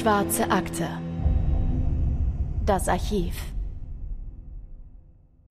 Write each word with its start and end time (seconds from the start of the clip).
Schwarze 0.00 0.50
Akte. 0.50 0.88
Das 2.64 2.88
Archiv. 2.88 3.34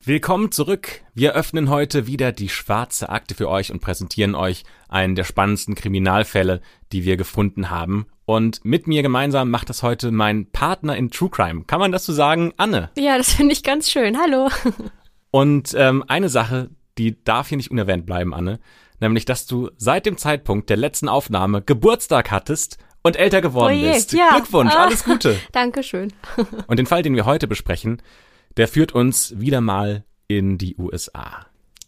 Willkommen 0.04 0.52
zurück. 0.52 1.04
Wir 1.14 1.34
öffnen 1.34 1.70
heute 1.70 2.07
wieder 2.07 2.32
die 2.32 2.50
schwarze 2.50 3.10
Akte 3.10 3.36
für 3.36 3.48
euch 3.48 3.71
und 3.71 3.80
präsentieren 3.80 4.34
euch 4.34 4.64
einen 4.88 5.14
der 5.14 5.24
spannendsten 5.24 5.75
Kriminalfälle, 5.75 6.62
die 6.92 7.04
wir 7.04 7.16
gefunden 7.16 7.70
haben. 7.70 8.07
Und 8.25 8.66
mit 8.66 8.88
mir 8.88 9.04
gemeinsam 9.04 9.52
macht 9.52 9.70
das 9.70 9.84
heute 9.84 10.10
mein 10.10 10.50
Partner 10.50 10.97
in 10.97 11.11
True 11.11 11.29
Crime. 11.29 11.66
Kann 11.66 11.79
man 11.79 11.92
das 11.92 12.07
so 12.07 12.14
sagen? 12.14 12.52
Anne. 12.57 12.89
Ja, 12.97 13.20
das 13.20 13.32
finde 13.34 13.54
ich 13.54 13.61
ganz 13.61 13.92
schön. 13.92 14.18
Hallo. 14.18 14.50
Und 15.29 15.75
ähm, 15.78 16.04
eine 16.07 16.29
Sache, 16.29 16.71
die 16.97 17.24
darf 17.24 17.50
hier 17.50 17.57
nicht 17.57 17.70
unerwähnt 17.70 18.07
bleiben, 18.07 18.34
Anne, 18.34 18.60
nämlich, 19.00 19.25
dass 19.25 19.46
du 19.46 19.70
seit 19.78 20.07
dem 20.07 20.18
Zeitpunkt 20.18 20.71
der 20.71 20.78
letzten 20.78 21.07
Aufnahme 21.07 21.61
Geburtstag 21.61 22.32
hattest 22.32 22.79
und 23.04 23.16
älter 23.16 23.42
geworden 23.42 23.74
Oje, 23.74 23.94
bist. 23.94 24.14
ja. 24.14 24.30
Glückwunsch, 24.36 24.74
Ah. 24.74 24.84
alles 24.84 25.04
Gute. 25.04 25.40
Dankeschön. 25.52 26.14
Und 26.68 26.78
den 26.78 26.86
Fall, 26.86 27.02
den 27.04 27.16
wir 27.16 27.26
heute 27.26 27.48
besprechen, 27.48 28.02
der 28.57 28.68
führt 28.68 28.92
uns 28.94 29.34
wieder 29.40 29.62
mal 29.62 30.04
in 30.28 30.57
die 30.57 30.76
USA. 30.78 31.46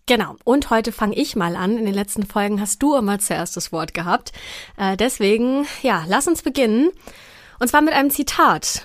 Genau. 0.08 0.36
Und 0.44 0.70
heute 0.70 0.92
fange 0.92 1.16
ich 1.16 1.36
mal 1.36 1.56
an. 1.56 1.78
In 1.78 1.86
den 1.86 1.94
letzten 1.94 2.26
Folgen 2.26 2.60
hast 2.60 2.82
du 2.84 2.96
immer 2.96 3.20
zuerst 3.20 3.56
das 3.56 3.72
Wort 3.72 3.94
gehabt. 3.94 4.32
Äh, 4.78 4.98
deswegen, 4.98 5.66
ja, 5.84 6.04
lass 6.08 6.28
uns 6.28 6.42
beginnen. 6.42 6.90
Und 7.60 7.68
zwar 7.68 7.82
mit 7.82 7.94
einem 7.94 8.10
Zitat. 8.10 8.84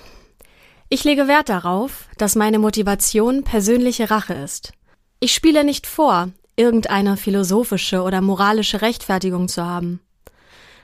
Ich 0.89 1.03
lege 1.03 1.27
Wert 1.27 1.49
darauf, 1.49 2.05
dass 2.17 2.35
meine 2.35 2.59
Motivation 2.59 3.43
persönliche 3.43 4.09
Rache 4.09 4.35
ist. 4.35 4.71
Ich 5.19 5.33
spiele 5.33 5.63
nicht 5.63 5.87
vor, 5.87 6.29
irgendeine 6.55 7.17
philosophische 7.17 8.03
oder 8.03 8.21
moralische 8.21 8.81
Rechtfertigung 8.81 9.47
zu 9.47 9.65
haben. 9.65 9.99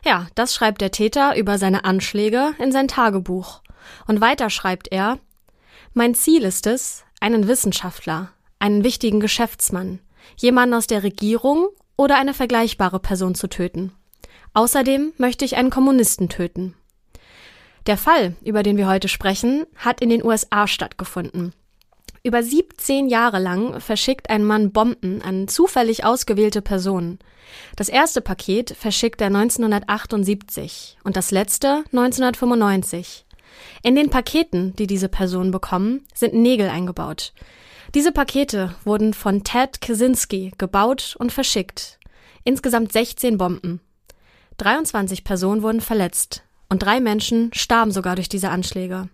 Ja, 0.06 0.28
das 0.36 0.54
schreibt 0.54 0.82
der 0.82 0.92
Täter 0.92 1.36
über 1.38 1.58
seine 1.58 1.86
Anschläge 1.86 2.54
in 2.60 2.72
sein 2.72 2.88
Tagebuch. 2.88 3.62
Und 4.08 4.22
weiter 4.22 4.50
schreibt 4.50 4.90
er, 4.92 5.20
Mein 5.94 6.14
Ziel 6.14 6.44
ist 6.44 6.68
es, 6.68 7.04
einen 7.22 7.48
Wissenschaftler, 7.48 8.32
einen 8.60 8.84
wichtigen 8.84 9.20
Geschäftsmann, 9.20 10.00
jemanden 10.36 10.76
aus 10.76 10.88
der 10.88 11.04
Regierung 11.04 11.70
oder 11.96 12.18
eine 12.18 12.34
vergleichbare 12.34 13.00
Person 13.00 13.34
zu 13.36 13.48
töten. 13.48 13.94
Außerdem 14.54 15.14
möchte 15.18 15.46
ich 15.46 15.56
einen 15.56 15.70
Kommunisten 15.70 16.30
töten. 16.30 16.76
Der 17.86 17.98
Fall, 17.98 18.36
über 18.44 18.64
den 18.64 18.78
wir 18.78 18.88
heute 18.88 19.08
sprechen, 19.08 19.66
hat 19.76 20.02
in 20.02 20.10
den 20.10 20.24
USA 20.24 20.68
stattgefunden. 20.68 21.54
Über 22.26 22.42
17 22.42 23.10
Jahre 23.10 23.38
lang 23.38 23.82
verschickt 23.82 24.30
ein 24.30 24.46
Mann 24.46 24.72
Bomben 24.72 25.22
an 25.22 25.50
zufällig 25.50 26.06
ausgewählte 26.06 26.62
Personen. 26.62 27.20
Das 27.76 27.90
erste 27.90 28.22
Paket 28.22 28.72
verschickt 28.72 29.20
er 29.20 29.28
1978 29.28 31.00
und 31.04 31.18
das 31.18 31.32
letzte 31.32 31.84
1995. 31.92 33.26
In 33.84 33.96
den 33.96 34.10
Paketen, 34.10 34.74
die 34.78 34.88
diese 34.88 35.10
Personen 35.10 35.52
bekommen, 35.52 36.06
sind 36.16 36.34
Nägel 36.34 36.70
eingebaut. 36.70 37.34
Diese 37.94 38.14
Pakete 38.14 38.74
wurden 38.86 39.14
von 39.14 39.44
Ted 39.44 39.82
Kaczynski 39.82 40.54
gebaut 40.58 41.18
und 41.20 41.34
verschickt. 41.34 42.00
Insgesamt 42.46 42.94
16 42.94 43.38
Bomben. 43.38 43.82
23 44.60 45.26
Personen 45.26 45.62
wurden 45.62 45.82
verletzt 45.82 46.46
und 46.70 46.84
drei 46.84 47.02
Menschen 47.02 47.52
starben 47.54 47.92
sogar 47.92 48.16
durch 48.16 48.30
diese 48.30 48.50
Anschläge. 48.50 49.10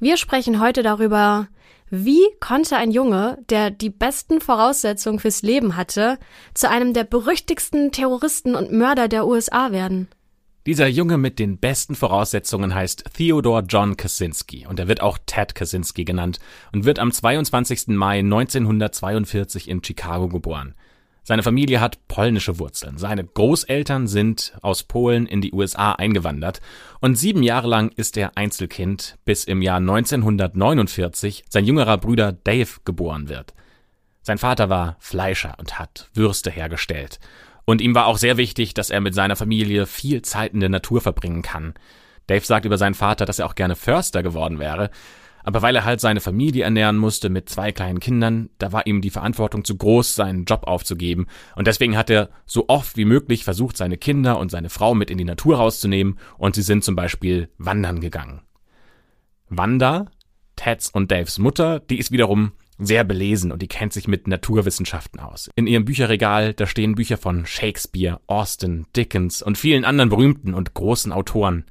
Wir 0.00 0.16
sprechen 0.16 0.58
heute 0.58 0.82
darüber, 0.82 1.46
wie 1.94 2.22
konnte 2.40 2.78
ein 2.78 2.90
Junge, 2.90 3.36
der 3.50 3.70
die 3.70 3.90
besten 3.90 4.40
Voraussetzungen 4.40 5.18
fürs 5.18 5.42
Leben 5.42 5.76
hatte, 5.76 6.18
zu 6.54 6.70
einem 6.70 6.94
der 6.94 7.04
berüchtigsten 7.04 7.92
Terroristen 7.92 8.54
und 8.54 8.72
Mörder 8.72 9.08
der 9.08 9.26
USA 9.26 9.72
werden? 9.72 10.08
Dieser 10.64 10.86
Junge 10.86 11.18
mit 11.18 11.38
den 11.38 11.58
besten 11.58 11.94
Voraussetzungen 11.94 12.74
heißt 12.74 13.04
Theodore 13.14 13.64
John 13.68 13.98
Kaczynski 13.98 14.66
und 14.66 14.80
er 14.80 14.88
wird 14.88 15.02
auch 15.02 15.18
Ted 15.26 15.54
Kaczynski 15.54 16.06
genannt 16.06 16.38
und 16.72 16.86
wird 16.86 16.98
am 16.98 17.12
22. 17.12 17.88
Mai 17.88 18.20
1942 18.20 19.68
in 19.68 19.84
Chicago 19.84 20.28
geboren. 20.28 20.74
Seine 21.24 21.44
Familie 21.44 21.80
hat 21.80 22.08
polnische 22.08 22.58
Wurzeln. 22.58 22.98
Seine 22.98 23.24
Großeltern 23.24 24.08
sind 24.08 24.54
aus 24.60 24.82
Polen 24.82 25.26
in 25.26 25.40
die 25.40 25.52
USA 25.52 25.92
eingewandert 25.92 26.60
und 27.00 27.14
sieben 27.14 27.44
Jahre 27.44 27.68
lang 27.68 27.90
ist 27.94 28.16
er 28.16 28.36
Einzelkind, 28.36 29.18
bis 29.24 29.44
im 29.44 29.62
Jahr 29.62 29.76
1949 29.76 31.44
sein 31.48 31.64
jüngerer 31.64 31.98
Bruder 31.98 32.32
Dave 32.32 32.80
geboren 32.84 33.28
wird. 33.28 33.54
Sein 34.22 34.38
Vater 34.38 34.68
war 34.68 34.96
Fleischer 34.98 35.54
und 35.58 35.78
hat 35.78 36.10
Würste 36.12 36.50
hergestellt. 36.50 37.20
Und 37.64 37.80
ihm 37.80 37.94
war 37.94 38.06
auch 38.06 38.18
sehr 38.18 38.36
wichtig, 38.36 38.74
dass 38.74 38.90
er 38.90 39.00
mit 39.00 39.14
seiner 39.14 39.36
Familie 39.36 39.86
viel 39.86 40.22
Zeit 40.22 40.52
in 40.52 40.60
der 40.60 40.68
Natur 40.68 41.00
verbringen 41.00 41.42
kann. 41.42 41.74
Dave 42.26 42.44
sagt 42.44 42.64
über 42.64 42.78
seinen 42.78 42.94
Vater, 42.94 43.26
dass 43.26 43.38
er 43.38 43.46
auch 43.46 43.54
gerne 43.54 43.76
Förster 43.76 44.24
geworden 44.24 44.58
wäre, 44.58 44.90
aber 45.44 45.62
weil 45.62 45.76
er 45.76 45.84
halt 45.84 46.00
seine 46.00 46.20
Familie 46.20 46.64
ernähren 46.64 46.96
musste 46.96 47.28
mit 47.28 47.48
zwei 47.48 47.72
kleinen 47.72 48.00
Kindern, 48.00 48.50
da 48.58 48.72
war 48.72 48.86
ihm 48.86 49.00
die 49.00 49.10
Verantwortung 49.10 49.64
zu 49.64 49.76
groß, 49.76 50.14
seinen 50.14 50.44
Job 50.44 50.64
aufzugeben. 50.66 51.26
Und 51.56 51.66
deswegen 51.66 51.96
hat 51.96 52.10
er 52.10 52.30
so 52.46 52.66
oft 52.68 52.96
wie 52.96 53.04
möglich 53.04 53.44
versucht, 53.44 53.76
seine 53.76 53.96
Kinder 53.96 54.38
und 54.38 54.50
seine 54.50 54.70
Frau 54.70 54.94
mit 54.94 55.10
in 55.10 55.18
die 55.18 55.24
Natur 55.24 55.56
rauszunehmen 55.56 56.18
und 56.38 56.54
sie 56.54 56.62
sind 56.62 56.84
zum 56.84 56.96
Beispiel 56.96 57.48
wandern 57.58 58.00
gegangen. 58.00 58.42
Wanda, 59.48 60.06
Teds 60.56 60.88
und 60.90 61.10
Daves 61.10 61.38
Mutter, 61.38 61.80
die 61.80 61.98
ist 61.98 62.12
wiederum 62.12 62.52
sehr 62.78 63.04
belesen 63.04 63.52
und 63.52 63.62
die 63.62 63.68
kennt 63.68 63.92
sich 63.92 64.08
mit 64.08 64.26
Naturwissenschaften 64.26 65.20
aus. 65.20 65.50
In 65.54 65.66
ihrem 65.66 65.84
Bücherregal, 65.84 66.54
da 66.54 66.66
stehen 66.66 66.94
Bücher 66.94 67.16
von 67.16 67.46
Shakespeare, 67.46 68.20
Austin, 68.26 68.86
Dickens 68.96 69.42
und 69.42 69.58
vielen 69.58 69.84
anderen 69.84 70.08
berühmten 70.08 70.54
und 70.54 70.74
großen 70.74 71.12
Autoren. 71.12 71.64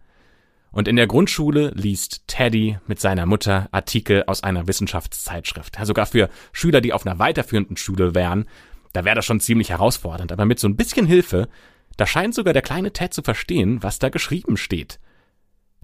Und 0.72 0.88
in 0.88 0.96
der 0.96 1.08
Grundschule 1.08 1.72
liest 1.76 2.28
Teddy 2.28 2.78
mit 2.88 3.00
seiner 3.00 3.26
Mutter 3.26 3.68
Artikel 3.72 4.24
aus 4.28 4.44
einer 4.44 4.68
Wissenschaftszeitschrift. 4.68 5.78
Ja, 5.78 5.86
sogar 5.86 6.06
für 6.06 6.30
Schüler, 6.54 6.80
die 6.80 6.94
auf 6.94 7.06
einer 7.06 7.20
weiterführenden 7.20 7.76
Schule 7.76 8.16
wären, 8.16 8.46
da 8.94 9.06
wäre 9.06 9.16
das 9.16 9.26
schon 9.26 9.40
ziemlich 9.40 9.70
herausfordernd. 9.70 10.32
Aber 10.32 10.46
mit 10.46 10.60
so 10.60 10.68
ein 10.68 10.78
bisschen 10.78 11.06
Hilfe, 11.06 11.50
da 11.98 12.06
scheint 12.06 12.34
sogar 12.34 12.54
der 12.54 12.62
kleine 12.62 12.94
Ted 12.94 13.14
zu 13.14 13.22
verstehen, 13.22 13.84
was 13.84 14.00
da 14.00 14.10
geschrieben 14.10 14.56
steht. 14.58 15.00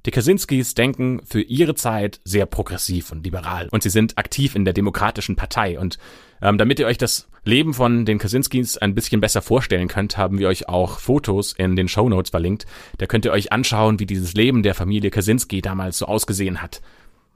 Die 0.06 0.12
Kaczynskis 0.12 0.74
denken 0.74 1.22
für 1.26 1.42
ihre 1.42 1.76
Zeit 1.76 2.22
sehr 2.24 2.46
progressiv 2.46 3.12
und 3.12 3.26
liberal 3.26 3.68
und 3.72 3.84
sie 3.84 3.90
sind 3.90 4.18
aktiv 4.18 4.56
in 4.56 4.64
der 4.64 4.74
Demokratischen 4.74 5.36
Partei. 5.36 5.78
Und 5.78 5.98
ähm, 6.42 6.58
damit 6.58 6.80
ihr 6.80 6.86
euch 6.86 6.98
das 6.98 7.28
Leben 7.48 7.74
von 7.74 8.06
den 8.06 8.20
Kaczynskis 8.20 8.78
ein 8.78 8.94
bisschen 8.94 9.22
besser 9.22 9.42
vorstellen 9.42 9.88
könnt, 9.88 10.18
haben 10.18 10.38
wir 10.38 10.48
euch 10.48 10.70
auch 10.70 11.00
Fotos 11.00 11.54
in 11.54 11.76
den 11.76 11.88
Shownotes 11.88 12.30
verlinkt. 12.30 12.66
Da 12.98 13.08
könnt 13.08 13.26
ihr 13.26 13.32
euch 13.32 13.52
anschauen, 13.52 14.00
wie 14.00 14.06
dieses 14.06 14.34
Leben 14.34 14.62
der 14.62 14.76
Familie 14.76 15.10
Kaczynski 15.10 15.62
damals 15.62 15.98
so 15.98 16.06
ausgesehen 16.06 16.62
hat. 16.62 16.82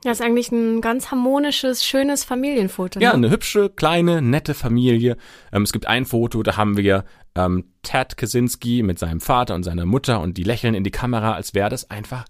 Das 0.04 0.20
ist 0.20 0.26
eigentlich 0.26 0.52
ein 0.52 0.82
ganz 0.82 1.12
harmonisches, 1.12 1.86
schönes 1.86 2.24
Familienfoto. 2.24 3.00
Ne? 3.00 3.06
Ja, 3.06 3.14
eine 3.14 3.30
hübsche, 3.30 3.70
kleine, 3.70 4.22
nette 4.22 4.56
Familie. 4.56 5.16
Ähm, 5.52 5.62
es 5.64 5.72
gibt 5.72 5.88
ein 5.88 6.06
Foto, 6.06 6.42
da 6.42 6.58
haben 6.58 6.76
wir 6.76 7.06
ähm, 7.36 7.66
Ted 7.84 8.18
Kaczynski 8.18 8.82
mit 8.82 8.98
seinem 8.98 9.22
Vater 9.22 9.54
und 9.54 9.64
seiner 9.64 9.86
Mutter 9.86 10.20
und 10.20 10.38
die 10.38 10.44
lächeln 10.44 10.74
in 10.74 10.84
die 10.84 10.92
Kamera, 10.92 11.34
als 11.34 11.54
wäre 11.54 11.70
das 11.70 11.92
einfach 11.92 12.26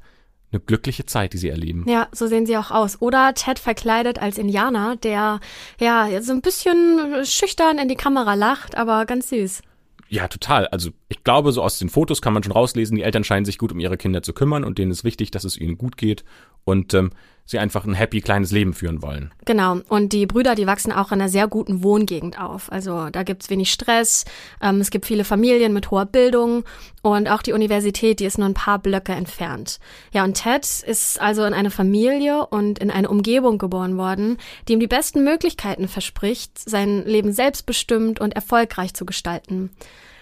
eine 0.52 0.62
glückliche 0.62 1.06
Zeit, 1.06 1.34
die 1.34 1.38
sie 1.38 1.50
erleben. 1.50 1.86
Ja, 1.88 2.08
so 2.12 2.28
sehen 2.28 2.46
sie 2.46 2.58
auch 2.58 2.72
aus. 2.72 3.02
Oder 3.02 3.34
Ted 3.34 3.60
verkleidet 3.60 4.20
als 4.20 4.38
Indianer, 4.38 4.96
der 4.98 5.40
ja 5.80 6.22
so 6.22 6.34
ein 6.34 6.42
bisschen 6.42 7.26
schüchtern 7.26 7.78
in 7.78 7.88
die 7.88 7.96
Kamera 7.96 8.34
lacht, 8.34 8.76
aber 8.76 9.06
ganz 9.06 9.30
süß. 9.30 9.62
Ja, 10.10 10.28
total. 10.28 10.68
Also 10.68 10.90
ich 11.08 11.24
glaube, 11.24 11.54
so 11.54 11.64
aus 11.64 11.80
den 11.80 11.88
Fotos 11.88 12.22
kann 12.22 12.34
man 12.34 12.44
schon 12.44 12.52
rauslesen, 12.52 12.98
die 12.98 13.04
Eltern 13.04 13.24
scheinen 13.24 13.46
sich 13.46 13.58
gut 13.58 13.72
um 13.72 13.80
ihre 13.80 13.96
Kinder 13.96 14.22
zu 14.22 14.34
kümmern 14.34 14.66
und 14.66 14.78
denen 14.78 14.92
ist 14.92 15.06
wichtig, 15.06 15.32
dass 15.32 15.46
es 15.46 15.58
ihnen 15.58 15.78
gut 15.78 15.96
geht 15.96 16.26
und 16.66 16.94
ähm, 16.94 17.12
sie 17.46 17.60
einfach 17.60 17.86
ein 17.86 17.94
happy 17.94 18.22
kleines 18.22 18.52
Leben 18.52 18.74
führen 18.74 19.02
wollen. 19.02 19.32
Genau. 19.46 19.80
Und 19.90 20.14
die 20.14 20.26
Brüder, 20.26 20.56
die 20.56 20.68
wachsen 20.68 20.92
auch 20.92 21.12
in 21.12 21.20
einer 21.20 21.30
sehr 21.30 21.48
guten 21.48 21.84
Wohngegend 21.84 22.40
auf. 22.40 22.72
Also 22.72 23.10
da 23.10 23.24
gibt's 23.24 23.50
wenig 23.50 23.72
Stress, 23.72 24.26
ähm, 24.62 24.80
es 24.82 24.90
gibt 24.90 25.06
viele 25.06 25.24
Familien 25.24 25.74
mit 25.74 25.92
hoher 25.92 26.06
Bildung 26.06 26.64
und 27.02 27.30
auch 27.30 27.42
die 27.42 27.54
Universität, 27.54 28.20
die 28.20 28.26
ist 28.26 28.38
nur 28.38 28.48
ein 28.48 28.54
paar 28.54 28.80
Blöcke 28.80 29.12
entfernt. 29.12 29.80
Ja, 30.14 30.24
und 30.24 30.36
Ted 30.36 30.66
ist 30.66 31.20
also 31.22 31.44
in 31.44 31.54
eine 31.54 31.72
Familie 31.72 32.46
und 32.46 32.80
in 32.80 32.92
eine 32.92 33.10
Umgebung 33.10 33.58
geboren 33.58 33.98
worden, 33.98 34.38
die 34.68 34.74
ihm 34.74 34.80
die 34.80 34.88
besten 34.88 35.24
Möglichkeiten 35.24 35.88
verspricht, 35.88 36.58
sein 36.58 37.06
Leben 37.06 37.34
selbstbestimmt 37.34 38.22
und 38.22 38.34
erfolgreich 38.34 38.94
zu 38.94 39.06
gestalten. 39.06 39.72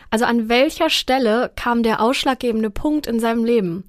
Also 0.10 0.26
an 0.26 0.50
welcher 0.50 0.90
Stelle 0.90 1.52
kam 1.56 1.84
der 1.84 2.02
ausschlaggebende 2.02 2.70
Punkt 2.70 3.06
in 3.06 3.20
seinem 3.20 3.46
Leben? 3.46 3.84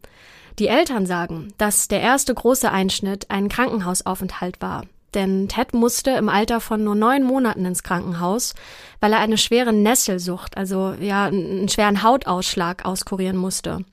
Die 0.60 0.68
Eltern 0.68 1.06
sagen, 1.06 1.54
dass 1.56 1.88
der 1.88 2.02
erste 2.02 2.34
große 2.34 2.70
Einschnitt 2.70 3.30
ein 3.30 3.48
Krankenhausaufenthalt 3.48 4.60
war. 4.60 4.84
Denn 5.14 5.48
Ted 5.48 5.72
musste 5.72 6.10
im 6.10 6.28
Alter 6.28 6.60
von 6.60 6.84
nur 6.84 6.94
neun 6.94 7.24
Monaten 7.24 7.64
ins 7.64 7.82
Krankenhaus, 7.82 8.54
weil 9.00 9.14
er 9.14 9.20
eine 9.20 9.38
schwere 9.38 9.72
Nesselsucht, 9.72 10.58
also 10.58 10.94
ja, 11.00 11.24
einen 11.24 11.70
schweren 11.70 12.02
Hautausschlag 12.02 12.84
auskurieren 12.84 13.38
musste. 13.38 13.86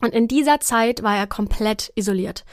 Und 0.00 0.14
in 0.14 0.28
dieser 0.28 0.60
Zeit 0.60 1.02
war 1.02 1.14
er 1.14 1.26
komplett 1.26 1.92
isoliert. 1.94 2.46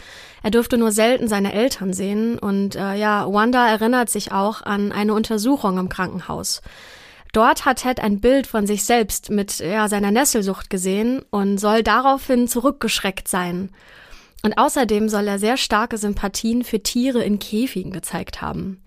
Er 0.43 0.51
durfte 0.51 0.77
nur 0.77 0.91
selten 0.91 1.29
seine 1.29 1.53
Eltern 1.53 1.93
sehen 1.93 2.37
und 2.37 2.75
äh, 2.75 2.95
ja, 2.95 3.25
Wanda 3.31 3.69
erinnert 3.69 4.09
sich 4.09 4.33
auch 4.33 4.63
an 4.63 4.91
eine 4.91 5.13
Untersuchung 5.13 5.77
im 5.77 5.87
Krankenhaus. 5.87 6.61
Dort 7.35 7.65
hat 7.65 7.79
Ted 7.79 7.99
ein 7.99 8.21
Bild 8.21 8.47
von 8.47 8.65
sich 8.65 8.85
selbst 8.85 9.29
mit 9.29 9.59
ja, 9.59 9.89
seiner 9.89 10.09
Nesselsucht 10.09 10.69
gesehen 10.69 11.21
und 11.31 11.57
soll 11.57 11.83
daraufhin 11.83 12.47
zurückgeschreckt 12.47 13.27
sein. 13.27 13.71
Und 14.41 14.57
außerdem 14.57 15.09
soll 15.09 15.27
er 15.27 15.37
sehr 15.37 15.57
starke 15.57 15.97
Sympathien 15.97 16.63
für 16.63 16.81
Tiere 16.81 17.21
in 17.25 17.39
Käfigen 17.39 17.91
gezeigt 17.91 18.41
haben. 18.41 18.81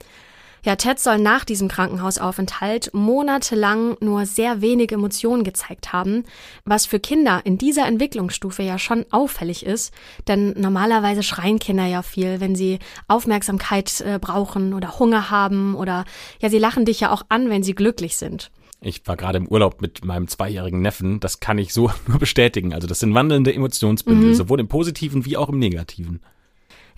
Ja, 0.65 0.77
Ted 0.77 0.99
soll 0.99 1.19
nach 1.19 1.45
diesem 1.45 1.69
Krankenhausaufenthalt 1.69 2.91
monatelang 2.93 3.97
nur 4.01 4.27
sehr 4.27 4.61
wenig 4.61 4.93
Emotionen 4.93 5.45
gezeigt 5.45 5.93
haben, 5.93 6.25
was 6.65 6.87
für 6.87 7.01
Kinder 7.01 7.41
in 7.45 7.59
dieser 7.59 7.87
Entwicklungsstufe 7.87 8.63
ja 8.63 8.79
schon 8.79 9.07
auffällig 9.11 9.65
ist, 9.65 9.93
denn 10.27 10.55
normalerweise 10.57 11.23
schreien 11.23 11.59
Kinder 11.59 11.87
ja 11.87 12.03
viel, 12.03 12.41
wenn 12.41 12.55
sie 12.55 12.79
Aufmerksamkeit 13.07 14.01
äh, 14.01 14.19
brauchen 14.19 14.75
oder 14.75 14.99
Hunger 14.99 15.31
haben 15.31 15.75
oder 15.75 16.05
ja, 16.41 16.51
sie 16.51 16.59
lachen 16.59 16.85
dich 16.85 17.01
ja 17.01 17.13
auch 17.13 17.23
an, 17.29 17.51
wenn 17.51 17.63
sie 17.63 17.75
glücklich 17.75 18.17
sind. 18.17 18.51
Ich 18.81 19.07
war 19.07 19.17
gerade 19.17 19.39
im 19.39 19.49
Urlaub 19.49 19.83
mit 19.83 20.05
meinem 20.05 20.29
zweijährigen 20.29 20.81
Neffen. 20.81 21.19
Das 21.19 21.41
kann 21.41 21.59
ich 21.59 21.73
so 21.73 21.91
nur 22.07 22.19
bestätigen. 22.19 22.73
Also 22.73 22.87
das 22.87 23.01
sind 23.01 23.15
wandelnde 23.15 23.53
Emotionsbündel, 23.53 24.31
mhm. 24.31 24.35
sowohl 24.35 24.61
im 24.61 24.69
Positiven 24.69 25.25
wie 25.25 25.37
auch 25.37 25.49
im 25.49 25.59
Negativen. 25.59 26.21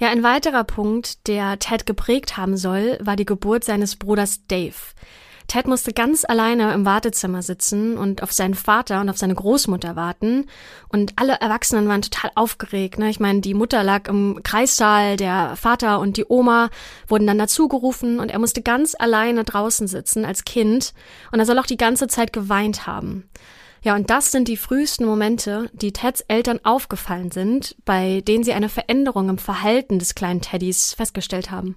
Ja, 0.00 0.08
ein 0.08 0.22
weiterer 0.22 0.64
Punkt, 0.64 1.28
der 1.28 1.58
Ted 1.58 1.84
geprägt 1.84 2.38
haben 2.38 2.56
soll, 2.56 2.96
war 3.02 3.16
die 3.16 3.26
Geburt 3.26 3.64
seines 3.64 3.96
Bruders 3.96 4.46
Dave. 4.48 4.72
Ted 5.46 5.66
musste 5.66 5.92
ganz 5.92 6.24
alleine 6.24 6.72
im 6.72 6.86
Wartezimmer 6.86 7.42
sitzen 7.42 7.98
und 7.98 8.22
auf 8.22 8.32
seinen 8.32 8.54
Vater 8.54 9.02
und 9.02 9.10
auf 9.10 9.18
seine 9.18 9.34
Großmutter 9.34 9.96
warten. 9.96 10.46
Und 10.88 11.12
alle 11.16 11.34
Erwachsenen 11.34 11.86
waren 11.86 12.00
total 12.00 12.30
aufgeregt. 12.34 12.98
Ne? 12.98 13.10
Ich 13.10 13.20
meine, 13.20 13.42
die 13.42 13.52
Mutter 13.52 13.84
lag 13.84 14.08
im 14.08 14.40
Kreissaal, 14.42 15.18
der 15.18 15.54
Vater 15.56 16.00
und 16.00 16.16
die 16.16 16.24
Oma 16.26 16.70
wurden 17.06 17.26
dann 17.26 17.36
dazugerufen 17.36 18.20
und 18.20 18.30
er 18.30 18.38
musste 18.38 18.62
ganz 18.62 18.96
alleine 18.98 19.44
draußen 19.44 19.86
sitzen 19.86 20.24
als 20.24 20.44
Kind. 20.44 20.94
Und 21.30 21.40
er 21.40 21.44
soll 21.44 21.58
auch 21.58 21.66
die 21.66 21.76
ganze 21.76 22.06
Zeit 22.06 22.32
geweint 22.32 22.86
haben. 22.86 23.28
Ja, 23.82 23.94
und 23.96 24.10
das 24.10 24.30
sind 24.30 24.48
die 24.48 24.58
frühesten 24.58 25.06
Momente, 25.06 25.70
die 25.72 25.92
Teds 25.92 26.20
Eltern 26.22 26.60
aufgefallen 26.64 27.30
sind, 27.30 27.76
bei 27.84 28.20
denen 28.20 28.44
sie 28.44 28.52
eine 28.52 28.68
Veränderung 28.68 29.30
im 29.30 29.38
Verhalten 29.38 29.98
des 29.98 30.14
kleinen 30.14 30.42
Teddys 30.42 30.92
festgestellt 30.92 31.50
haben. 31.50 31.76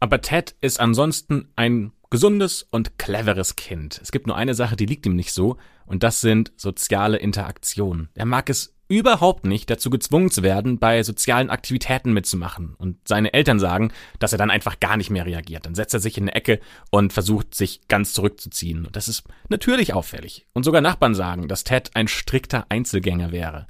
Aber 0.00 0.20
Ted 0.20 0.54
ist 0.60 0.80
ansonsten 0.80 1.48
ein 1.56 1.92
gesundes 2.10 2.66
und 2.70 2.98
cleveres 2.98 3.56
Kind. 3.56 4.00
Es 4.02 4.12
gibt 4.12 4.26
nur 4.26 4.36
eine 4.36 4.54
Sache, 4.54 4.76
die 4.76 4.86
liegt 4.86 5.04
ihm 5.04 5.14
nicht 5.14 5.32
so, 5.32 5.58
und 5.84 6.02
das 6.02 6.20
sind 6.20 6.52
soziale 6.56 7.18
Interaktionen. 7.18 8.08
Er 8.14 8.24
mag 8.24 8.48
es 8.48 8.74
überhaupt 8.88 9.44
nicht 9.44 9.68
dazu 9.70 9.90
gezwungen 9.90 10.30
zu 10.30 10.42
werden, 10.42 10.78
bei 10.78 11.02
sozialen 11.02 11.50
Aktivitäten 11.50 12.12
mitzumachen. 12.12 12.74
Und 12.78 12.96
seine 13.06 13.34
Eltern 13.34 13.60
sagen, 13.60 13.92
dass 14.18 14.32
er 14.32 14.38
dann 14.38 14.50
einfach 14.50 14.80
gar 14.80 14.96
nicht 14.96 15.10
mehr 15.10 15.26
reagiert. 15.26 15.66
Dann 15.66 15.74
setzt 15.74 15.94
er 15.94 16.00
sich 16.00 16.16
in 16.16 16.24
eine 16.24 16.34
Ecke 16.34 16.60
und 16.90 17.12
versucht, 17.12 17.54
sich 17.54 17.86
ganz 17.88 18.14
zurückzuziehen. 18.14 18.86
Und 18.86 18.96
das 18.96 19.08
ist 19.08 19.24
natürlich 19.48 19.92
auffällig. 19.92 20.46
Und 20.54 20.64
sogar 20.64 20.80
Nachbarn 20.80 21.14
sagen, 21.14 21.48
dass 21.48 21.64
Ted 21.64 21.90
ein 21.94 22.08
strikter 22.08 22.66
Einzelgänger 22.70 23.30
wäre. 23.30 23.66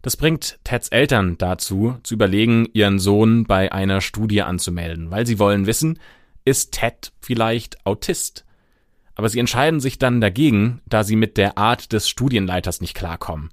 Das 0.00 0.16
bringt 0.16 0.58
Teds 0.64 0.88
Eltern 0.88 1.36
dazu, 1.38 1.98
zu 2.02 2.14
überlegen, 2.14 2.68
ihren 2.72 2.98
Sohn 2.98 3.44
bei 3.44 3.72
einer 3.72 4.00
Studie 4.00 4.42
anzumelden, 4.42 5.10
weil 5.10 5.26
sie 5.26 5.38
wollen 5.38 5.66
wissen, 5.66 5.98
ist 6.44 6.72
Ted 6.72 7.12
vielleicht 7.20 7.84
Autist? 7.84 8.46
Aber 9.16 9.28
sie 9.28 9.40
entscheiden 9.40 9.80
sich 9.80 9.98
dann 9.98 10.20
dagegen, 10.20 10.80
da 10.86 11.02
sie 11.02 11.16
mit 11.16 11.36
der 11.36 11.58
Art 11.58 11.92
des 11.92 12.08
Studienleiters 12.08 12.80
nicht 12.80 12.94
klarkommen. 12.94 13.50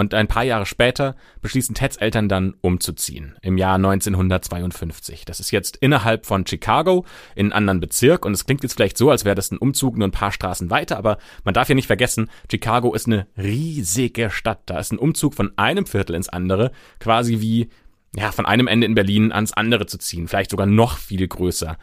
Und 0.00 0.14
ein 0.14 0.28
paar 0.28 0.44
Jahre 0.44 0.64
später 0.64 1.16
beschließen 1.42 1.74
Teds 1.74 1.96
Eltern 1.96 2.28
dann 2.28 2.54
umzuziehen, 2.60 3.34
im 3.42 3.58
Jahr 3.58 3.74
1952. 3.74 5.24
Das 5.24 5.40
ist 5.40 5.50
jetzt 5.50 5.76
innerhalb 5.78 6.24
von 6.24 6.46
Chicago, 6.46 7.04
in 7.34 7.46
einem 7.46 7.52
anderen 7.52 7.80
Bezirk. 7.80 8.24
Und 8.24 8.32
es 8.32 8.46
klingt 8.46 8.62
jetzt 8.62 8.74
vielleicht 8.74 8.96
so, 8.96 9.10
als 9.10 9.24
wäre 9.24 9.34
das 9.34 9.50
ein 9.50 9.58
Umzug 9.58 9.96
nur 9.96 10.06
ein 10.06 10.12
paar 10.12 10.30
Straßen 10.30 10.70
weiter, 10.70 10.98
aber 10.98 11.18
man 11.42 11.52
darf 11.52 11.68
ja 11.68 11.74
nicht 11.74 11.88
vergessen, 11.88 12.30
Chicago 12.48 12.94
ist 12.94 13.08
eine 13.08 13.26
riesige 13.36 14.30
Stadt. 14.30 14.60
Da 14.66 14.78
ist 14.78 14.92
ein 14.92 15.00
Umzug 15.00 15.34
von 15.34 15.50
einem 15.56 15.84
Viertel 15.84 16.14
ins 16.14 16.28
andere 16.28 16.70
quasi 17.00 17.40
wie, 17.40 17.68
ja, 18.14 18.30
von 18.30 18.46
einem 18.46 18.68
Ende 18.68 18.86
in 18.86 18.94
Berlin 18.94 19.32
ans 19.32 19.52
andere 19.52 19.86
zu 19.86 19.98
ziehen. 19.98 20.28
Vielleicht 20.28 20.52
sogar 20.52 20.66
noch 20.66 20.96
viel 20.96 21.26
größer. 21.26 21.76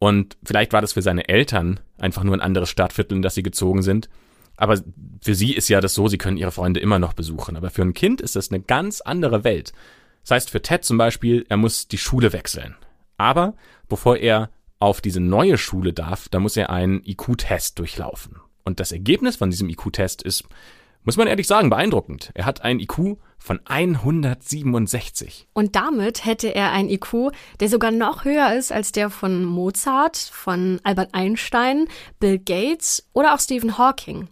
Und 0.00 0.36
vielleicht 0.42 0.72
war 0.72 0.80
das 0.80 0.94
für 0.94 1.02
seine 1.02 1.28
Eltern 1.28 1.78
einfach 1.98 2.24
nur 2.24 2.34
ein 2.34 2.40
anderes 2.40 2.68
Stadtviertel, 2.68 3.14
in 3.14 3.22
das 3.22 3.36
sie 3.36 3.44
gezogen 3.44 3.82
sind. 3.82 4.08
Aber 4.60 4.78
für 5.22 5.34
sie 5.34 5.54
ist 5.54 5.68
ja 5.68 5.80
das 5.80 5.94
so, 5.94 6.06
sie 6.06 6.18
können 6.18 6.36
ihre 6.36 6.52
Freunde 6.52 6.80
immer 6.80 6.98
noch 6.98 7.14
besuchen. 7.14 7.56
Aber 7.56 7.70
für 7.70 7.80
ein 7.80 7.94
Kind 7.94 8.20
ist 8.20 8.36
das 8.36 8.50
eine 8.50 8.60
ganz 8.60 9.00
andere 9.00 9.42
Welt. 9.42 9.72
Das 10.22 10.32
heißt 10.32 10.50
für 10.50 10.60
Ted 10.60 10.84
zum 10.84 10.98
Beispiel, 10.98 11.46
er 11.48 11.56
muss 11.56 11.88
die 11.88 11.96
Schule 11.96 12.34
wechseln. 12.34 12.76
Aber 13.16 13.54
bevor 13.88 14.18
er 14.18 14.50
auf 14.78 15.00
diese 15.00 15.20
neue 15.20 15.56
Schule 15.56 15.94
darf, 15.94 16.28
da 16.28 16.40
muss 16.40 16.58
er 16.58 16.68
einen 16.68 17.02
IQ-Test 17.02 17.78
durchlaufen. 17.78 18.36
Und 18.62 18.80
das 18.80 18.92
Ergebnis 18.92 19.36
von 19.36 19.50
diesem 19.50 19.70
IQ-Test 19.70 20.22
ist, 20.22 20.44
muss 21.04 21.16
man 21.16 21.26
ehrlich 21.26 21.46
sagen, 21.46 21.70
beeindruckend. 21.70 22.30
Er 22.34 22.44
hat 22.44 22.60
einen 22.60 22.80
IQ 22.80 23.16
von 23.40 23.58
167. 23.64 25.48
Und 25.54 25.74
damit 25.74 26.24
hätte 26.24 26.54
er 26.54 26.70
ein 26.70 26.88
IQ, 26.88 27.32
der 27.58 27.68
sogar 27.68 27.90
noch 27.90 28.24
höher 28.24 28.54
ist 28.54 28.70
als 28.70 28.92
der 28.92 29.10
von 29.10 29.44
Mozart, 29.44 30.16
von 30.16 30.78
Albert 30.84 31.14
Einstein, 31.14 31.88
Bill 32.20 32.38
Gates 32.38 33.08
oder 33.12 33.34
auch 33.34 33.40
Stephen 33.40 33.78
Hawking. 33.78 34.28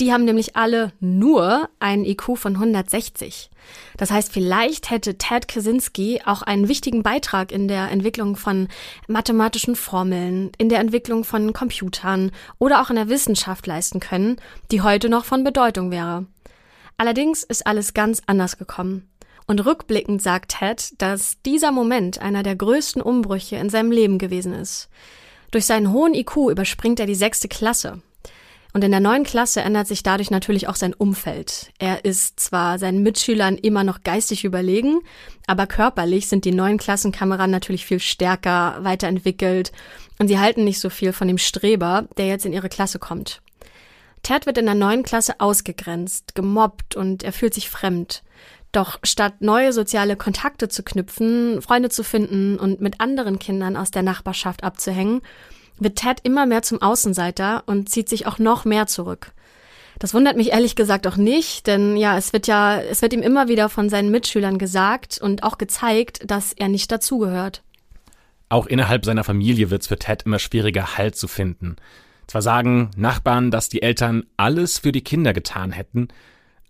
Die 0.00 0.12
haben 0.12 0.24
nämlich 0.24 0.56
alle 0.56 0.92
nur 1.00 1.70
einen 1.78 2.04
IQ 2.04 2.36
von 2.36 2.54
160. 2.54 3.50
Das 3.96 4.10
heißt, 4.10 4.32
vielleicht 4.32 4.90
hätte 4.90 5.16
Ted 5.16 5.48
Kaczynski 5.48 6.20
auch 6.24 6.42
einen 6.42 6.68
wichtigen 6.68 7.02
Beitrag 7.02 7.50
in 7.50 7.66
der 7.68 7.90
Entwicklung 7.90 8.36
von 8.36 8.68
mathematischen 9.08 9.74
Formeln, 9.74 10.52
in 10.58 10.68
der 10.68 10.80
Entwicklung 10.80 11.24
von 11.24 11.52
Computern 11.52 12.30
oder 12.58 12.82
auch 12.82 12.90
in 12.90 12.96
der 12.96 13.08
Wissenschaft 13.08 13.66
leisten 13.66 14.00
können, 14.00 14.36
die 14.70 14.82
heute 14.82 15.08
noch 15.08 15.24
von 15.24 15.44
Bedeutung 15.44 15.90
wäre. 15.90 16.26
Allerdings 16.98 17.42
ist 17.42 17.66
alles 17.66 17.94
ganz 17.94 18.22
anders 18.26 18.56
gekommen. 18.58 19.08
Und 19.46 19.64
rückblickend 19.64 20.20
sagt 20.20 20.56
Ted, 20.58 21.00
dass 21.00 21.40
dieser 21.42 21.70
Moment 21.70 22.20
einer 22.20 22.42
der 22.42 22.56
größten 22.56 23.00
Umbrüche 23.00 23.56
in 23.56 23.70
seinem 23.70 23.92
Leben 23.92 24.18
gewesen 24.18 24.52
ist. 24.52 24.88
Durch 25.52 25.66
seinen 25.66 25.92
hohen 25.92 26.14
IQ 26.14 26.50
überspringt 26.50 26.98
er 26.98 27.06
die 27.06 27.14
sechste 27.14 27.48
Klasse. 27.48 28.02
Und 28.72 28.84
in 28.84 28.90
der 28.90 29.00
neuen 29.00 29.24
Klasse 29.24 29.62
ändert 29.62 29.86
sich 29.86 30.02
dadurch 30.02 30.30
natürlich 30.30 30.68
auch 30.68 30.74
sein 30.74 30.92
Umfeld. 30.92 31.72
Er 31.78 32.04
ist 32.04 32.38
zwar 32.40 32.78
seinen 32.78 33.02
Mitschülern 33.02 33.56
immer 33.56 33.84
noch 33.84 34.02
geistig 34.02 34.44
überlegen, 34.44 34.98
aber 35.46 35.66
körperlich 35.66 36.28
sind 36.28 36.44
die 36.44 36.52
neuen 36.52 36.76
Klassenkameraden 36.76 37.50
natürlich 37.50 37.86
viel 37.86 38.00
stärker, 38.00 38.76
weiterentwickelt 38.80 39.72
und 40.18 40.28
sie 40.28 40.38
halten 40.38 40.64
nicht 40.64 40.80
so 40.80 40.90
viel 40.90 41.14
von 41.14 41.26
dem 41.26 41.38
Streber, 41.38 42.06
der 42.18 42.26
jetzt 42.26 42.44
in 42.44 42.52
ihre 42.52 42.68
Klasse 42.68 42.98
kommt. 42.98 43.40
Ted 44.26 44.44
wird 44.44 44.58
in 44.58 44.66
der 44.66 44.74
neuen 44.74 45.04
Klasse 45.04 45.38
ausgegrenzt, 45.38 46.34
gemobbt 46.34 46.96
und 46.96 47.22
er 47.22 47.32
fühlt 47.32 47.54
sich 47.54 47.70
fremd. 47.70 48.24
Doch 48.72 48.98
statt 49.04 49.34
neue 49.38 49.72
soziale 49.72 50.16
Kontakte 50.16 50.68
zu 50.68 50.82
knüpfen, 50.82 51.62
Freunde 51.62 51.90
zu 51.90 52.02
finden 52.02 52.58
und 52.58 52.80
mit 52.80 53.00
anderen 53.00 53.38
Kindern 53.38 53.76
aus 53.76 53.92
der 53.92 54.02
Nachbarschaft 54.02 54.64
abzuhängen, 54.64 55.22
wird 55.78 55.98
Ted 55.98 56.18
immer 56.24 56.44
mehr 56.44 56.62
zum 56.62 56.82
Außenseiter 56.82 57.62
und 57.66 57.88
zieht 57.88 58.08
sich 58.08 58.26
auch 58.26 58.40
noch 58.40 58.64
mehr 58.64 58.88
zurück. 58.88 59.30
Das 60.00 60.12
wundert 60.12 60.36
mich 60.36 60.50
ehrlich 60.50 60.74
gesagt 60.74 61.06
auch 61.06 61.16
nicht, 61.16 61.68
denn 61.68 61.96
ja, 61.96 62.18
es 62.18 62.32
wird 62.32 62.48
ja, 62.48 62.80
es 62.80 63.02
wird 63.02 63.12
ihm 63.12 63.22
immer 63.22 63.46
wieder 63.46 63.68
von 63.68 63.88
seinen 63.88 64.10
Mitschülern 64.10 64.58
gesagt 64.58 65.20
und 65.22 65.44
auch 65.44 65.56
gezeigt, 65.56 66.28
dass 66.28 66.52
er 66.52 66.66
nicht 66.66 66.90
dazugehört. 66.90 67.62
Auch 68.48 68.66
innerhalb 68.66 69.04
seiner 69.04 69.22
Familie 69.22 69.70
wird 69.70 69.82
es 69.82 69.88
für 69.88 70.00
Ted 70.00 70.24
immer 70.24 70.40
schwieriger, 70.40 70.98
Halt 70.98 71.14
zu 71.14 71.28
finden. 71.28 71.76
Zwar 72.26 72.42
sagen 72.42 72.90
Nachbarn, 72.96 73.50
dass 73.50 73.68
die 73.68 73.82
Eltern 73.82 74.24
alles 74.36 74.78
für 74.78 74.92
die 74.92 75.04
Kinder 75.04 75.32
getan 75.32 75.72
hätten, 75.72 76.08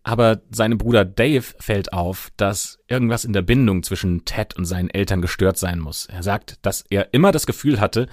aber 0.02 0.40
seinem 0.50 0.78
Bruder 0.78 1.04
Dave 1.04 1.42
fällt 1.58 1.92
auf, 1.92 2.30
dass 2.36 2.78
irgendwas 2.86 3.25
in 3.25 3.32
der 3.32 3.42
Bindung 3.42 3.82
zwischen 3.82 4.25
Ted 4.25 4.54
und 4.56 4.64
seinen 4.64 4.90
Eltern 4.90 5.20
gestört 5.20 5.58
sein 5.58 5.80
muss. 5.80 6.06
Er 6.06 6.22
sagt, 6.22 6.58
dass 6.62 6.84
er 6.90 7.12
immer 7.12 7.32
das 7.32 7.46
Gefühl 7.46 7.80
hatte, 7.80 8.06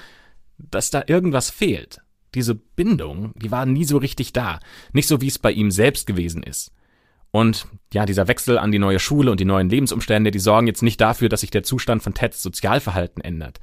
dass 0.57 0.89
da 0.89 1.03
irgendwas 1.05 1.51
fehlt. 1.51 2.01
Diese 2.33 2.55
Bindung, 2.55 3.33
die 3.35 3.51
war 3.51 3.65
nie 3.65 3.85
so 3.85 3.97
richtig 3.97 4.33
da. 4.33 4.59
Nicht 4.91 5.07
so, 5.07 5.21
wie 5.21 5.27
es 5.27 5.37
bei 5.37 5.51
ihm 5.51 5.69
selbst 5.69 6.07
gewesen 6.07 6.41
ist. 6.41 6.71
Und 7.29 7.67
ja, 7.93 8.05
dieser 8.05 8.27
Wechsel 8.27 8.57
an 8.57 8.71
die 8.71 8.79
neue 8.79 8.99
Schule 8.99 9.29
und 9.29 9.39
die 9.39 9.45
neuen 9.45 9.69
Lebensumstände, 9.69 10.31
die 10.31 10.39
sorgen 10.39 10.67
jetzt 10.67 10.83
nicht 10.83 11.01
dafür, 11.01 11.29
dass 11.29 11.41
sich 11.41 11.51
der 11.51 11.63
Zustand 11.63 12.01
von 12.01 12.13
Teds 12.13 12.41
Sozialverhalten 12.41 13.23
ändert. 13.23 13.59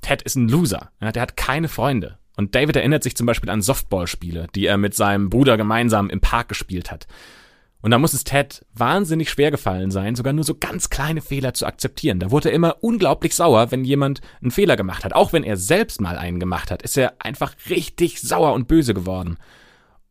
Ted 0.00 0.22
ist 0.22 0.36
ein 0.36 0.48
Loser. 0.48 0.90
Ja, 1.00 1.12
der 1.12 1.22
hat 1.22 1.36
keine 1.36 1.68
Freunde. 1.68 2.18
Und 2.36 2.54
David 2.54 2.76
erinnert 2.76 3.02
sich 3.02 3.16
zum 3.16 3.26
Beispiel 3.26 3.50
an 3.50 3.62
Softballspiele, 3.62 4.46
die 4.54 4.66
er 4.66 4.78
mit 4.78 4.94
seinem 4.94 5.28
Bruder 5.30 5.56
gemeinsam 5.56 6.08
im 6.10 6.20
Park 6.20 6.48
gespielt 6.48 6.90
hat. 6.90 7.06
Und 7.82 7.90
da 7.90 7.98
muss 7.98 8.14
es 8.14 8.22
Ted 8.22 8.64
wahnsinnig 8.74 9.28
schwer 9.28 9.50
gefallen 9.50 9.90
sein, 9.90 10.14
sogar 10.14 10.32
nur 10.32 10.44
so 10.44 10.54
ganz 10.54 10.88
kleine 10.88 11.20
Fehler 11.20 11.52
zu 11.52 11.66
akzeptieren. 11.66 12.20
Da 12.20 12.30
wurde 12.30 12.48
er 12.48 12.54
immer 12.54 12.76
unglaublich 12.80 13.34
sauer, 13.34 13.72
wenn 13.72 13.84
jemand 13.84 14.20
einen 14.40 14.52
Fehler 14.52 14.76
gemacht 14.76 15.04
hat. 15.04 15.14
Auch 15.14 15.32
wenn 15.32 15.42
er 15.42 15.56
selbst 15.56 16.00
mal 16.00 16.16
einen 16.16 16.38
gemacht 16.38 16.70
hat, 16.70 16.82
ist 16.82 16.96
er 16.96 17.14
einfach 17.18 17.54
richtig 17.68 18.20
sauer 18.20 18.52
und 18.52 18.68
böse 18.68 18.94
geworden. 18.94 19.36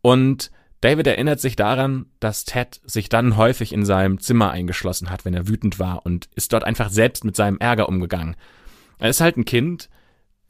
Und 0.02 0.52
David 0.82 1.08
erinnert 1.08 1.40
sich 1.40 1.56
daran, 1.56 2.08
dass 2.20 2.44
Ted 2.44 2.82
sich 2.84 3.08
dann 3.08 3.38
häufig 3.38 3.72
in 3.72 3.86
seinem 3.86 4.20
Zimmer 4.20 4.52
eingeschlossen 4.52 5.10
hat, 5.10 5.24
wenn 5.24 5.34
er 5.34 5.48
wütend 5.48 5.80
war 5.80 6.06
und 6.06 6.28
ist 6.36 6.52
dort 6.52 6.66
einfach 6.66 6.90
selbst 6.90 7.24
mit 7.24 7.38
seinem 7.38 7.58
Ärger 7.60 7.88
umgegangen. 7.88 8.36
Er 9.00 9.10
ist 9.10 9.22
halt 9.22 9.38
ein 9.38 9.46
Kind, 9.46 9.90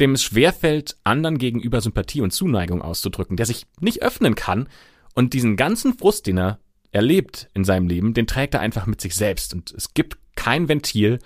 dem 0.02 0.14
es 0.14 0.24
schwerfällt, 0.24 0.98
anderen 1.04 1.38
gegenüber 1.38 1.80
Sympathie 1.80 2.22
und 2.22 2.32
Zuneigung 2.32 2.82
auszudrücken, 2.82 3.38
der 3.38 3.46
sich 3.46 3.66
nicht 3.80 4.02
öffnen 4.02 4.36
kann 4.36 4.68
und 5.14 5.34
diesen 5.34 5.56
ganzen 5.56 5.98
Frust, 5.98 6.28
den 6.28 6.40
er 6.40 6.60
erlebt 6.92 7.50
in 7.54 7.64
seinem 7.64 7.88
Leben, 7.88 8.14
den 8.14 8.28
trägt 8.28 8.54
er 8.54 8.60
einfach 8.60 8.86
mit 8.86 9.00
sich 9.00 9.16
selbst 9.16 9.54
und 9.54 9.72
es 9.72 9.94
gibt 9.94 10.18
kein 10.36 10.68
Ventil, 10.68 11.20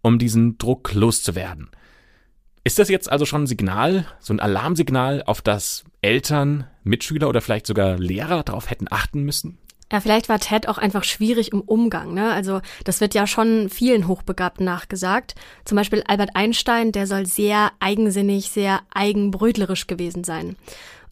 um 0.00 0.18
diesen 0.18 0.58
Druck 0.58 0.94
loszuwerden. 0.94 1.70
Ist 2.64 2.78
das 2.78 2.88
jetzt 2.88 3.10
also 3.10 3.26
schon 3.26 3.44
ein 3.44 3.46
Signal, 3.46 4.06
so 4.18 4.32
ein 4.32 4.40
Alarmsignal, 4.40 5.22
auf 5.24 5.42
das 5.42 5.84
Eltern, 6.00 6.66
Mitschüler 6.84 7.28
oder 7.28 7.40
vielleicht 7.40 7.66
sogar 7.66 7.98
Lehrer 7.98 8.42
darauf 8.42 8.70
hätten 8.70 8.86
achten 8.90 9.22
müssen? 9.22 9.58
Ja, 9.92 10.00
vielleicht 10.00 10.30
war 10.30 10.38
Ted 10.38 10.68
auch 10.68 10.78
einfach 10.78 11.04
schwierig 11.04 11.52
im 11.52 11.60
Umgang. 11.60 12.14
Ne? 12.14 12.32
Also 12.32 12.62
das 12.84 13.02
wird 13.02 13.12
ja 13.12 13.26
schon 13.26 13.68
vielen 13.68 14.08
Hochbegabten 14.08 14.64
nachgesagt. 14.64 15.34
Zum 15.66 15.76
Beispiel 15.76 16.02
Albert 16.06 16.30
Einstein, 16.34 16.92
der 16.92 17.06
soll 17.06 17.26
sehr 17.26 17.72
eigensinnig, 17.78 18.50
sehr 18.50 18.80
eigenbrötlerisch 18.94 19.86
gewesen 19.86 20.24
sein. 20.24 20.56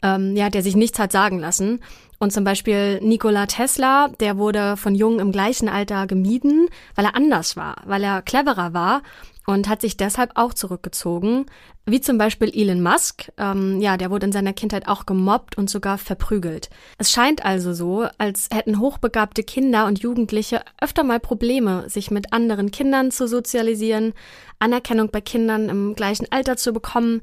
Ähm, 0.02 0.34
ja, 0.34 0.48
der 0.48 0.62
sich 0.62 0.76
nichts 0.76 0.98
hat 0.98 1.12
sagen 1.12 1.38
lassen. 1.38 1.80
Und 2.22 2.34
zum 2.34 2.44
Beispiel 2.44 3.00
Nikola 3.00 3.46
Tesla, 3.46 4.08
der 4.20 4.36
wurde 4.36 4.76
von 4.76 4.94
Jungen 4.94 5.20
im 5.20 5.32
gleichen 5.32 5.70
Alter 5.70 6.06
gemieden, 6.06 6.68
weil 6.94 7.06
er 7.06 7.16
anders 7.16 7.56
war, 7.56 7.76
weil 7.86 8.04
er 8.04 8.20
cleverer 8.20 8.74
war 8.74 9.02
und 9.46 9.70
hat 9.70 9.80
sich 9.80 9.96
deshalb 9.96 10.32
auch 10.34 10.52
zurückgezogen. 10.52 11.46
Wie 11.86 12.02
zum 12.02 12.18
Beispiel 12.18 12.52
Elon 12.54 12.82
Musk, 12.82 13.32
ähm, 13.38 13.80
ja, 13.80 13.96
der 13.96 14.10
wurde 14.10 14.26
in 14.26 14.32
seiner 14.32 14.52
Kindheit 14.52 14.86
auch 14.86 15.06
gemobbt 15.06 15.56
und 15.56 15.70
sogar 15.70 15.96
verprügelt. 15.96 16.68
Es 16.98 17.10
scheint 17.10 17.42
also 17.42 17.72
so, 17.72 18.06
als 18.18 18.50
hätten 18.52 18.80
hochbegabte 18.80 19.42
Kinder 19.42 19.86
und 19.86 20.00
Jugendliche 20.00 20.60
öfter 20.78 21.04
mal 21.04 21.20
Probleme, 21.20 21.88
sich 21.88 22.10
mit 22.10 22.34
anderen 22.34 22.70
Kindern 22.70 23.10
zu 23.10 23.28
sozialisieren, 23.28 24.12
Anerkennung 24.58 25.10
bei 25.10 25.22
Kindern 25.22 25.70
im 25.70 25.94
gleichen 25.94 26.30
Alter 26.30 26.58
zu 26.58 26.74
bekommen, 26.74 27.22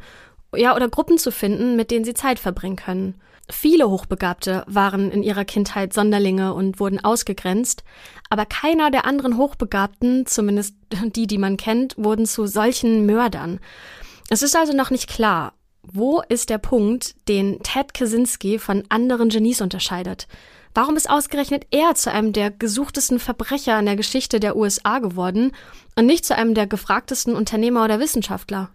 ja, 0.55 0.75
oder 0.75 0.89
Gruppen 0.89 1.19
zu 1.19 1.31
finden, 1.31 1.75
mit 1.75 1.91
denen 1.91 2.03
sie 2.03 2.15
Zeit 2.15 2.39
verbringen 2.39 2.77
können. 2.77 3.21
Viele 3.49 3.89
Hochbegabte 3.89 4.63
waren 4.67 5.09
in 5.09 5.23
ihrer 5.23 5.45
Kindheit 5.45 5.93
Sonderlinge 5.93 6.53
und 6.53 6.81
wurden 6.81 7.03
ausgegrenzt, 7.03 7.83
aber 8.29 8.45
keiner 8.45 8.91
der 8.91 9.05
anderen 9.05 9.37
Hochbegabten, 9.37 10.25
zumindest 10.25 10.75
die, 11.15 11.27
die 11.27 11.37
man 11.37 11.55
kennt, 11.55 11.95
wurden 11.97 12.25
zu 12.25 12.45
solchen 12.45 13.05
Mördern. 13.05 13.59
Es 14.29 14.41
ist 14.41 14.55
also 14.55 14.73
noch 14.73 14.91
nicht 14.91 15.07
klar, 15.07 15.53
wo 15.81 16.21
ist 16.27 16.49
der 16.49 16.57
Punkt, 16.57 17.15
den 17.29 17.63
Ted 17.63 17.93
Kaczynski 17.93 18.59
von 18.59 18.83
anderen 18.89 19.29
Genies 19.29 19.61
unterscheidet? 19.61 20.27
Warum 20.73 20.97
ist 20.97 21.09
ausgerechnet 21.09 21.65
er 21.71 21.95
zu 21.95 22.11
einem 22.11 22.33
der 22.33 22.51
gesuchtesten 22.51 23.19
Verbrecher 23.19 23.79
in 23.79 23.85
der 23.85 23.95
Geschichte 23.95 24.41
der 24.41 24.57
USA 24.57 24.99
geworden 24.99 25.53
und 25.95 26.05
nicht 26.05 26.25
zu 26.25 26.35
einem 26.35 26.53
der 26.53 26.67
gefragtesten 26.67 27.35
Unternehmer 27.35 27.85
oder 27.85 28.01
Wissenschaftler? 28.01 28.69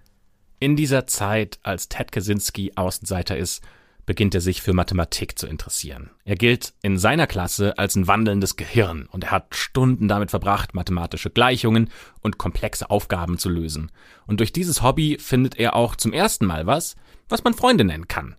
In 0.59 0.77
dieser 0.77 1.07
Zeit, 1.07 1.59
als 1.63 1.91
Ted 1.91 2.11
Kaczynski 2.11 2.73
Außenseiter 2.77 3.37
ist, 3.37 3.63
beginnt 4.07 4.35
er 4.35 4.41
sich 4.41 4.63
für 4.63 4.73
Mathematik 4.73 5.39
zu 5.39 5.47
interessieren. 5.47 6.11
Er 6.25 6.35
gilt 6.35 6.75
in 6.83 6.99
seiner 6.99 7.27
Klasse 7.27 7.79
als 7.79 7.95
ein 7.97 8.07
wandelndes 8.07 8.57
Gehirn 8.57 9.07
und 9.11 9.25
er 9.25 9.31
hat 9.31 9.55
Stunden 9.55 10.09
damit 10.09 10.31
verbracht, 10.31 10.75
mathematische 10.75 11.31
Gleichungen 11.31 11.91
und 12.21 12.39
komplexe 12.39 12.91
Aufgaben 12.91 13.39
zu 13.39 13.49
lösen. 13.49 13.91
Und 14.27 14.41
durch 14.41 14.53
dieses 14.53 14.83
Hobby 14.83 15.19
findet 15.21 15.59
er 15.59 15.77
auch 15.77 15.97
zum 15.97 16.13
ersten 16.13 16.47
Mal 16.47 16.67
was, 16.67 16.97
was 17.29 17.45
man 17.45 17.55
Freunde 17.55 17.85
nennen 17.85 18.09
kann. 18.09 18.37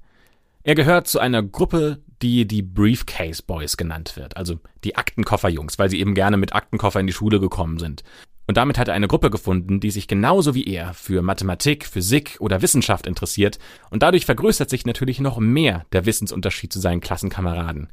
Er 0.64 0.76
gehört 0.76 1.08
zu 1.08 1.20
einer 1.20 1.44
Gruppe, 1.44 2.02
die 2.22 2.48
die 2.48 2.62
Briefcase 2.62 3.44
Boys 3.46 3.76
genannt 3.76 4.16
wird, 4.16 4.38
also 4.38 4.60
die 4.86 4.96
Aktenkofferjungs, 4.96 5.78
weil 5.78 5.90
sie 5.90 6.00
eben 6.00 6.16
gerne 6.16 6.38
mit 6.38 6.56
Aktenkoffer 6.56 7.02
in 7.02 7.08
die 7.08 7.14
Schule 7.14 7.42
gekommen 7.42 7.80
sind. 7.80 8.04
Und 8.46 8.58
damit 8.58 8.78
hat 8.78 8.90
er 8.90 8.94
eine 8.94 9.08
Gruppe 9.08 9.30
gefunden, 9.30 9.80
die 9.80 9.92
sich 9.92 10.08
genauso 10.08 10.54
wie 10.54 10.66
er 10.66 10.94
für 10.94 11.22
Mathematik, 11.22 11.86
Physik 11.86 12.38
oder 12.40 12.62
Wissenschaft 12.62 13.08
interessiert, 13.08 13.58
und 13.90 14.04
dadurch 14.04 14.26
vergrößert 14.26 14.70
sich 14.70 14.86
natürlich 14.86 15.20
noch 15.22 15.40
mehr 15.40 15.86
der 15.94 16.06
Wissensunterschied 16.06 16.74
zu 16.74 16.80
seinen 16.80 17.02
Klassenkameraden. 17.02 17.90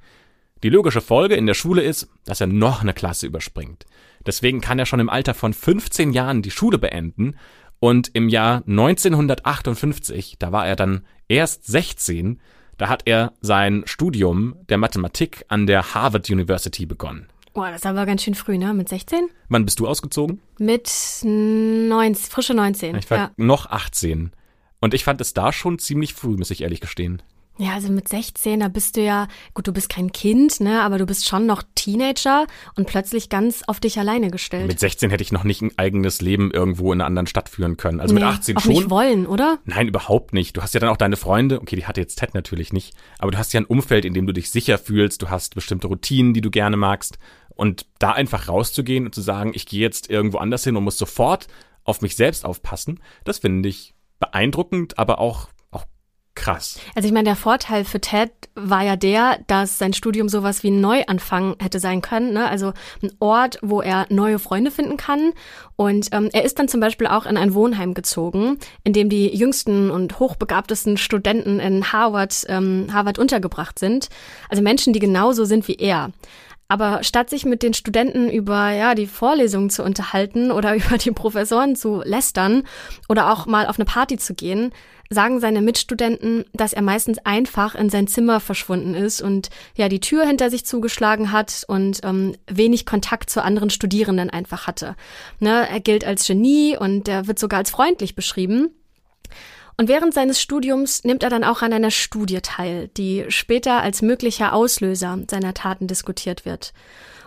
Die 0.63 0.69
logische 0.69 1.01
Folge 1.01 1.37
in 1.37 1.47
der 1.47 1.55
Schule 1.55 1.83
ist, 1.83 2.09
dass 2.25 2.41
er 2.41 2.47
noch 2.47 2.83
eine 2.83 2.93
Klasse 2.93 3.27
überspringt. 3.27 3.87
Deswegen 4.27 4.61
kann 4.61 4.79
er 4.79 4.87
schon 4.87 5.01
im 5.01 5.09
Alter 5.09 5.35
von 5.35 5.55
15 5.55 6.13
Jahren 6.13 6.43
die 6.43 6.51
Schule 6.51 6.79
beenden 6.79 7.37
und 7.79 8.11
im 8.13 8.29
Jahr 8.29 8.63
1958, 8.67 10.37
da 10.39 10.53
war 10.53 10.67
er 10.67 10.77
dann 10.77 11.07
erst 11.29 11.65
16, 11.67 12.41
da 12.77 12.89
hat 12.89 13.03
er 13.07 13.33
sein 13.41 13.83
Studium 13.87 14.57
der 14.69 14.77
Mathematik 14.77 15.45
an 15.49 15.67
der 15.67 15.95
Harvard 15.95 16.29
University 16.29 16.85
begonnen. 16.85 17.29
Boah, 17.61 17.71
das 17.71 17.83
ist 17.83 17.87
aber 17.87 18.07
ganz 18.07 18.23
schön 18.23 18.35
früh, 18.35 18.57
ne? 18.57 18.73
Mit 18.73 18.89
16? 18.89 19.29
Wann 19.51 19.67
bist 19.67 19.81
du 19.81 19.87
ausgezogen? 19.87 20.41
Mit 20.57 20.91
19, 21.23 22.15
frische 22.15 22.55
19. 22.55 22.97
Ich 22.97 23.11
war 23.11 23.19
ja. 23.19 23.31
noch 23.37 23.67
18. 23.67 24.33
Und 24.81 24.95
ich 24.95 25.05
fand 25.05 25.21
es 25.21 25.35
da 25.35 25.53
schon 25.53 25.79
ziemlich 25.79 26.15
früh, 26.15 26.39
muss 26.39 26.51
ich 26.51 26.63
ehrlich 26.63 26.81
gestehen. 26.81 27.21
Ja, 27.61 27.75
also 27.75 27.93
mit 27.93 28.09
16, 28.09 28.61
da 28.61 28.69
bist 28.69 28.97
du 28.97 29.03
ja, 29.03 29.29
gut, 29.53 29.67
du 29.67 29.73
bist 29.75 29.91
kein 29.91 30.13
Kind, 30.13 30.61
ne, 30.61 30.81
aber 30.81 30.97
du 30.97 31.05
bist 31.05 31.29
schon 31.29 31.45
noch 31.45 31.63
Teenager 31.75 32.47
und 32.75 32.87
plötzlich 32.87 33.29
ganz 33.29 33.63
auf 33.67 33.81
dich 33.81 33.99
alleine 33.99 34.31
gestellt. 34.31 34.67
Mit 34.67 34.81
16 34.81 35.11
hätte 35.11 35.23
ich 35.23 35.31
noch 35.31 35.45
nicht 35.45 35.61
ein 35.61 35.71
eigenes 35.77 36.23
Leben 36.23 36.51
irgendwo 36.53 36.91
in 36.91 37.03
einer 37.03 37.07
anderen 37.07 37.27
Stadt 37.27 37.51
führen 37.51 37.77
können. 37.77 38.01
Also 38.01 38.15
nee, 38.15 38.21
mit 38.21 38.31
18 38.31 38.57
auch 38.57 38.63
schon. 38.63 38.73
nicht 38.73 38.89
wollen, 38.89 39.27
oder? 39.27 39.59
Nein, 39.67 39.89
überhaupt 39.89 40.33
nicht. 40.33 40.57
Du 40.57 40.63
hast 40.63 40.73
ja 40.73 40.81
dann 40.81 40.89
auch 40.89 40.97
deine 40.97 41.17
Freunde. 41.19 41.61
Okay, 41.61 41.77
die 41.77 41.85
hatte 41.85 42.01
jetzt 42.01 42.19
Ted 42.19 42.33
natürlich 42.33 42.73
nicht. 42.73 42.95
Aber 43.19 43.31
du 43.31 43.37
hast 43.37 43.53
ja 43.53 43.61
ein 43.61 43.67
Umfeld, 43.67 44.07
in 44.07 44.15
dem 44.15 44.27
du 44.27 44.33
dich 44.33 44.51
sicher 44.51 44.79
fühlst. 44.79 45.21
Du 45.21 45.29
hast 45.29 45.55
bestimmte 45.55 45.89
Routinen, 45.89 46.33
die 46.33 46.41
du 46.41 46.51
gerne 46.51 46.79
magst. 46.79 47.19
Und 47.61 47.85
da 47.99 48.13
einfach 48.13 48.49
rauszugehen 48.49 49.05
und 49.05 49.15
zu 49.15 49.21
sagen, 49.21 49.53
ich 49.55 49.67
gehe 49.67 49.83
jetzt 49.83 50.09
irgendwo 50.09 50.39
anders 50.39 50.65
hin 50.65 50.79
und 50.79 50.85
muss 50.85 50.97
sofort 50.97 51.47
auf 51.85 52.01
mich 52.01 52.17
selbst 52.17 52.47
aufpassen, 52.47 53.01
das 53.25 53.41
finde 53.41 53.69
ich 53.69 53.93
beeindruckend, 54.19 54.99
aber 54.99 55.19
auch, 55.19 55.49
krass. 56.35 56.79
Also 56.95 57.07
ich 57.07 57.13
meine, 57.13 57.25
der 57.25 57.37
Vorteil 57.37 57.85
für 57.85 58.01
Ted 58.01 58.31
war 58.55 58.83
ja 58.83 58.97
der, 58.97 59.41
dass 59.47 59.79
sein 59.79 59.93
Studium 59.93 60.31
sowas 60.31 60.63
wie 60.63 60.71
ein 60.71 60.81
Neuanfang 60.81 61.57
hätte 61.61 61.81
sein 61.81 62.01
können. 62.01 62.33
Ne? 62.33 62.49
Also 62.49 62.73
ein 63.03 63.13
Ort, 63.19 63.59
wo 63.61 63.83
er 63.83 64.07
neue 64.09 64.39
Freunde 64.39 64.71
finden 64.71 64.97
kann. 64.97 65.33
Und 65.77 66.09
ähm, 66.13 66.31
er 66.33 66.45
ist 66.45 66.59
dann 66.59 66.69
zum 66.69 66.81
Beispiel 66.81 67.09
auch 67.09 67.27
in 67.27 67.37
ein 67.37 67.53
Wohnheim 67.53 67.93
gezogen, 67.93 68.59
in 68.85 68.95
dem 68.95 69.11
die 69.11 69.37
jüngsten 69.37 69.91
und 69.91 70.19
hochbegabtesten 70.19 70.97
Studenten 70.97 71.61
in 71.61 71.93
Harvard, 71.93 72.47
ähm, 72.49 72.87
Harvard 72.91 73.19
untergebracht 73.19 73.79
sind. 73.79 74.09
Also 74.49 74.63
Menschen, 74.63 74.95
die 74.95 75.01
genauso 75.01 75.45
sind 75.45 75.69
wie 75.69 75.77
er. 75.77 76.11
Aber 76.71 77.03
statt 77.03 77.31
sich 77.31 77.45
mit 77.45 77.65
den 77.65 77.75
Studenten 77.75 78.31
über 78.31 78.71
ja, 78.71 78.95
die 78.95 79.09
Vorlesungen 79.09 79.71
zu 79.71 79.83
unterhalten 79.83 80.53
oder 80.53 80.75
über 80.77 80.99
die 80.99 81.11
Professoren 81.11 81.75
zu 81.75 82.01
lästern 82.05 82.63
oder 83.09 83.33
auch 83.33 83.47
mal 83.47 83.67
auf 83.67 83.77
eine 83.77 83.87
Party 83.87 84.19
zu 84.19 84.35
gehen, 84.35 84.73
sagen 85.11 85.41
seine 85.41 85.63
Mitstudenten, 85.63 86.45
dass 86.53 86.73
er 86.73 86.83
meistens 86.83 87.19
einfach 87.25 87.75
in 87.75 87.91
sein 87.91 88.07
Zimmer 88.07 88.39
verschwunden 88.39 88.95
ist 88.95 89.21
und 89.21 89.51
ja 89.75 89.89
die 89.89 89.99
Tür 89.99 90.25
hinter 90.25 90.49
sich 90.49 90.65
zugeschlagen 90.65 91.33
hat 91.33 91.65
und 91.67 92.03
ähm, 92.05 92.37
wenig 92.47 92.87
Kontakt 92.87 93.31
zu 93.31 93.43
anderen 93.43 93.71
Studierenden 93.71 94.31
einfach 94.31 94.69
hatte. 94.69 94.95
Ne, 95.41 95.69
er 95.69 95.81
gilt 95.81 96.05
als 96.05 96.25
Genie 96.25 96.77
und 96.79 97.09
er 97.09 97.27
wird 97.27 97.41
sogar 97.41 97.59
als 97.59 97.71
freundlich 97.71 98.15
beschrieben. 98.15 98.69
Und 99.81 99.89
während 99.89 100.13
seines 100.13 100.39
Studiums 100.39 101.05
nimmt 101.05 101.23
er 101.23 101.31
dann 101.31 101.43
auch 101.43 101.63
an 101.63 101.73
einer 101.73 101.91
Studie 101.91 102.41
teil, 102.43 102.89
die 102.99 103.25
später 103.29 103.81
als 103.81 104.03
möglicher 104.03 104.53
Auslöser 104.53 105.19
seiner 105.31 105.55
Taten 105.55 105.87
diskutiert 105.87 106.45
wird. 106.45 106.75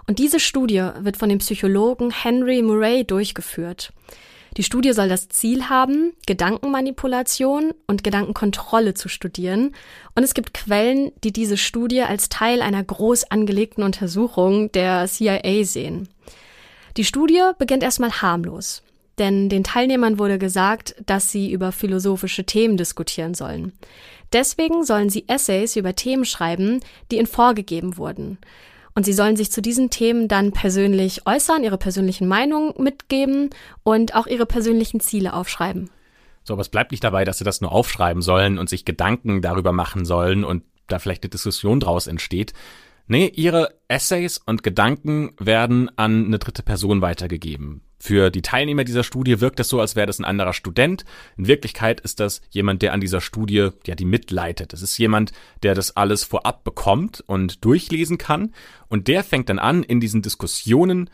Und 0.05 0.19
diese 0.19 0.39
Studie 0.39 0.87
wird 0.99 1.17
von 1.17 1.29
dem 1.29 1.39
Psychologen 1.39 2.11
Henry 2.11 2.61
Murray 2.61 3.05
durchgeführt. 3.05 3.91
Die 4.55 4.61
Studie 4.61 4.93
soll 4.93 5.09
das 5.09 5.29
Ziel 5.29 5.67
haben, 5.67 6.13
Gedankenmanipulation 6.27 7.73
und 7.87 8.03
Gedankenkontrolle 8.03 8.93
zu 8.93 9.09
studieren. 9.09 9.73
Und 10.13 10.21
es 10.21 10.35
gibt 10.35 10.53
Quellen, 10.53 11.11
die 11.23 11.33
diese 11.33 11.57
Studie 11.57 12.03
als 12.03 12.29
Teil 12.29 12.61
einer 12.61 12.83
groß 12.83 13.31
angelegten 13.31 13.83
Untersuchung 13.83 14.71
der 14.73 15.07
CIA 15.07 15.63
sehen. 15.63 16.07
Die 16.97 17.05
Studie 17.05 17.41
beginnt 17.57 17.81
erstmal 17.81 18.11
harmlos 18.11 18.83
denn 19.19 19.49
den 19.49 19.63
Teilnehmern 19.63 20.17
wurde 20.17 20.39
gesagt, 20.39 20.95
dass 21.05 21.31
sie 21.31 21.51
über 21.51 21.71
philosophische 21.71 22.45
Themen 22.45 22.77
diskutieren 22.77 23.33
sollen. 23.33 23.73
Deswegen 24.31 24.83
sollen 24.83 25.09
sie 25.09 25.25
Essays 25.27 25.75
über 25.75 25.95
Themen 25.95 26.25
schreiben, 26.25 26.79
die 27.11 27.17
ihnen 27.17 27.27
vorgegeben 27.27 27.97
wurden. 27.97 28.39
Und 28.95 29.05
sie 29.05 29.13
sollen 29.13 29.35
sich 29.35 29.51
zu 29.51 29.61
diesen 29.61 29.89
Themen 29.89 30.27
dann 30.27 30.51
persönlich 30.51 31.25
äußern, 31.25 31.63
ihre 31.63 31.77
persönlichen 31.77 32.27
Meinungen 32.27 32.73
mitgeben 32.77 33.49
und 33.83 34.15
auch 34.15 34.27
ihre 34.27 34.45
persönlichen 34.45 34.99
Ziele 34.99 35.33
aufschreiben. 35.33 35.89
So, 36.43 36.53
aber 36.53 36.61
es 36.61 36.69
bleibt 36.69 36.91
nicht 36.91 37.03
dabei, 37.03 37.23
dass 37.23 37.37
sie 37.37 37.43
das 37.43 37.61
nur 37.61 37.71
aufschreiben 37.71 38.21
sollen 38.21 38.57
und 38.57 38.69
sich 38.69 38.85
Gedanken 38.85 39.41
darüber 39.41 39.71
machen 39.71 40.05
sollen 40.05 40.43
und 40.43 40.63
da 40.87 40.99
vielleicht 40.99 41.23
eine 41.23 41.29
Diskussion 41.29 41.79
draus 41.79 42.07
entsteht. 42.07 42.53
Nee, 43.07 43.31
ihre 43.35 43.73
Essays 43.87 44.37
und 44.37 44.63
Gedanken 44.63 45.33
werden 45.37 45.89
an 45.97 46.25
eine 46.25 46.39
dritte 46.39 46.63
Person 46.63 47.01
weitergegeben. 47.01 47.81
Für 47.99 48.29
die 48.29 48.41
Teilnehmer 48.41 48.83
dieser 48.83 49.03
Studie 49.03 49.39
wirkt 49.39 49.59
es 49.61 49.69
so, 49.69 49.79
als 49.79 49.95
wäre 49.95 50.07
das 50.07 50.19
ein 50.19 50.25
anderer 50.25 50.53
Student. 50.53 51.05
In 51.37 51.47
Wirklichkeit 51.47 52.01
ist 52.01 52.19
das 52.19 52.41
jemand, 52.49 52.81
der 52.81 52.91
an 52.91 52.99
dieser 52.99 53.21
Studie, 53.21 53.69
ja, 53.85 53.95
die 53.95 54.05
mitleitet. 54.05 54.73
Das 54.73 54.81
ist 54.81 54.97
jemand, 54.97 55.31
der 55.63 55.73
das 55.73 55.95
alles 55.95 56.23
vorab 56.23 56.63
bekommt 56.63 57.23
und 57.27 57.63
durchlesen 57.63 58.17
kann. 58.17 58.53
Und 58.89 59.07
der 59.07 59.23
fängt 59.23 59.47
dann 59.47 59.59
an, 59.59 59.83
in 59.83 60.01
diesen 60.01 60.21
Diskussionen 60.21 61.09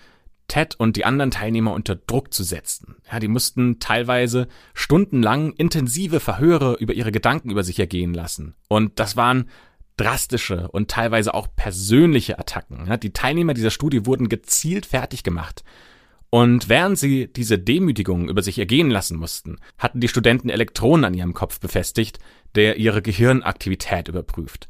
Ted 0.48 0.76
und 0.80 0.96
die 0.96 1.06
anderen 1.06 1.32
Teilnehmer 1.32 1.74
unter 1.74 1.96
Druck 1.96 2.34
zu 2.34 2.44
setzen. 2.44 2.96
Ja, 3.12 3.20
die 3.20 3.28
mussten 3.28 3.80
teilweise 3.80 4.48
stundenlang 4.74 5.54
intensive 5.54 6.20
Verhöre 6.20 6.76
über 6.80 6.94
ihre 6.94 7.12
Gedanken 7.12 7.52
über 7.52 7.64
sich 7.64 7.80
ergehen 7.80 8.14
lassen. 8.14 8.56
Und 8.68 9.00
das 9.00 9.16
waren 9.16 9.50
drastische 10.00 10.70
und 10.70 10.90
teilweise 10.90 11.34
auch 11.34 11.48
persönliche 11.56 12.40
Attacken. 12.40 12.90
Die 13.02 13.12
Teilnehmer 13.12 13.54
dieser 13.54 13.72
Studie 13.72 14.06
wurden 14.06 14.30
gezielt 14.30 14.86
fertig 14.86 15.24
gemacht. 15.24 15.64
Und 16.30 16.70
während 16.70 16.98
sie 16.98 17.28
diese 17.28 17.58
Demütigung 17.58 18.30
über 18.30 18.42
sich 18.42 18.60
ergehen 18.60 18.92
lassen 18.92 19.18
mussten, 19.18 19.58
hatten 19.78 20.00
die 20.00 20.08
Studenten 20.08 20.50
Elektronen 20.50 21.06
an 21.06 21.14
ihrem 21.14 21.34
Kopf 21.34 21.60
befestigt, 21.60 22.20
der 22.56 22.78
ihre 22.78 23.02
Gehirnaktivität 23.02 24.08
überprüft. 24.08 24.68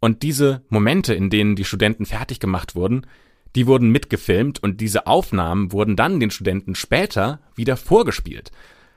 Und 0.00 0.22
diese 0.22 0.62
Momente, 0.68 1.14
in 1.14 1.30
denen 1.30 1.56
die 1.56 1.64
Studenten 1.64 2.06
fertig 2.06 2.40
gemacht 2.40 2.74
wurden, 2.74 3.06
die 3.54 3.66
wurden 3.66 3.90
mitgefilmt 3.90 4.62
und 4.62 4.80
diese 4.80 5.06
Aufnahmen 5.06 5.72
wurden 5.72 5.96
dann 5.96 6.20
den 6.20 6.30
Studenten 6.30 6.74
später 6.74 7.40
wieder 7.54 7.76
vorgespielt. 7.76 8.50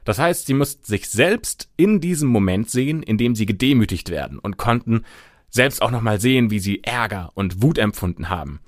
Das 0.04 0.20
heißt, 0.20 0.48
sie 0.48 0.54
mussten 0.54 0.84
sich 0.84 1.10
selbst 1.10 1.70
in 1.78 2.02
diesem 2.02 2.30
Moment 2.30 2.70
sehen, 2.70 3.04
in 3.04 3.18
dem 3.18 3.36
sie 3.36 3.46
gedemütigt 3.46 4.10
werden 4.10 4.40
und 4.40 4.58
konnten 4.58 5.06
selbst 5.50 5.82
auch 5.82 5.92
nochmal 5.92 6.20
sehen, 6.20 6.52
wie 6.52 6.60
sie 6.60 6.84
Ärger 6.84 7.32
und 7.34 7.62
Wut 7.62 7.78
empfunden 7.78 8.30
haben. 8.30 8.60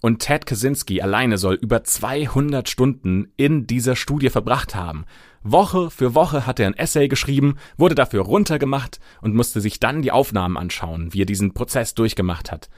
Und 0.00 0.20
Ted 0.20 0.46
Kaczynski 0.46 1.00
alleine 1.00 1.38
soll 1.38 1.54
über 1.54 1.82
200 1.82 2.68
Stunden 2.68 3.32
in 3.36 3.66
dieser 3.66 3.96
Studie 3.96 4.30
verbracht 4.30 4.74
haben. 4.74 5.04
Woche 5.42 5.90
für 5.90 6.14
Woche 6.14 6.46
hat 6.46 6.60
er 6.60 6.68
ein 6.68 6.76
Essay 6.76 7.08
geschrieben, 7.08 7.56
wurde 7.76 7.94
dafür 7.94 8.22
runtergemacht 8.22 9.00
und 9.20 9.34
musste 9.34 9.60
sich 9.60 9.80
dann 9.80 10.02
die 10.02 10.12
Aufnahmen 10.12 10.56
anschauen, 10.56 11.12
wie 11.12 11.22
er 11.22 11.26
diesen 11.26 11.52
Prozess 11.52 11.94
durchgemacht 11.94 12.52
hat. 12.52 12.68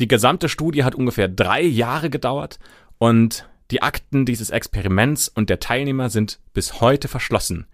Die 0.00 0.08
gesamte 0.08 0.48
Studie 0.48 0.84
hat 0.84 0.94
ungefähr 0.94 1.28
drei 1.28 1.62
Jahre 1.62 2.10
gedauert 2.10 2.58
und 2.98 3.48
die 3.70 3.82
Akten 3.82 4.26
dieses 4.26 4.50
Experiments 4.50 5.28
und 5.28 5.50
der 5.50 5.60
Teilnehmer 5.60 6.10
sind 6.10 6.40
bis 6.52 6.80
heute 6.80 7.08
verschlossen. 7.08 7.66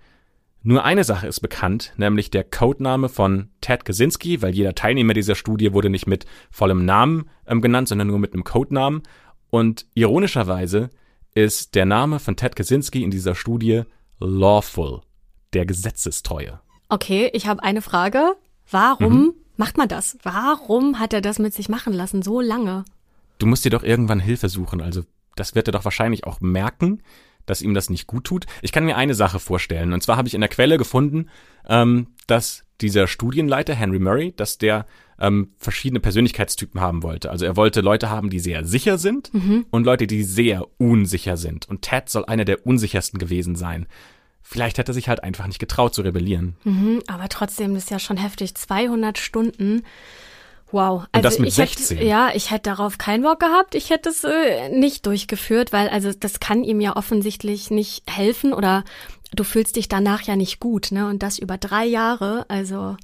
Nur 0.62 0.85
eine 0.85 1.05
Sache 1.05 1.26
ist 1.26 1.40
bekannt, 1.40 1.95
nämlich 1.97 2.31
der 2.31 2.45
Codename 2.45 3.09
von 3.09 3.49
Ted 3.62 3.85
Kaczynski, 3.85 4.43
weil 4.43 4.55
jeder 4.55 4.75
Teilnehmer 4.75 5.14
dieser 5.14 5.35
Studie 5.35 5.73
wurde 5.73 5.88
nicht 5.88 6.07
mit 6.07 6.26
vollem 6.50 6.85
Namen 6.85 7.31
ähm, 7.47 7.62
genannt, 7.62 7.88
sondern 7.88 8.09
nur 8.09 8.19
mit 8.19 8.35
einem 8.35 8.45
Codenamen. 8.45 9.02
Und 9.49 9.87
ironischerweise 9.95 10.90
ist 11.35 11.75
der 11.75 11.87
Name 11.87 12.19
von 12.19 12.37
Ted 12.37 12.57
Kaczynski 12.57 13.02
in 13.02 13.11
dieser 13.11 13.35
Studie 13.35 13.85
Lawful, 14.19 15.00
der 15.55 15.64
Gesetzestreue. 15.64 16.61
Okay, 16.90 17.31
ich 17.33 17.47
habe 17.47 17.62
eine 17.62 17.81
Frage. 17.81 18.35
Warum 18.71 19.12
mhm. 19.12 19.35
macht 19.57 19.79
man 19.79 19.88
das? 19.88 20.19
Warum 20.23 20.99
hat 20.99 21.14
er 21.14 21.23
das 21.23 21.38
mit 21.38 21.55
sich 21.55 21.71
machen 21.71 21.95
lassen 21.95 22.21
so 22.21 22.40
lange? 22.43 22.85
Du 23.38 23.47
musst 23.47 23.64
dir 23.64 23.71
doch 23.71 23.83
irgendwann 23.83 24.21
Hilfe 24.21 24.50
suchen. 24.50 24.83
Also 24.83 25.05
das 25.37 25.55
wird 25.55 25.69
er 25.69 25.73
doch 25.73 25.85
wahrscheinlich 25.85 26.25
auch 26.25 26.40
merken 26.40 27.02
dass 27.50 27.62
ihm 27.62 27.75
das 27.75 27.90
nicht 27.90 28.07
gut 28.07 28.25
tut. 28.25 28.47
Ich 28.62 28.73
kann 28.73 28.85
mir 28.85 28.97
eine 28.97 29.14
Sache 29.14 29.40
vorstellen. 29.40 29.92
Und 29.92 30.02
zwar 30.02 30.16
habe 30.16 30.28
ich 30.28 30.35
in 30.35 30.40
der 30.40 30.49
Quelle 30.49 30.78
gefunden, 30.78 31.28
ähm, 31.69 32.07
dass 32.28 32.64
dieser 32.80 33.09
Studienleiter 33.09 33.75
Henry 33.75 33.99
Murray, 33.99 34.33
dass 34.37 34.57
der 34.57 34.87
ähm, 35.19 35.50
verschiedene 35.59 36.00
Persönlichkeitstypen 36.00 36.80
haben 36.80 37.02
wollte. 37.02 37.30
Also 37.30 37.45
er 37.45 37.57
wollte 37.57 37.80
Leute 37.80 38.09
haben, 38.09 38.30
die 38.30 38.38
sehr 38.38 38.64
sicher 38.64 38.99
sind 38.99 39.35
mhm. 39.35 39.66
und 39.71 39.85
Leute, 39.85 40.07
die 40.07 40.23
sehr 40.23 40.64
unsicher 40.78 41.37
sind. 41.37 41.69
Und 41.69 41.83
Ted 41.83 42.09
soll 42.09 42.25
einer 42.25 42.45
der 42.45 42.64
unsichersten 42.64 43.19
gewesen 43.19 43.57
sein. 43.57 43.87
Vielleicht 44.42 44.78
hat 44.78 44.88
er 44.88 44.95
sich 44.95 45.09
halt 45.09 45.23
einfach 45.23 45.47
nicht 45.47 45.59
getraut 45.59 45.92
zu 45.92 46.02
rebellieren. 46.02 46.57
Mhm, 46.64 47.02
aber 47.09 47.28
trotzdem 47.28 47.75
ist 47.75 47.90
ja 47.90 47.99
schon 47.99 48.16
heftig. 48.16 48.54
200 48.54 49.19
Stunden 49.19 49.83
Wow. 50.73 51.07
Also 51.12 51.19
Und 51.19 51.25
das 51.25 51.39
mit 51.39 51.53
16. 51.53 51.99
Hätte, 51.99 52.09
ja, 52.09 52.31
ich 52.35 52.50
hätte 52.50 52.71
darauf 52.71 52.99
keinen 52.99 53.23
Bock 53.23 53.41
gehabt. 53.41 53.75
Ich 53.75 53.91
hätte 53.91 54.09
es 54.11 54.25
äh, 54.25 54.69
nicht 54.69 55.07
durchgeführt, 55.07 55.73
weil 55.73 55.89
also 55.89 56.12
das 56.12 56.41
kann 56.41 56.65
ihm 56.65 56.81
ja 56.81 56.97
offensichtlich 56.97 57.71
nicht 57.71 58.05
helfen 58.09 58.53
oder 58.53 58.85
du 59.35 59.45
fühlst 59.45 59.77
dich 59.77 59.89
danach 59.89 60.23
ja 60.23 60.37
nicht 60.37 60.61
gut, 60.61 60.93
ne? 60.93 61.09
Und 61.09 61.23
das 61.23 61.39
über 61.39 61.59
drei 61.59 61.85
Jahre, 61.85 62.47
also 62.49 62.97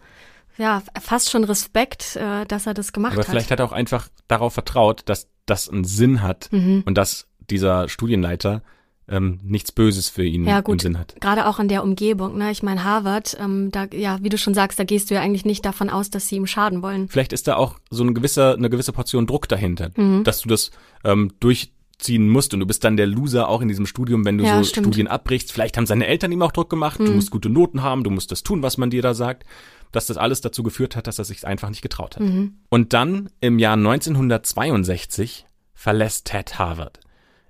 ja, 0.58 0.82
fast 1.00 1.30
schon 1.30 1.44
Respekt, 1.44 2.16
äh, 2.16 2.46
dass 2.46 2.66
er 2.66 2.74
das 2.74 2.92
gemacht 2.92 3.12
Aber 3.12 3.20
hat. 3.20 3.26
Aber 3.26 3.32
vielleicht 3.32 3.50
hat 3.50 3.60
er 3.60 3.66
auch 3.66 3.72
einfach 3.72 4.08
darauf 4.28 4.54
vertraut, 4.54 5.02
dass 5.06 5.28
das 5.44 5.68
einen 5.68 5.84
Sinn 5.84 6.22
hat 6.22 6.48
mhm. 6.50 6.82
und 6.86 6.96
dass 6.96 7.26
dieser 7.50 7.88
Studienleiter 7.88 8.62
ähm, 9.08 9.38
nichts 9.42 9.72
Böses 9.72 10.08
für 10.08 10.24
ihn 10.24 10.44
ja, 10.44 10.60
gut. 10.60 10.74
im 10.74 10.78
Sinn 10.80 10.98
hat. 10.98 11.14
Gerade 11.20 11.46
auch 11.46 11.58
in 11.58 11.68
der 11.68 11.82
Umgebung, 11.82 12.36
ne? 12.38 12.50
Ich 12.50 12.62
meine, 12.62 12.84
Harvard, 12.84 13.36
ähm, 13.40 13.70
da, 13.70 13.86
ja, 13.92 14.18
wie 14.22 14.28
du 14.28 14.38
schon 14.38 14.54
sagst, 14.54 14.78
da 14.78 14.84
gehst 14.84 15.10
du 15.10 15.14
ja 15.14 15.20
eigentlich 15.20 15.44
nicht 15.44 15.64
davon 15.64 15.90
aus, 15.90 16.10
dass 16.10 16.28
sie 16.28 16.36
ihm 16.36 16.46
schaden 16.46 16.82
wollen. 16.82 17.08
Vielleicht 17.08 17.32
ist 17.32 17.46
da 17.46 17.56
auch 17.56 17.78
so 17.90 18.02
eine 18.02 18.12
gewisse, 18.12 18.54
eine 18.54 18.70
gewisse 18.70 18.92
Portion 18.92 19.26
Druck 19.26 19.48
dahinter, 19.48 19.90
mhm. 19.96 20.24
dass 20.24 20.40
du 20.40 20.48
das 20.48 20.72
ähm, 21.04 21.32
durchziehen 21.38 22.28
musst 22.28 22.52
und 22.52 22.60
du 22.60 22.66
bist 22.66 22.82
dann 22.82 22.96
der 22.96 23.06
Loser 23.06 23.48
auch 23.48 23.60
in 23.60 23.68
diesem 23.68 23.86
Studium, 23.86 24.24
wenn 24.24 24.38
du 24.38 24.44
ja, 24.44 24.58
so 24.58 24.64
stimmt. 24.64 24.86
Studien 24.86 25.06
abbrichst. 25.06 25.52
Vielleicht 25.52 25.76
haben 25.76 25.86
seine 25.86 26.06
Eltern 26.06 26.32
ihm 26.32 26.42
auch 26.42 26.52
Druck 26.52 26.68
gemacht, 26.68 26.98
mhm. 26.98 27.06
du 27.06 27.12
musst 27.12 27.30
gute 27.30 27.48
Noten 27.48 27.82
haben, 27.82 28.02
du 28.02 28.10
musst 28.10 28.32
das 28.32 28.42
tun, 28.42 28.62
was 28.62 28.76
man 28.76 28.90
dir 28.90 29.02
da 29.02 29.14
sagt 29.14 29.44
dass 29.92 30.06
das 30.06 30.16
alles 30.18 30.42
dazu 30.42 30.62
geführt 30.62 30.94
hat, 30.94 31.06
dass 31.06 31.18
er 31.18 31.24
sich 31.24 31.46
einfach 31.46 31.70
nicht 31.70 31.80
getraut 31.80 32.16
hat. 32.16 32.22
Mhm. 32.22 32.58
Und 32.68 32.92
dann 32.92 33.30
im 33.40 33.58
Jahr 33.58 33.74
1962 33.74 35.46
verlässt 35.72 36.26
Ted 36.26 36.58
Harvard. 36.58 37.00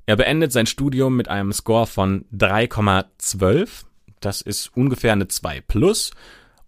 Er 0.06 0.14
beendet 0.16 0.52
sein 0.52 0.66
Studium 0.66 1.16
mit 1.16 1.28
einem 1.28 1.52
Score 1.52 1.86
von 1.86 2.24
3,12. 2.32 3.84
Das 4.20 4.40
ist 4.40 4.76
ungefähr 4.76 5.12
eine 5.12 5.26
2 5.26 5.62
plus. 5.62 6.12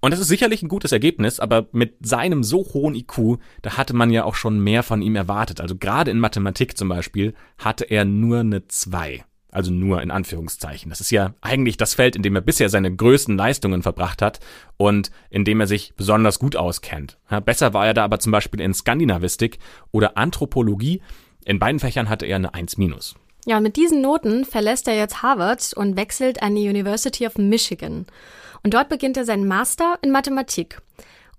Und 0.00 0.12
das 0.12 0.20
ist 0.20 0.28
sicherlich 0.28 0.62
ein 0.62 0.68
gutes 0.68 0.92
Ergebnis, 0.92 1.40
aber 1.40 1.66
mit 1.72 1.94
seinem 2.06 2.42
so 2.42 2.58
hohen 2.72 2.94
IQ, 2.94 3.38
da 3.62 3.76
hatte 3.76 3.94
man 3.94 4.10
ja 4.10 4.24
auch 4.24 4.34
schon 4.34 4.60
mehr 4.60 4.82
von 4.82 5.02
ihm 5.02 5.16
erwartet. 5.16 5.60
Also 5.60 5.76
gerade 5.76 6.10
in 6.10 6.20
Mathematik 6.20 6.76
zum 6.76 6.88
Beispiel 6.88 7.34
hatte 7.58 7.84
er 7.84 8.04
nur 8.04 8.40
eine 8.40 8.66
2. 8.66 9.24
Also 9.50 9.72
nur 9.72 10.02
in 10.02 10.10
Anführungszeichen. 10.10 10.90
Das 10.90 11.00
ist 11.00 11.10
ja 11.10 11.34
eigentlich 11.40 11.76
das 11.76 11.94
Feld, 11.94 12.16
in 12.16 12.22
dem 12.22 12.34
er 12.34 12.42
bisher 12.42 12.68
seine 12.68 12.94
größten 12.94 13.36
Leistungen 13.36 13.82
verbracht 13.82 14.20
hat 14.20 14.40
und 14.76 15.10
in 15.30 15.44
dem 15.44 15.60
er 15.60 15.66
sich 15.66 15.94
besonders 15.96 16.38
gut 16.38 16.54
auskennt. 16.54 17.18
Besser 17.44 17.72
war 17.72 17.86
er 17.86 17.94
da 17.94 18.04
aber 18.04 18.18
zum 18.18 18.30
Beispiel 18.30 18.60
in 18.60 18.74
Skandinavistik 18.74 19.58
oder 19.90 20.18
Anthropologie. 20.18 21.02
In 21.44 21.58
beiden 21.58 21.80
Fächern 21.80 22.08
hatte 22.08 22.26
er 22.26 22.36
eine 22.36 22.52
1 22.52 22.76
minus. 22.76 23.14
Ja, 23.48 23.60
mit 23.60 23.76
diesen 23.76 24.02
Noten 24.02 24.44
verlässt 24.44 24.88
er 24.88 24.94
jetzt 24.94 25.22
Harvard 25.22 25.72
und 25.74 25.96
wechselt 25.96 26.42
an 26.42 26.54
die 26.54 26.68
University 26.68 27.26
of 27.26 27.38
Michigan. 27.38 28.04
Und 28.62 28.74
dort 28.74 28.90
beginnt 28.90 29.16
er 29.16 29.24
seinen 29.24 29.48
Master 29.48 29.98
in 30.02 30.10
Mathematik. 30.10 30.82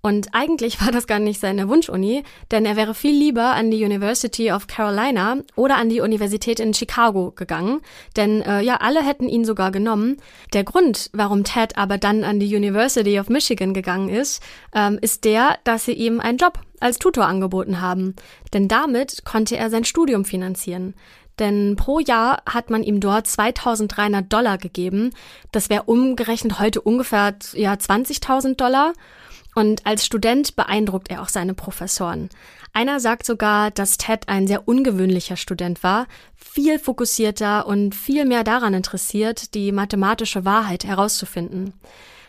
Und 0.02 0.28
eigentlich 0.32 0.80
war 0.84 0.90
das 0.90 1.06
gar 1.06 1.20
nicht 1.20 1.38
seine 1.38 1.68
Wunschuni, 1.68 2.24
denn 2.50 2.66
er 2.66 2.74
wäre 2.74 2.94
viel 2.94 3.16
lieber 3.16 3.54
an 3.54 3.70
die 3.70 3.84
University 3.84 4.50
of 4.50 4.66
Carolina 4.66 5.36
oder 5.54 5.76
an 5.76 5.88
die 5.88 6.00
Universität 6.00 6.58
in 6.58 6.74
Chicago 6.74 7.30
gegangen, 7.30 7.80
denn 8.16 8.42
äh, 8.42 8.60
ja, 8.60 8.78
alle 8.78 9.04
hätten 9.04 9.28
ihn 9.28 9.44
sogar 9.44 9.70
genommen. 9.70 10.16
Der 10.52 10.64
Grund, 10.64 11.10
warum 11.12 11.44
Ted 11.44 11.78
aber 11.78 11.96
dann 11.96 12.24
an 12.24 12.40
die 12.40 12.56
University 12.56 13.20
of 13.20 13.28
Michigan 13.28 13.72
gegangen 13.72 14.08
ist, 14.08 14.42
ähm, 14.74 14.98
ist 15.00 15.24
der, 15.24 15.58
dass 15.62 15.84
sie 15.84 15.92
ihm 15.92 16.18
einen 16.18 16.38
Job 16.38 16.58
als 16.80 16.98
Tutor 16.98 17.26
angeboten 17.26 17.80
haben. 17.80 18.16
Denn 18.52 18.66
damit 18.66 19.24
konnte 19.24 19.56
er 19.56 19.70
sein 19.70 19.84
Studium 19.84 20.24
finanzieren. 20.24 20.94
Denn 21.40 21.74
pro 21.74 21.98
Jahr 21.98 22.42
hat 22.46 22.70
man 22.70 22.82
ihm 22.82 23.00
dort 23.00 23.26
2300 23.26 24.30
Dollar 24.32 24.58
gegeben. 24.58 25.10
Das 25.50 25.70
wäre 25.70 25.84
umgerechnet 25.84 26.60
heute 26.60 26.80
ungefähr 26.80 27.34
ja, 27.54 27.72
20.000 27.72 28.56
Dollar. 28.56 28.92
Und 29.54 29.84
als 29.84 30.06
Student 30.06 30.54
beeindruckt 30.54 31.10
er 31.10 31.22
auch 31.22 31.28
seine 31.28 31.54
Professoren. 31.54 32.28
Einer 32.72 33.00
sagt 33.00 33.26
sogar, 33.26 33.72
dass 33.72 33.98
Ted 33.98 34.28
ein 34.28 34.46
sehr 34.46 34.68
ungewöhnlicher 34.68 35.36
Student 35.36 35.82
war, 35.82 36.06
viel 36.36 36.78
fokussierter 36.78 37.66
und 37.66 37.94
viel 37.96 38.26
mehr 38.26 38.44
daran 38.44 38.74
interessiert, 38.74 39.54
die 39.54 39.72
mathematische 39.72 40.44
Wahrheit 40.44 40.84
herauszufinden. 40.84 41.74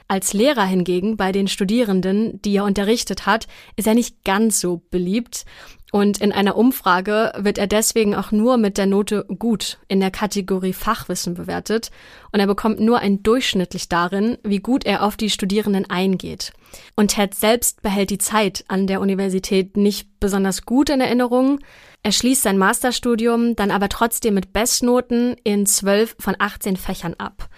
Als 0.08 0.34
Lehrer 0.34 0.66
hingegen 0.66 1.16
bei 1.16 1.32
den 1.32 1.48
Studierenden, 1.48 2.42
die 2.42 2.58
er 2.58 2.66
unterrichtet 2.66 3.26
hat, 3.26 3.48
ist 3.78 3.88
er 3.88 3.94
nicht 3.94 4.26
ganz 4.26 4.60
so 4.60 4.82
beliebt 4.90 5.46
und 5.92 6.20
in 6.20 6.32
einer 6.32 6.56
Umfrage 6.56 7.34
wird 7.38 7.58
er 7.58 7.68
deswegen 7.68 8.16
auch 8.16 8.32
nur 8.32 8.58
mit 8.58 8.78
der 8.78 8.86
Note 8.86 9.26
gut 9.38 9.78
in 9.90 10.00
der 10.00 10.10
Kategorie 10.10 10.72
Fachwissen 10.72 11.34
bewertet 11.34 11.92
und 12.32 12.40
er 12.40 12.48
bekommt 12.48 12.80
nur 12.80 13.00
ein 13.00 13.24
durchschnittlich 13.24 13.90
darin, 13.90 14.38
wie 14.44 14.60
gut 14.60 14.86
er 14.86 15.04
auf 15.04 15.18
die 15.18 15.30
Studierenden 15.30 15.90
eingeht. 15.90 16.54
Und 16.96 17.10
Ted 17.10 17.36
selbst 17.36 17.82
behält 17.82 18.10
die 18.10 18.18
Zeit 18.18 18.64
an 18.70 18.88
der 18.88 19.02
Universität 19.02 19.76
nicht 19.76 20.08
besonders 20.22 20.66
gut 20.66 20.90
in 20.90 21.02
Erinnerung. 21.02 21.60
Er 22.04 22.14
schließt 22.14 22.44
sein 22.44 22.58
Masterstudium 22.58 23.58
dann 23.58 23.70
aber 23.70 23.90
trotzdem 23.90 24.34
mit 24.34 24.54
Bestnoten 24.54 25.36
in 25.44 25.66
zwölf 25.66 26.16
von 26.20 26.36
18 26.40 26.78
Fächern 26.78 27.16
ab. 27.18 27.50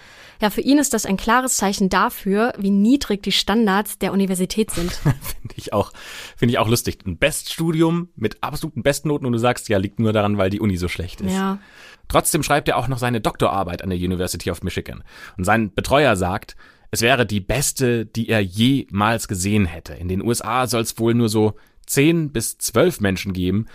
Ja, 0.42 0.50
für 0.50 0.62
ihn 0.62 0.78
ist 0.78 0.94
das 0.94 1.06
ein 1.06 1.18
klares 1.18 1.58
Zeichen 1.58 1.90
dafür, 1.90 2.54
wie 2.58 2.70
niedrig 2.70 3.24
die 3.24 3.32
Standards 3.32 3.98
der 4.00 4.14
Universität 4.14 4.72
sind. 4.72 4.92
finde 5.02 5.56
ich 5.56 5.74
auch, 5.74 5.92
finde 6.36 6.54
ich 6.54 6.60
auch 6.60 6.68
lustig. 6.68 7.00
Ein 7.06 7.18
Beststudium 7.18 8.10
mit 8.16 8.44
absoluten 8.44 8.84
Bestnoten 8.84 9.26
und 9.26 9.34
du 9.34 9.40
sagst, 9.40 9.70
ja, 9.70 9.78
liegt 9.78 10.00
nur 10.00 10.14
daran, 10.14 10.38
weil 10.38 10.50
die 10.50 10.60
Uni 10.60 10.78
so 10.78 10.88
schlecht 10.88 11.22
ist. 11.22 11.34
Ja. 11.34 11.60
Trotzdem 12.08 12.44
schreibt 12.44 12.68
er 12.68 12.78
auch 12.78 12.88
noch 12.88 12.98
seine 12.98 13.22
Doktorarbeit 13.22 13.82
an 13.82 13.90
der 13.90 13.98
University 13.98 14.52
of 14.52 14.64
Michigan. 14.64 15.04
Und 15.38 15.46
sein 15.46 15.74
Betreuer 15.74 16.16
sagt, 16.16 16.56
es 16.92 17.02
wäre 17.02 17.26
die 17.26 17.40
beste, 17.40 18.06
die 18.06 18.30
er 18.30 18.42
jemals 18.42 19.28
gesehen 19.28 19.66
hätte. 19.66 19.94
In 19.94 20.10
den 20.10 20.22
USA 20.22 20.68
soll 20.68 20.82
es 20.82 21.00
wohl 21.00 21.14
nur 21.14 21.30
so 21.30 21.56
zehn 21.88 22.32
bis 22.32 22.58
zwölf 22.58 23.02
Menschen 23.02 23.34
geben, 23.34 23.66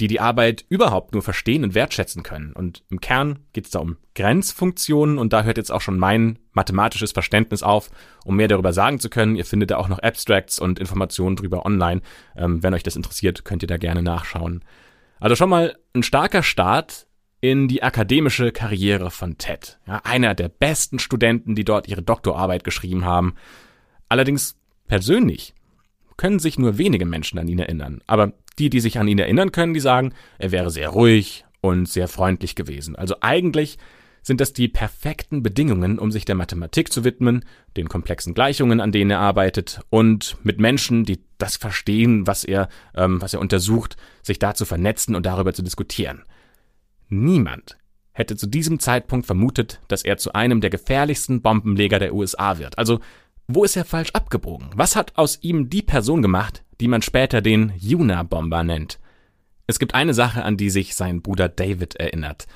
die 0.00 0.08
die 0.08 0.20
Arbeit 0.20 0.64
überhaupt 0.68 1.14
nur 1.14 1.22
verstehen 1.22 1.64
und 1.64 1.74
wertschätzen 1.74 2.22
können. 2.22 2.52
Und 2.52 2.82
im 2.90 3.00
Kern 3.00 3.38
geht 3.52 3.64
es 3.64 3.70
da 3.70 3.78
um 3.78 3.96
Grenzfunktionen 4.14 5.18
und 5.18 5.32
da 5.32 5.42
hört 5.42 5.56
jetzt 5.56 5.72
auch 5.72 5.80
schon 5.80 5.98
mein 5.98 6.38
mathematisches 6.52 7.12
Verständnis 7.12 7.62
auf, 7.62 7.90
um 8.24 8.36
mehr 8.36 8.48
darüber 8.48 8.72
sagen 8.72 9.00
zu 9.00 9.08
können. 9.08 9.36
Ihr 9.36 9.44
findet 9.44 9.70
da 9.70 9.78
auch 9.78 9.88
noch 9.88 9.98
Abstracts 9.98 10.58
und 10.58 10.78
Informationen 10.78 11.36
drüber 11.36 11.64
online. 11.64 12.02
Ähm, 12.36 12.62
wenn 12.62 12.74
euch 12.74 12.82
das 12.82 12.96
interessiert, 12.96 13.44
könnt 13.44 13.62
ihr 13.62 13.68
da 13.68 13.78
gerne 13.78 14.02
nachschauen. 14.02 14.62
Also 15.18 15.34
schon 15.34 15.48
mal 15.48 15.76
ein 15.94 16.02
starker 16.02 16.42
Start 16.42 17.06
in 17.40 17.68
die 17.68 17.82
akademische 17.82 18.52
Karriere 18.52 19.10
von 19.10 19.38
Ted. 19.38 19.78
Ja, 19.86 20.00
einer 20.04 20.34
der 20.34 20.48
besten 20.48 20.98
Studenten, 20.98 21.54
die 21.54 21.64
dort 21.64 21.88
ihre 21.88 22.02
Doktorarbeit 22.02 22.64
geschrieben 22.64 23.04
haben. 23.04 23.34
Allerdings 24.08 24.56
persönlich 24.88 25.54
können 26.16 26.38
sich 26.38 26.58
nur 26.58 26.78
wenige 26.78 27.04
Menschen 27.04 27.38
an 27.38 27.48
ihn 27.48 27.58
erinnern. 27.58 28.02
Aber 28.06 28.32
die, 28.58 28.70
die 28.70 28.80
sich 28.80 28.98
an 28.98 29.08
ihn 29.08 29.18
erinnern 29.18 29.52
können, 29.52 29.74
die 29.74 29.80
sagen, 29.80 30.12
er 30.38 30.52
wäre 30.52 30.70
sehr 30.70 30.88
ruhig 30.88 31.44
und 31.60 31.88
sehr 31.88 32.08
freundlich 32.08 32.54
gewesen. 32.54 32.96
Also 32.96 33.16
eigentlich 33.20 33.78
sind 34.22 34.40
das 34.40 34.52
die 34.52 34.66
perfekten 34.66 35.42
Bedingungen, 35.42 36.00
um 36.00 36.10
sich 36.10 36.24
der 36.24 36.34
Mathematik 36.34 36.92
zu 36.92 37.04
widmen, 37.04 37.44
den 37.76 37.88
komplexen 37.88 38.34
Gleichungen, 38.34 38.80
an 38.80 38.90
denen 38.90 39.12
er 39.12 39.20
arbeitet 39.20 39.80
und 39.88 40.36
mit 40.42 40.58
Menschen, 40.58 41.04
die 41.04 41.20
das 41.38 41.56
verstehen, 41.56 42.26
was 42.26 42.42
er, 42.42 42.68
ähm, 42.96 43.22
was 43.22 43.34
er 43.34 43.40
untersucht, 43.40 43.96
sich 44.22 44.40
da 44.40 44.54
zu 44.54 44.64
vernetzen 44.64 45.14
und 45.14 45.26
darüber 45.26 45.54
zu 45.54 45.62
diskutieren. 45.62 46.24
Niemand 47.08 47.76
hätte 48.10 48.34
zu 48.34 48.48
diesem 48.48 48.80
Zeitpunkt 48.80 49.26
vermutet, 49.26 49.80
dass 49.86 50.02
er 50.02 50.16
zu 50.16 50.32
einem 50.32 50.60
der 50.60 50.70
gefährlichsten 50.70 51.40
Bombenleger 51.40 52.00
der 52.00 52.14
USA 52.14 52.58
wird. 52.58 52.78
Also, 52.78 52.98
wo 53.46 53.62
ist 53.62 53.76
er 53.76 53.84
falsch 53.84 54.10
abgebogen? 54.10 54.70
Was 54.74 54.96
hat 54.96 55.16
aus 55.16 55.38
ihm 55.42 55.70
die 55.70 55.82
Person 55.82 56.20
gemacht, 56.20 56.64
die 56.80 56.88
man 56.88 57.02
später 57.02 57.40
den 57.40 57.72
Juna-Bomber 57.78 58.62
nennt? 58.64 58.98
Es 59.66 59.78
gibt 59.78 59.94
eine 59.94 60.14
Sache, 60.14 60.44
an 60.44 60.56
die 60.56 60.70
sich 60.70 60.94
sein 60.94 61.22
Bruder 61.22 61.48
David 61.48 61.96
erinnert. 61.96 62.46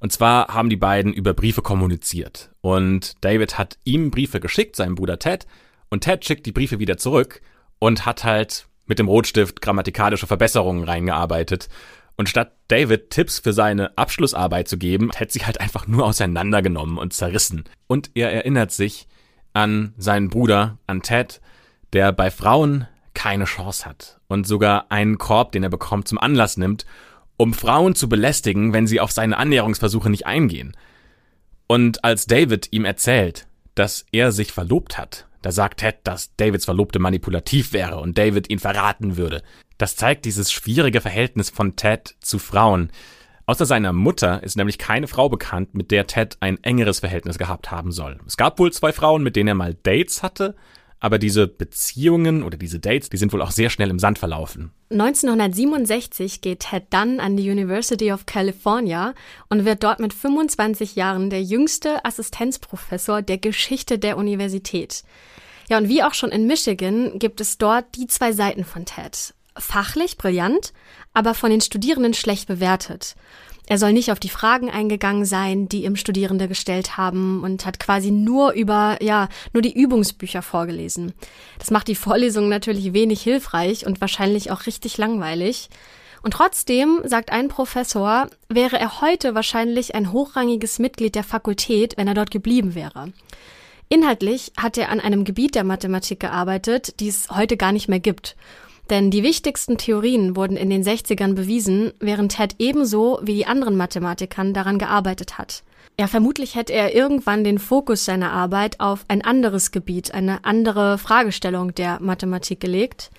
Und 0.00 0.12
zwar 0.12 0.48
haben 0.48 0.68
die 0.68 0.76
beiden 0.76 1.12
über 1.12 1.32
Briefe 1.32 1.62
kommuniziert. 1.62 2.50
Und 2.60 3.24
David 3.24 3.58
hat 3.58 3.78
ihm 3.84 4.10
Briefe 4.10 4.40
geschickt, 4.40 4.76
seinem 4.76 4.94
Bruder 4.94 5.18
Ted, 5.18 5.46
und 5.88 6.00
Ted 6.00 6.24
schickt 6.24 6.46
die 6.46 6.52
Briefe 6.52 6.78
wieder 6.78 6.96
zurück 6.96 7.40
und 7.78 8.06
hat 8.06 8.24
halt 8.24 8.66
mit 8.86 8.98
dem 8.98 9.08
Rotstift 9.08 9.60
grammatikalische 9.60 10.26
Verbesserungen 10.26 10.84
reingearbeitet. 10.84 11.68
Und 12.16 12.28
statt 12.28 12.56
David 12.68 13.10
Tipps 13.10 13.38
für 13.38 13.52
seine 13.52 13.96
Abschlussarbeit 13.96 14.68
zu 14.68 14.78
geben, 14.78 15.10
hätte 15.14 15.32
sich 15.32 15.46
halt 15.46 15.60
einfach 15.60 15.86
nur 15.86 16.04
auseinandergenommen 16.04 16.98
und 16.98 17.12
zerrissen. 17.12 17.64
Und 17.86 18.10
er 18.14 18.32
erinnert 18.32 18.72
sich 18.72 19.06
an 19.52 19.94
seinen 19.96 20.28
Bruder, 20.28 20.78
an 20.86 21.02
Ted, 21.02 21.40
der 21.92 22.12
bei 22.12 22.30
Frauen 22.30 22.86
keine 23.16 23.46
Chance 23.46 23.84
hat 23.86 24.20
und 24.28 24.46
sogar 24.46 24.92
einen 24.92 25.18
Korb, 25.18 25.50
den 25.50 25.64
er 25.64 25.70
bekommt, 25.70 26.06
zum 26.06 26.18
Anlass 26.18 26.56
nimmt, 26.56 26.86
um 27.36 27.54
Frauen 27.54 27.94
zu 27.94 28.08
belästigen, 28.08 28.72
wenn 28.72 28.86
sie 28.86 29.00
auf 29.00 29.10
seine 29.10 29.38
Annäherungsversuche 29.38 30.10
nicht 30.10 30.26
eingehen. 30.26 30.76
Und 31.66 32.04
als 32.04 32.26
David 32.26 32.68
ihm 32.70 32.84
erzählt, 32.84 33.48
dass 33.74 34.06
er 34.12 34.30
sich 34.30 34.52
verlobt 34.52 34.98
hat, 34.98 35.26
da 35.42 35.50
sagt 35.50 35.80
Ted, 35.80 35.96
dass 36.04 36.34
Davids 36.36 36.66
Verlobte 36.66 36.98
manipulativ 36.98 37.72
wäre 37.72 37.98
und 37.98 38.18
David 38.18 38.50
ihn 38.50 38.58
verraten 38.58 39.16
würde. 39.16 39.42
Das 39.78 39.96
zeigt 39.96 40.24
dieses 40.24 40.52
schwierige 40.52 41.00
Verhältnis 41.00 41.50
von 41.50 41.74
Ted 41.74 42.16
zu 42.20 42.38
Frauen. 42.38 42.90
Außer 43.46 43.64
seiner 43.64 43.92
Mutter 43.92 44.42
ist 44.42 44.56
nämlich 44.56 44.76
keine 44.76 45.06
Frau 45.06 45.28
bekannt, 45.28 45.74
mit 45.74 45.90
der 45.90 46.06
Ted 46.06 46.36
ein 46.40 46.62
engeres 46.62 47.00
Verhältnis 47.00 47.38
gehabt 47.38 47.70
haben 47.70 47.92
soll. 47.92 48.18
Es 48.26 48.36
gab 48.36 48.58
wohl 48.58 48.72
zwei 48.72 48.92
Frauen, 48.92 49.22
mit 49.22 49.36
denen 49.36 49.48
er 49.48 49.54
mal 49.54 49.74
Dates 49.74 50.22
hatte, 50.22 50.56
aber 51.00 51.18
diese 51.18 51.46
Beziehungen 51.46 52.42
oder 52.42 52.56
diese 52.56 52.78
Dates, 52.78 53.10
die 53.10 53.16
sind 53.16 53.32
wohl 53.32 53.42
auch 53.42 53.50
sehr 53.50 53.70
schnell 53.70 53.90
im 53.90 53.98
Sand 53.98 54.18
verlaufen. 54.18 54.72
1967 54.90 56.40
geht 56.40 56.60
Ted 56.60 56.84
dann 56.90 57.20
an 57.20 57.36
die 57.36 57.50
University 57.50 58.12
of 58.12 58.26
California 58.26 59.14
und 59.48 59.64
wird 59.64 59.82
dort 59.82 60.00
mit 60.00 60.14
25 60.14 60.96
Jahren 60.96 61.28
der 61.28 61.42
jüngste 61.42 62.04
Assistenzprofessor 62.04 63.22
der 63.22 63.38
Geschichte 63.38 63.98
der 63.98 64.16
Universität. 64.16 65.02
Ja, 65.68 65.78
und 65.78 65.88
wie 65.88 66.02
auch 66.02 66.14
schon 66.14 66.30
in 66.30 66.46
Michigan 66.46 67.18
gibt 67.18 67.40
es 67.40 67.58
dort 67.58 67.96
die 67.96 68.06
zwei 68.06 68.32
Seiten 68.32 68.64
von 68.64 68.84
Ted. 68.84 69.34
Fachlich 69.58 70.16
brillant, 70.16 70.72
aber 71.12 71.34
von 71.34 71.50
den 71.50 71.60
Studierenden 71.60 72.14
schlecht 72.14 72.46
bewertet. 72.46 73.16
Er 73.68 73.78
soll 73.78 73.92
nicht 73.92 74.12
auf 74.12 74.20
die 74.20 74.28
Fragen 74.28 74.70
eingegangen 74.70 75.24
sein, 75.24 75.68
die 75.68 75.84
ihm 75.84 75.96
Studierende 75.96 76.46
gestellt 76.46 76.96
haben 76.96 77.42
und 77.42 77.66
hat 77.66 77.80
quasi 77.80 78.12
nur 78.12 78.52
über, 78.52 78.96
ja, 79.02 79.28
nur 79.52 79.60
die 79.60 79.76
Übungsbücher 79.76 80.40
vorgelesen. 80.40 81.12
Das 81.58 81.72
macht 81.72 81.88
die 81.88 81.96
Vorlesung 81.96 82.48
natürlich 82.48 82.92
wenig 82.92 83.22
hilfreich 83.22 83.84
und 83.84 84.00
wahrscheinlich 84.00 84.52
auch 84.52 84.66
richtig 84.66 84.98
langweilig. 84.98 85.68
Und 86.22 86.32
trotzdem, 86.32 87.00
sagt 87.04 87.30
ein 87.30 87.48
Professor, 87.48 88.28
wäre 88.48 88.78
er 88.78 89.00
heute 89.00 89.34
wahrscheinlich 89.34 89.94
ein 89.94 90.12
hochrangiges 90.12 90.78
Mitglied 90.78 91.14
der 91.14 91.24
Fakultät, 91.24 91.96
wenn 91.96 92.08
er 92.08 92.14
dort 92.14 92.30
geblieben 92.30 92.74
wäre. 92.74 93.12
Inhaltlich 93.88 94.52
hat 94.56 94.78
er 94.78 94.90
an 94.90 95.00
einem 95.00 95.24
Gebiet 95.24 95.54
der 95.54 95.64
Mathematik 95.64 96.20
gearbeitet, 96.20 96.98
die 96.98 97.08
es 97.08 97.30
heute 97.30 97.56
gar 97.56 97.72
nicht 97.72 97.88
mehr 97.88 98.00
gibt. 98.00 98.36
Denn 98.90 99.10
die 99.10 99.22
wichtigsten 99.22 99.78
Theorien 99.78 100.36
wurden 100.36 100.56
in 100.56 100.70
den 100.70 100.84
60ern 100.84 101.34
bewiesen, 101.34 101.92
während 101.98 102.36
Ted 102.36 102.54
ebenso 102.58 103.18
wie 103.22 103.34
die 103.34 103.46
anderen 103.46 103.76
Mathematikern 103.76 104.54
daran 104.54 104.78
gearbeitet 104.78 105.38
hat. 105.38 105.64
Ja, 105.98 106.06
vermutlich 106.06 106.54
hätte 106.54 106.72
er 106.72 106.94
irgendwann 106.94 107.42
den 107.42 107.58
Fokus 107.58 108.04
seiner 108.04 108.32
Arbeit 108.32 108.80
auf 108.80 109.04
ein 109.08 109.22
anderes 109.22 109.72
Gebiet, 109.72 110.12
eine 110.12 110.44
andere 110.44 110.98
Fragestellung 110.98 111.74
der 111.74 112.00
Mathematik 112.00 112.60
gelegt. 112.60 113.10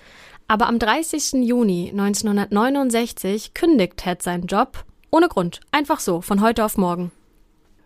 Aber 0.46 0.68
am 0.68 0.78
30. 0.78 1.44
Juni 1.44 1.90
1969 1.90 3.52
kündigt 3.52 3.98
Ted 3.98 4.22
seinen 4.22 4.46
Job 4.46 4.84
ohne 5.10 5.28
Grund, 5.28 5.60
einfach 5.72 6.00
so, 6.00 6.20
von 6.20 6.40
heute 6.40 6.64
auf 6.64 6.76
morgen. 6.76 7.10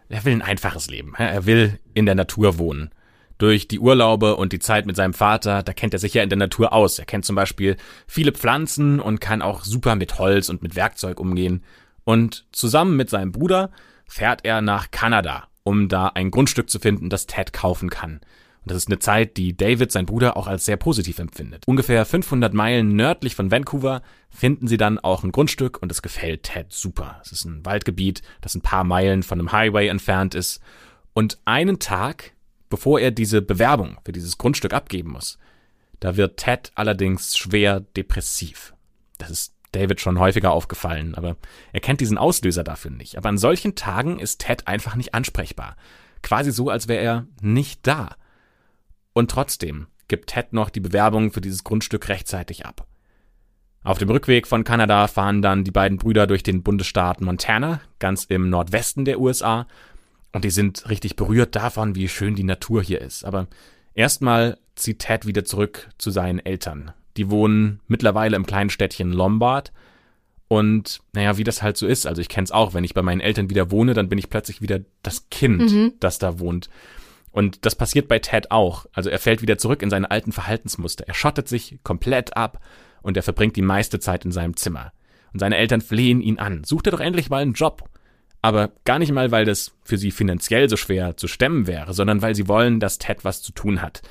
Er 0.08 0.24
will 0.24 0.32
ein 0.32 0.42
einfaches 0.42 0.88
Leben. 0.88 1.14
Er 1.16 1.46
will 1.46 1.78
in 1.94 2.04
der 2.04 2.14
Natur 2.14 2.58
wohnen 2.58 2.90
durch 3.42 3.66
die 3.66 3.80
Urlaube 3.80 4.36
und 4.36 4.52
die 4.52 4.60
Zeit 4.60 4.86
mit 4.86 4.94
seinem 4.94 5.14
Vater, 5.14 5.64
da 5.64 5.72
kennt 5.72 5.94
er 5.94 5.98
sich 5.98 6.14
ja 6.14 6.22
in 6.22 6.28
der 6.28 6.38
Natur 6.38 6.72
aus. 6.72 7.00
Er 7.00 7.06
kennt 7.06 7.24
zum 7.24 7.34
Beispiel 7.34 7.76
viele 8.06 8.30
Pflanzen 8.30 9.00
und 9.00 9.20
kann 9.20 9.42
auch 9.42 9.64
super 9.64 9.96
mit 9.96 10.20
Holz 10.20 10.48
und 10.48 10.62
mit 10.62 10.76
Werkzeug 10.76 11.18
umgehen. 11.18 11.64
Und 12.04 12.46
zusammen 12.52 12.96
mit 12.96 13.10
seinem 13.10 13.32
Bruder 13.32 13.70
fährt 14.06 14.44
er 14.44 14.62
nach 14.62 14.92
Kanada, 14.92 15.48
um 15.64 15.88
da 15.88 16.06
ein 16.06 16.30
Grundstück 16.30 16.70
zu 16.70 16.78
finden, 16.78 17.10
das 17.10 17.26
Ted 17.26 17.52
kaufen 17.52 17.90
kann. 17.90 18.20
Und 18.60 18.70
das 18.70 18.76
ist 18.76 18.86
eine 18.86 19.00
Zeit, 19.00 19.36
die 19.36 19.56
David, 19.56 19.90
sein 19.90 20.06
Bruder, 20.06 20.36
auch 20.36 20.46
als 20.46 20.64
sehr 20.64 20.76
positiv 20.76 21.18
empfindet. 21.18 21.66
Ungefähr 21.66 22.04
500 22.04 22.54
Meilen 22.54 22.94
nördlich 22.94 23.34
von 23.34 23.50
Vancouver 23.50 24.02
finden 24.30 24.68
sie 24.68 24.76
dann 24.76 25.00
auch 25.00 25.24
ein 25.24 25.32
Grundstück 25.32 25.82
und 25.82 25.90
es 25.90 26.00
gefällt 26.00 26.44
Ted 26.44 26.72
super. 26.72 27.20
Es 27.24 27.32
ist 27.32 27.44
ein 27.44 27.66
Waldgebiet, 27.66 28.22
das 28.40 28.54
ein 28.54 28.60
paar 28.60 28.84
Meilen 28.84 29.24
von 29.24 29.40
einem 29.40 29.50
Highway 29.50 29.88
entfernt 29.88 30.36
ist. 30.36 30.60
Und 31.12 31.38
einen 31.44 31.80
Tag 31.80 32.34
bevor 32.72 32.98
er 32.98 33.10
diese 33.10 33.42
Bewerbung 33.42 33.98
für 34.02 34.12
dieses 34.12 34.38
Grundstück 34.38 34.72
abgeben 34.72 35.10
muss. 35.10 35.36
Da 36.00 36.16
wird 36.16 36.38
Ted 36.38 36.72
allerdings 36.74 37.36
schwer 37.36 37.80
depressiv. 37.80 38.72
Das 39.18 39.28
ist 39.28 39.54
David 39.72 40.00
schon 40.00 40.18
häufiger 40.18 40.52
aufgefallen, 40.52 41.14
aber 41.14 41.36
er 41.74 41.80
kennt 41.80 42.00
diesen 42.00 42.16
Auslöser 42.16 42.64
dafür 42.64 42.90
nicht. 42.90 43.18
Aber 43.18 43.28
an 43.28 43.36
solchen 43.36 43.74
Tagen 43.74 44.18
ist 44.18 44.40
Ted 44.40 44.68
einfach 44.68 44.94
nicht 44.94 45.12
ansprechbar. 45.12 45.76
Quasi 46.22 46.50
so, 46.50 46.70
als 46.70 46.88
wäre 46.88 47.04
er 47.04 47.26
nicht 47.42 47.86
da. 47.86 48.16
Und 49.12 49.30
trotzdem 49.30 49.86
gibt 50.08 50.30
Ted 50.30 50.54
noch 50.54 50.70
die 50.70 50.80
Bewerbung 50.80 51.30
für 51.30 51.42
dieses 51.42 51.64
Grundstück 51.64 52.08
rechtzeitig 52.08 52.64
ab. 52.64 52.86
Auf 53.84 53.98
dem 53.98 54.08
Rückweg 54.08 54.46
von 54.46 54.64
Kanada 54.64 55.08
fahren 55.08 55.42
dann 55.42 55.62
die 55.62 55.70
beiden 55.70 55.98
Brüder 55.98 56.26
durch 56.26 56.42
den 56.42 56.62
Bundesstaat 56.62 57.20
Montana, 57.20 57.82
ganz 57.98 58.24
im 58.24 58.48
Nordwesten 58.48 59.04
der 59.04 59.20
USA, 59.20 59.66
und 60.32 60.44
die 60.44 60.50
sind 60.50 60.88
richtig 60.88 61.16
berührt 61.16 61.54
davon, 61.56 61.94
wie 61.94 62.08
schön 62.08 62.34
die 62.34 62.44
Natur 62.44 62.82
hier 62.82 63.00
ist. 63.00 63.24
Aber 63.24 63.48
erstmal 63.94 64.58
zieht 64.74 65.00
Ted 65.00 65.26
wieder 65.26 65.44
zurück 65.44 65.90
zu 65.98 66.10
seinen 66.10 66.38
Eltern. 66.38 66.92
Die 67.16 67.30
wohnen 67.30 67.80
mittlerweile 67.86 68.36
im 68.36 68.46
kleinen 68.46 68.70
Städtchen 68.70 69.12
Lombard. 69.12 69.72
Und 70.48 71.00
naja, 71.12 71.38
wie 71.38 71.44
das 71.44 71.62
halt 71.62 71.76
so 71.76 71.86
ist, 71.86 72.06
also 72.06 72.20
ich 72.20 72.28
kenne 72.28 72.44
es 72.44 72.50
auch, 72.50 72.74
wenn 72.74 72.84
ich 72.84 72.94
bei 72.94 73.02
meinen 73.02 73.20
Eltern 73.20 73.50
wieder 73.50 73.70
wohne, 73.70 73.94
dann 73.94 74.08
bin 74.08 74.18
ich 74.18 74.30
plötzlich 74.30 74.60
wieder 74.60 74.80
das 75.02 75.28
Kind, 75.30 75.70
mhm. 75.70 75.92
das 76.00 76.18
da 76.18 76.38
wohnt. 76.38 76.68
Und 77.30 77.64
das 77.64 77.74
passiert 77.74 78.08
bei 78.08 78.18
Ted 78.18 78.50
auch. 78.50 78.86
Also 78.92 79.08
er 79.08 79.18
fällt 79.18 79.40
wieder 79.40 79.56
zurück 79.56 79.82
in 79.82 79.88
seine 79.88 80.10
alten 80.10 80.32
Verhaltensmuster. 80.32 81.08
Er 81.08 81.14
schottet 81.14 81.48
sich 81.48 81.78
komplett 81.82 82.36
ab 82.36 82.60
und 83.00 83.16
er 83.16 83.22
verbringt 83.22 83.56
die 83.56 83.62
meiste 83.62 83.98
Zeit 83.98 84.24
in 84.24 84.32
seinem 84.32 84.56
Zimmer. 84.56 84.92
Und 85.32 85.38
seine 85.38 85.56
Eltern 85.56 85.80
flehen 85.80 86.20
ihn 86.20 86.38
an. 86.38 86.64
Sucht 86.64 86.86
er 86.86 86.92
doch 86.92 87.00
endlich 87.00 87.30
mal 87.30 87.40
einen 87.40 87.54
Job. 87.54 87.88
Aber 88.42 88.72
gar 88.84 88.98
nicht 88.98 89.12
mal, 89.12 89.30
weil 89.30 89.44
das 89.44 89.72
für 89.84 89.96
sie 89.96 90.10
finanziell 90.10 90.68
so 90.68 90.76
schwer 90.76 91.16
zu 91.16 91.28
stemmen 91.28 91.68
wäre, 91.68 91.94
sondern 91.94 92.22
weil 92.22 92.34
sie 92.34 92.48
wollen, 92.48 92.80
dass 92.80 92.98
Ted 92.98 93.24
was 93.24 93.40
zu 93.40 93.52
tun 93.52 93.80
hat. 93.80 94.02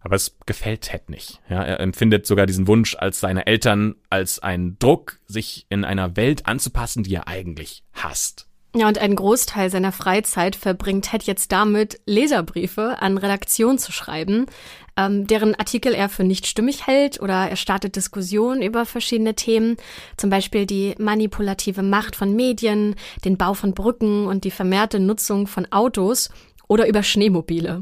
Aber 0.00 0.14
es 0.14 0.36
gefällt 0.44 0.82
Ted 0.82 1.08
nicht. 1.08 1.40
Ja, 1.48 1.64
er 1.64 1.80
empfindet 1.80 2.26
sogar 2.26 2.46
diesen 2.46 2.68
Wunsch 2.68 2.94
als 2.94 3.18
seine 3.18 3.46
Eltern 3.46 3.96
als 4.10 4.38
einen 4.38 4.78
Druck, 4.78 5.18
sich 5.26 5.66
in 5.68 5.84
einer 5.84 6.16
Welt 6.16 6.46
anzupassen, 6.46 7.02
die 7.02 7.14
er 7.14 7.26
eigentlich 7.26 7.82
hasst. 7.92 8.46
Ja, 8.76 8.88
und 8.88 8.98
einen 8.98 9.16
Großteil 9.16 9.70
seiner 9.70 9.90
Freizeit 9.90 10.54
verbringt 10.54 11.06
Ted 11.06 11.22
jetzt 11.22 11.50
damit, 11.50 11.98
Leserbriefe 12.04 13.00
an 13.00 13.16
Redaktionen 13.16 13.78
zu 13.78 13.90
schreiben, 13.90 14.46
ähm, 14.96 15.26
deren 15.26 15.54
Artikel 15.54 15.94
er 15.94 16.08
für 16.08 16.24
nicht 16.24 16.46
stimmig 16.46 16.86
hält 16.86 17.20
oder 17.20 17.48
er 17.48 17.56
startet 17.56 17.96
Diskussionen 17.96 18.62
über 18.62 18.86
verschiedene 18.86 19.34
Themen, 19.34 19.76
zum 20.16 20.30
Beispiel 20.30 20.66
die 20.66 20.94
manipulative 20.98 21.82
Macht 21.82 22.16
von 22.16 22.34
Medien, 22.34 22.94
den 23.24 23.36
Bau 23.36 23.54
von 23.54 23.74
Brücken 23.74 24.26
und 24.26 24.44
die 24.44 24.50
vermehrte 24.50 25.00
Nutzung 25.00 25.46
von 25.46 25.70
Autos 25.70 26.30
oder 26.68 26.88
über 26.88 27.02
Schneemobile. 27.02 27.80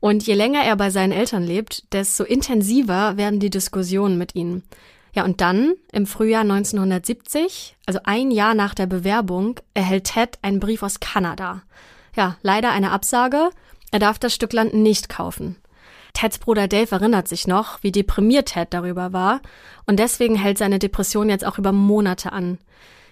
Und 0.00 0.26
je 0.26 0.34
länger 0.34 0.64
er 0.64 0.76
bei 0.76 0.90
seinen 0.90 1.12
Eltern 1.12 1.44
lebt, 1.44 1.92
desto 1.92 2.24
intensiver 2.24 3.16
werden 3.16 3.40
die 3.40 3.50
Diskussionen 3.50 4.18
mit 4.18 4.34
ihnen. 4.34 4.62
Ja, 5.14 5.24
und 5.24 5.40
dann, 5.40 5.74
im 5.92 6.06
Frühjahr 6.06 6.40
1970, 6.40 7.76
also 7.86 8.00
ein 8.04 8.30
Jahr 8.30 8.54
nach 8.54 8.74
der 8.74 8.86
Bewerbung, 8.86 9.60
erhält 9.74 10.04
Ted 10.04 10.38
einen 10.40 10.58
Brief 10.58 10.82
aus 10.82 11.00
Kanada. 11.00 11.62
Ja, 12.16 12.36
leider 12.42 12.72
eine 12.72 12.90
Absage. 12.90 13.50
Er 13.90 13.98
darf 13.98 14.18
das 14.18 14.34
Stück 14.34 14.54
Land 14.54 14.72
nicht 14.72 15.10
kaufen. 15.10 15.56
Teds 16.12 16.38
Bruder 16.38 16.68
Dave 16.68 16.94
erinnert 16.94 17.28
sich 17.28 17.46
noch, 17.46 17.82
wie 17.82 17.92
deprimiert 17.92 18.52
Ted 18.52 18.68
darüber 18.70 19.12
war, 19.12 19.40
und 19.86 19.98
deswegen 19.98 20.36
hält 20.36 20.58
seine 20.58 20.78
Depression 20.78 21.28
jetzt 21.28 21.44
auch 21.44 21.58
über 21.58 21.72
Monate 21.72 22.32
an. 22.32 22.58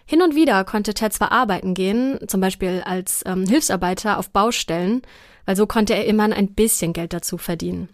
Hin 0.06 0.22
und 0.22 0.34
wieder 0.34 0.64
konnte 0.64 0.94
Ted 0.94 1.12
zwar 1.12 1.32
arbeiten 1.32 1.74
gehen, 1.74 2.18
zum 2.26 2.40
Beispiel 2.40 2.82
als 2.84 3.22
ähm, 3.26 3.46
Hilfsarbeiter 3.46 4.18
auf 4.18 4.30
Baustellen, 4.30 5.02
weil 5.46 5.56
so 5.56 5.66
konnte 5.66 5.94
er 5.94 6.06
immerhin 6.06 6.32
ein 6.32 6.54
bisschen 6.54 6.92
Geld 6.92 7.12
dazu 7.12 7.38
verdienen. 7.38 7.88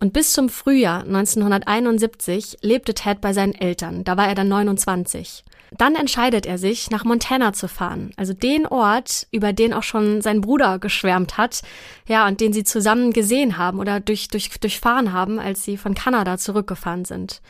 Und 0.00 0.12
bis 0.12 0.32
zum 0.32 0.48
Frühjahr 0.48 1.02
1971 1.02 2.58
lebte 2.62 2.94
Ted 2.94 3.20
bei 3.20 3.32
seinen 3.32 3.54
Eltern, 3.54 4.02
da 4.02 4.16
war 4.16 4.28
er 4.28 4.34
dann 4.34 4.48
29. 4.48 5.44
Dann 5.76 5.94
entscheidet 5.94 6.46
er 6.46 6.58
sich, 6.58 6.90
nach 6.90 7.04
Montana 7.04 7.52
zu 7.52 7.68
fahren, 7.68 8.10
also 8.16 8.32
den 8.32 8.66
Ort, 8.66 9.28
über 9.30 9.52
den 9.52 9.72
auch 9.72 9.82
schon 9.82 10.20
sein 10.20 10.40
Bruder 10.40 10.78
geschwärmt 10.78 11.38
hat, 11.38 11.62
ja, 12.06 12.26
und 12.26 12.40
den 12.40 12.52
sie 12.52 12.64
zusammen 12.64 13.12
gesehen 13.12 13.56
haben 13.56 13.78
oder 13.78 14.00
durch, 14.00 14.28
durch, 14.28 14.50
durchfahren 14.58 15.12
haben, 15.12 15.38
als 15.38 15.62
sie 15.62 15.76
von 15.76 15.94
Kanada 15.94 16.38
zurückgefahren 16.38 17.04
sind. 17.04 17.40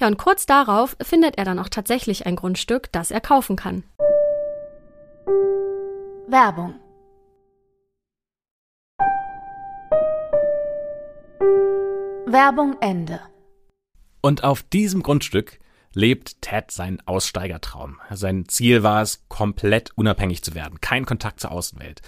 Ja, 0.00 0.06
und 0.06 0.16
kurz 0.16 0.46
darauf 0.46 0.96
findet 1.02 1.36
er 1.36 1.44
dann 1.44 1.58
auch 1.58 1.68
tatsächlich 1.68 2.24
ein 2.24 2.36
Grundstück, 2.36 2.90
das 2.92 3.10
er 3.10 3.20
kaufen 3.20 3.56
kann. 3.56 3.84
Werbung 6.28 6.74
Werbung 12.30 12.76
Ende. 12.80 13.20
Und 14.20 14.44
auf 14.44 14.62
diesem 14.62 15.02
Grundstück 15.02 15.58
lebt 15.98 16.40
Ted 16.40 16.70
seinen 16.70 17.00
Aussteigertraum. 17.06 17.98
Sein 18.10 18.48
Ziel 18.48 18.82
war 18.82 19.02
es, 19.02 19.24
komplett 19.28 19.90
unabhängig 19.96 20.42
zu 20.42 20.54
werden, 20.54 20.80
kein 20.80 21.04
Kontakt 21.04 21.40
zur 21.40 21.50
Außenwelt. 21.50 22.02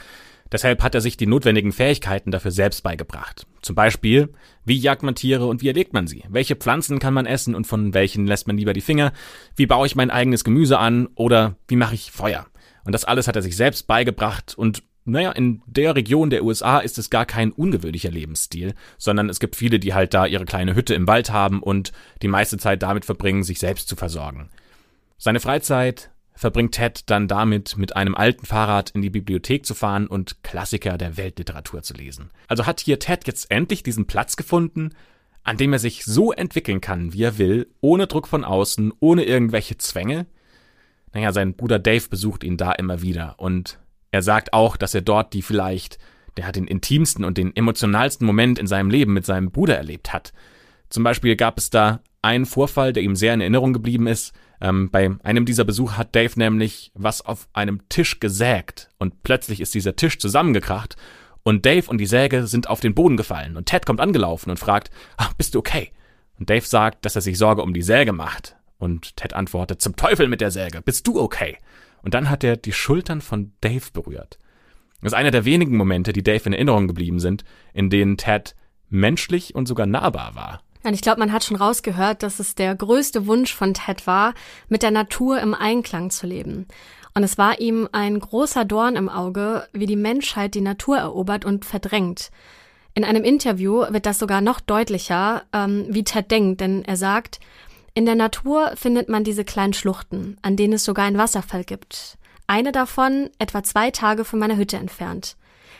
Deshalb 0.52 0.82
hat 0.82 0.94
er 0.94 1.00
sich 1.00 1.16
die 1.16 1.26
notwendigen 1.26 1.72
Fähigkeiten 1.72 2.30
dafür 2.30 2.50
selbst 2.50 2.82
beigebracht. 2.82 3.46
Zum 3.62 3.74
Beispiel, 3.74 4.32
wie 4.64 4.78
jagt 4.78 5.02
man 5.02 5.14
Tiere 5.14 5.46
und 5.46 5.60
wie 5.60 5.68
erlegt 5.68 5.92
man 5.92 6.06
sie? 6.06 6.24
Welche 6.28 6.56
Pflanzen 6.56 6.98
kann 6.98 7.14
man 7.14 7.26
essen 7.26 7.54
und 7.54 7.66
von 7.66 7.94
welchen 7.94 8.26
lässt 8.26 8.46
man 8.46 8.56
lieber 8.56 8.72
die 8.72 8.80
Finger? 8.80 9.12
Wie 9.54 9.66
baue 9.66 9.86
ich 9.86 9.96
mein 9.96 10.10
eigenes 10.10 10.44
Gemüse 10.44 10.78
an 10.78 11.08
oder 11.14 11.56
wie 11.68 11.76
mache 11.76 11.94
ich 11.94 12.10
Feuer? 12.10 12.46
Und 12.84 12.92
das 12.92 13.04
alles 13.04 13.28
hat 13.28 13.36
er 13.36 13.42
sich 13.42 13.56
selbst 13.56 13.86
beigebracht 13.86 14.54
und 14.56 14.82
naja, 15.04 15.32
in 15.32 15.62
der 15.66 15.96
Region 15.96 16.30
der 16.30 16.44
USA 16.44 16.78
ist 16.78 16.98
es 16.98 17.10
gar 17.10 17.26
kein 17.26 17.52
ungewöhnlicher 17.52 18.10
Lebensstil, 18.10 18.74
sondern 18.98 19.28
es 19.28 19.40
gibt 19.40 19.56
viele, 19.56 19.78
die 19.78 19.94
halt 19.94 20.14
da 20.14 20.26
ihre 20.26 20.44
kleine 20.44 20.74
Hütte 20.74 20.94
im 20.94 21.06
Wald 21.06 21.30
haben 21.30 21.62
und 21.62 21.92
die 22.22 22.28
meiste 22.28 22.58
Zeit 22.58 22.82
damit 22.82 23.04
verbringen, 23.04 23.42
sich 23.42 23.58
selbst 23.58 23.88
zu 23.88 23.96
versorgen. 23.96 24.50
Seine 25.16 25.40
Freizeit 25.40 26.10
verbringt 26.34 26.72
Ted 26.72 27.10
dann 27.10 27.28
damit, 27.28 27.76
mit 27.76 27.96
einem 27.96 28.14
alten 28.14 28.46
Fahrrad 28.46 28.90
in 28.90 29.02
die 29.02 29.10
Bibliothek 29.10 29.66
zu 29.66 29.74
fahren 29.74 30.06
und 30.06 30.42
Klassiker 30.42 30.96
der 30.96 31.16
Weltliteratur 31.16 31.82
zu 31.82 31.94
lesen. 31.94 32.30
Also 32.48 32.64
hat 32.66 32.80
hier 32.80 32.98
Ted 32.98 33.26
jetzt 33.26 33.50
endlich 33.50 33.82
diesen 33.82 34.06
Platz 34.06 34.36
gefunden, 34.36 34.94
an 35.42 35.56
dem 35.56 35.72
er 35.72 35.78
sich 35.78 36.04
so 36.04 36.32
entwickeln 36.32 36.80
kann, 36.80 37.12
wie 37.12 37.22
er 37.22 37.38
will, 37.38 37.68
ohne 37.80 38.06
Druck 38.06 38.28
von 38.28 38.44
außen, 38.44 38.92
ohne 39.00 39.24
irgendwelche 39.24 39.76
Zwänge. 39.76 40.26
Naja, 41.12 41.32
sein 41.32 41.54
Bruder 41.54 41.78
Dave 41.78 42.08
besucht 42.08 42.44
ihn 42.44 42.56
da 42.56 42.72
immer 42.72 43.02
wieder 43.02 43.34
und 43.38 43.78
er 44.10 44.22
sagt 44.22 44.52
auch, 44.52 44.76
dass 44.76 44.94
er 44.94 45.02
dort 45.02 45.32
die 45.32 45.42
vielleicht, 45.42 45.98
der 46.36 46.46
hat 46.46 46.56
den 46.56 46.66
intimsten 46.66 47.24
und 47.24 47.38
den 47.38 47.54
emotionalsten 47.54 48.26
Moment 48.26 48.58
in 48.58 48.66
seinem 48.66 48.90
Leben 48.90 49.12
mit 49.12 49.26
seinem 49.26 49.50
Bruder 49.50 49.76
erlebt 49.76 50.12
hat. 50.12 50.32
Zum 50.88 51.04
Beispiel 51.04 51.36
gab 51.36 51.58
es 51.58 51.70
da 51.70 52.00
einen 52.22 52.46
Vorfall, 52.46 52.92
der 52.92 53.02
ihm 53.02 53.16
sehr 53.16 53.34
in 53.34 53.40
Erinnerung 53.40 53.72
geblieben 53.72 54.06
ist. 54.06 54.32
Ähm, 54.60 54.90
bei 54.90 55.10
einem 55.22 55.46
dieser 55.46 55.64
Besuche 55.64 55.96
hat 55.96 56.14
Dave 56.14 56.32
nämlich 56.36 56.90
was 56.94 57.22
auf 57.24 57.48
einem 57.52 57.88
Tisch 57.88 58.20
gesägt 58.20 58.90
und 58.98 59.22
plötzlich 59.22 59.60
ist 59.60 59.74
dieser 59.74 59.96
Tisch 59.96 60.18
zusammengekracht 60.18 60.96
und 61.42 61.64
Dave 61.64 61.88
und 61.88 61.98
die 61.98 62.06
Säge 62.06 62.46
sind 62.46 62.68
auf 62.68 62.80
den 62.80 62.94
Boden 62.94 63.16
gefallen 63.16 63.56
und 63.56 63.66
Ted 63.66 63.86
kommt 63.86 64.00
angelaufen 64.00 64.50
und 64.50 64.58
fragt, 64.58 64.90
ach, 65.16 65.32
bist 65.32 65.54
du 65.54 65.60
okay? 65.60 65.90
Und 66.38 66.50
Dave 66.50 66.66
sagt, 66.66 67.04
dass 67.04 67.16
er 67.16 67.22
sich 67.22 67.38
Sorge 67.38 67.62
um 67.62 67.74
die 67.74 67.82
Säge 67.82 68.12
macht. 68.12 68.56
Und 68.78 69.16
Ted 69.16 69.34
antwortet, 69.34 69.82
zum 69.82 69.94
Teufel 69.96 70.26
mit 70.26 70.40
der 70.40 70.50
Säge, 70.50 70.80
bist 70.80 71.06
du 71.06 71.20
okay? 71.20 71.58
Und 72.02 72.14
dann 72.14 72.30
hat 72.30 72.44
er 72.44 72.56
die 72.56 72.72
Schultern 72.72 73.20
von 73.20 73.52
Dave 73.60 73.86
berührt. 73.92 74.38
Das 75.02 75.12
ist 75.12 75.18
einer 75.18 75.30
der 75.30 75.44
wenigen 75.44 75.76
Momente, 75.76 76.12
die 76.12 76.22
Dave 76.22 76.44
in 76.44 76.52
Erinnerung 76.52 76.86
geblieben 76.86 77.20
sind, 77.20 77.44
in 77.72 77.90
denen 77.90 78.16
Ted 78.16 78.54
menschlich 78.88 79.54
und 79.54 79.66
sogar 79.66 79.86
nahbar 79.86 80.34
war. 80.34 80.62
Und 80.82 80.94
ich 80.94 81.02
glaube, 81.02 81.20
man 81.20 81.32
hat 81.32 81.44
schon 81.44 81.56
rausgehört, 81.56 82.22
dass 82.22 82.40
es 82.40 82.54
der 82.54 82.74
größte 82.74 83.26
Wunsch 83.26 83.54
von 83.54 83.74
Ted 83.74 84.06
war, 84.06 84.34
mit 84.68 84.82
der 84.82 84.90
Natur 84.90 85.40
im 85.40 85.54
Einklang 85.54 86.10
zu 86.10 86.26
leben. 86.26 86.66
Und 87.14 87.22
es 87.22 87.38
war 87.38 87.60
ihm 87.60 87.88
ein 87.92 88.18
großer 88.18 88.64
Dorn 88.64 88.96
im 88.96 89.08
Auge, 89.08 89.66
wie 89.72 89.86
die 89.86 89.96
Menschheit 89.96 90.54
die 90.54 90.60
Natur 90.60 90.98
erobert 90.98 91.44
und 91.44 91.64
verdrängt. 91.64 92.30
In 92.94 93.04
einem 93.04 93.24
Interview 93.24 93.84
wird 93.90 94.06
das 94.06 94.18
sogar 94.18 94.40
noch 94.40 94.60
deutlicher, 94.60 95.42
ähm, 95.52 95.86
wie 95.90 96.04
Ted 96.04 96.30
denkt, 96.30 96.60
denn 96.60 96.84
er 96.84 96.96
sagt, 96.96 97.40
in 97.94 98.06
der 98.06 98.14
Natur 98.14 98.72
findet 98.76 99.08
man 99.08 99.24
diese 99.24 99.44
kleinen 99.44 99.72
Schluchten, 99.72 100.36
an 100.42 100.56
denen 100.56 100.74
es 100.74 100.84
sogar 100.84 101.06
einen 101.06 101.18
Wasserfall 101.18 101.64
gibt. 101.64 102.18
Eine 102.46 102.72
davon 102.72 103.30
etwa 103.38 103.62
zwei 103.62 103.90
Tage 103.90 104.24
von 104.24 104.38
meiner 104.38 104.56
Hütte 104.56 104.76
entfernt. 104.76 105.36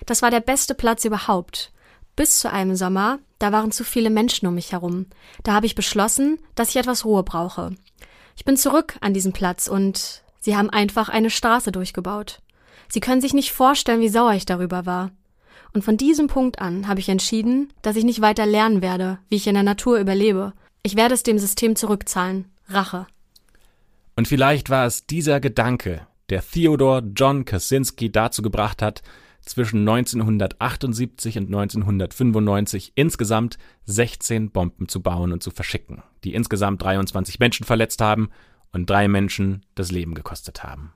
Das 0.07 0.23
war 0.23 0.31
der 0.31 0.41
beste 0.41 0.75
Platz 0.75 1.05
überhaupt. 1.05 1.73
Bis 2.17 2.41
zu 2.41 2.51
einem 2.51 2.75
Sommer, 2.77 3.19
da 3.39 3.53
waren 3.53 3.73
zu 3.73 3.85
viele 3.85 4.11
Menschen 4.11 4.47
um 4.47 4.55
mich 4.55 4.73
herum. 4.73 5.07
Da 5.43 5.53
habe 5.53 5.67
ich 5.67 5.75
beschlossen, 5.75 6.39
dass 6.55 6.71
ich 6.71 6.77
etwas 6.77 7.05
Ruhe 7.05 7.23
brauche. 7.23 7.75
Ich 8.37 8.45
bin 8.45 8.57
zurück 8.57 8.97
an 9.01 9.15
diesen 9.15 9.33
Platz 9.33 9.69
und 9.69 10.23
sie 10.41 10.57
haben 10.57 10.71
einfach 10.71 11.09
eine 11.09 11.31
Straße 11.31 11.73
durchgebaut. 11.73 12.41
Sie 12.89 13.01
können 13.01 13.21
sich 13.21 13.35
nicht 13.35 13.53
vorstellen, 13.53 14.01
wie 14.01 14.09
sauer 14.09 14.35
ich 14.35 14.47
darüber 14.47 14.85
war. 14.85 15.11
Und 15.73 15.85
von 15.85 15.97
diesem 15.97 16.27
Punkt 16.27 16.61
an 16.61 16.89
habe 16.89 17.01
ich 17.01 17.09
entschieden, 17.09 17.73
dass 17.83 17.97
ich 17.97 18.05
nicht 18.05 18.21
weiter 18.21 18.47
lernen 18.47 18.83
werde, 18.83 19.19
wie 19.29 19.37
ich 19.37 19.47
in 19.47 19.55
der 19.55 19.63
Natur 19.63 19.99
überlebe, 19.99 20.53
ich 20.83 20.97
werde 20.97 21.15
es 21.15 21.23
dem 21.23 21.39
System 21.39 21.77
zurückzahlen. 21.77 22.47
Rache. 22.69 23.07
Und 24.17 24.29
vielleicht 24.29 24.71
war 24.71 24.87
es 24.87 25.07
dieser 25.07 25.41
Gedanke, 25.41 26.07
der 26.29 26.43
Theodor 26.43 27.03
John 27.15 27.45
Kaczynski 27.45 28.13
dazu 28.13 28.43
gebracht 28.43 28.83
hat, 28.83 29.03
zwischen 29.43 29.89
1978 29.89 31.39
und 31.39 31.47
1995 31.47 32.93
insgesamt 32.95 33.59
16 33.87 34.51
Bomben 34.51 34.89
zu 34.89 35.03
bauen 35.03 35.33
und 35.33 35.43
zu 35.43 35.51
verschicken, 35.51 36.03
die 36.25 36.35
insgesamt 36.35 36.83
23 36.83 37.39
Menschen 37.39 37.65
verletzt 37.65 38.01
haben 38.01 38.31
und 38.73 38.89
drei 38.89 39.09
Menschen 39.09 39.65
das 39.75 39.91
Leben 39.91 40.15
gekostet 40.15 40.63
haben. 40.63 40.93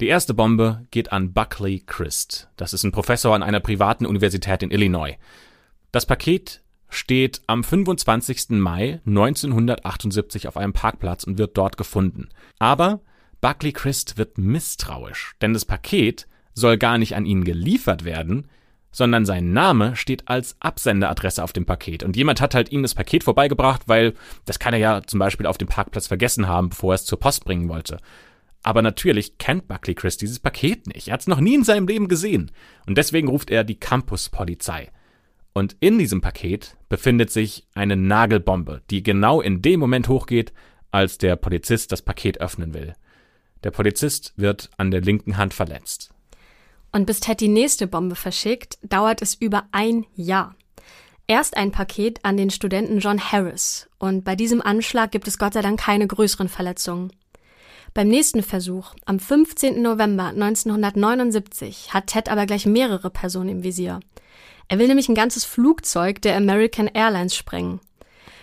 Die 0.00 0.08
erste 0.08 0.34
Bombe 0.34 0.86
geht 0.90 1.12
an 1.12 1.32
Buckley 1.32 1.82
Christ. 1.86 2.48
Das 2.56 2.72
ist 2.72 2.82
ein 2.82 2.92
Professor 2.92 3.34
an 3.34 3.42
einer 3.42 3.60
privaten 3.60 4.04
Universität 4.04 4.62
in 4.62 4.70
Illinois. 4.70 5.16
Das 5.90 6.06
Paket 6.06 6.62
steht 6.94 7.42
am 7.46 7.64
25. 7.64 8.50
Mai 8.50 9.00
1978 9.06 10.48
auf 10.48 10.56
einem 10.56 10.72
Parkplatz 10.72 11.24
und 11.24 11.38
wird 11.38 11.56
dort 11.56 11.76
gefunden. 11.76 12.28
Aber 12.58 13.00
Buckley 13.40 13.72
Christ 13.72 14.18
wird 14.18 14.38
misstrauisch, 14.38 15.34
denn 15.40 15.52
das 15.52 15.64
Paket 15.64 16.28
soll 16.54 16.78
gar 16.78 16.98
nicht 16.98 17.16
an 17.16 17.26
ihn 17.26 17.44
geliefert 17.44 18.04
werden, 18.04 18.48
sondern 18.92 19.24
sein 19.24 19.52
Name 19.52 19.96
steht 19.96 20.28
als 20.28 20.56
Absenderadresse 20.60 21.42
auf 21.42 21.52
dem 21.52 21.64
Paket. 21.64 22.02
Und 22.02 22.16
jemand 22.16 22.40
hat 22.40 22.54
halt 22.54 22.70
ihm 22.70 22.82
das 22.82 22.94
Paket 22.94 23.24
vorbeigebracht, 23.24 23.82
weil 23.86 24.12
das 24.44 24.58
kann 24.58 24.74
er 24.74 24.80
ja 24.80 25.02
zum 25.02 25.18
Beispiel 25.18 25.46
auf 25.46 25.58
dem 25.58 25.68
Parkplatz 25.68 26.06
vergessen 26.06 26.46
haben, 26.46 26.68
bevor 26.68 26.92
er 26.92 26.96
es 26.96 27.06
zur 27.06 27.18
Post 27.18 27.44
bringen 27.44 27.68
wollte. 27.68 27.98
Aber 28.62 28.82
natürlich 28.82 29.38
kennt 29.38 29.66
Buckley 29.66 29.94
Chris 29.94 30.18
dieses 30.18 30.38
Paket 30.38 30.86
nicht. 30.86 31.08
Er 31.08 31.14
hat 31.14 31.22
es 31.22 31.26
noch 31.26 31.40
nie 31.40 31.54
in 31.54 31.64
seinem 31.64 31.88
Leben 31.88 32.06
gesehen. 32.06 32.52
Und 32.86 32.96
deswegen 32.96 33.28
ruft 33.28 33.50
er 33.50 33.64
die 33.64 33.80
Campuspolizei. 33.80 34.90
Und 35.52 35.76
in 35.80 35.98
diesem 35.98 36.20
Paket 36.20 36.76
befindet 36.88 37.30
sich 37.30 37.66
eine 37.74 37.96
Nagelbombe, 37.96 38.82
die 38.90 39.02
genau 39.02 39.40
in 39.40 39.60
dem 39.60 39.80
Moment 39.80 40.08
hochgeht, 40.08 40.52
als 40.90 41.18
der 41.18 41.36
Polizist 41.36 41.92
das 41.92 42.02
Paket 42.02 42.40
öffnen 42.40 42.74
will. 42.74 42.94
Der 43.64 43.70
Polizist 43.70 44.32
wird 44.36 44.70
an 44.76 44.90
der 44.90 45.02
linken 45.02 45.36
Hand 45.36 45.54
verletzt. 45.54 46.10
Und 46.90 47.06
bis 47.06 47.20
Ted 47.20 47.40
die 47.40 47.48
nächste 47.48 47.86
Bombe 47.86 48.14
verschickt, 48.14 48.78
dauert 48.82 49.22
es 49.22 49.34
über 49.34 49.64
ein 49.72 50.04
Jahr. 50.14 50.54
Erst 51.26 51.56
ein 51.56 51.70
Paket 51.70 52.20
an 52.24 52.36
den 52.36 52.50
Studenten 52.50 52.98
John 52.98 53.20
Harris. 53.20 53.88
Und 53.98 54.24
bei 54.24 54.36
diesem 54.36 54.60
Anschlag 54.60 55.12
gibt 55.12 55.28
es 55.28 55.38
Gott 55.38 55.54
sei 55.54 55.62
Dank 55.62 55.80
keine 55.80 56.06
größeren 56.06 56.48
Verletzungen. 56.48 57.12
Beim 57.94 58.08
nächsten 58.08 58.42
Versuch, 58.42 58.94
am 59.04 59.18
15. 59.18 59.80
November 59.80 60.28
1979, 60.28 61.94
hat 61.94 62.08
Ted 62.08 62.28
aber 62.28 62.46
gleich 62.46 62.66
mehrere 62.66 63.10
Personen 63.10 63.50
im 63.50 63.62
Visier. 63.64 64.00
Er 64.68 64.78
will 64.78 64.88
nämlich 64.88 65.08
ein 65.08 65.14
ganzes 65.14 65.44
Flugzeug 65.44 66.22
der 66.22 66.36
American 66.36 66.88
Airlines 66.88 67.34
sprengen. 67.34 67.80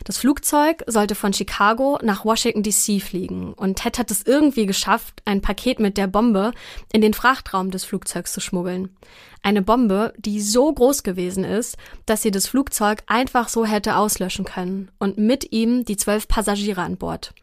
Das 0.06 0.18
Flugzeug 0.18 0.84
sollte 0.88 1.14
von 1.14 1.34
Chicago 1.34 2.00
nach 2.02 2.24
Washington 2.24 2.64
DC 2.64 3.02
fliegen 3.02 3.54
und 3.54 3.80
Ted 3.80 4.00
hat 4.00 4.12
es 4.12 4.24
irgendwie 4.24 4.66
geschafft, 4.66 5.22
ein 5.26 5.42
Paket 5.42 5.80
mit 5.80 5.98
der 5.98 6.08
Bombe 6.08 6.52
in 6.94 7.02
den 7.02 7.14
Frachtraum 7.14 7.70
des 7.70 7.84
Flugzeugs 7.84 8.32
zu 8.32 8.40
schmuggeln. 8.40 8.96
Eine 9.44 9.62
Bombe, 9.62 10.14
die 10.18 10.42
so 10.42 10.72
groß 10.72 11.04
gewesen 11.04 11.44
ist, 11.44 11.78
dass 12.06 12.22
sie 12.22 12.32
das 12.32 12.48
Flugzeug 12.48 13.04
einfach 13.08 13.50
so 13.50 13.66
hätte 13.66 13.98
auslöschen 13.98 14.46
können 14.46 14.90
und 15.00 15.18
mit 15.18 15.52
ihm 15.52 15.86
die 15.86 15.98
zwölf 15.98 16.28
Passagiere 16.28 16.82
an 16.82 16.98
Bord. 16.98 17.34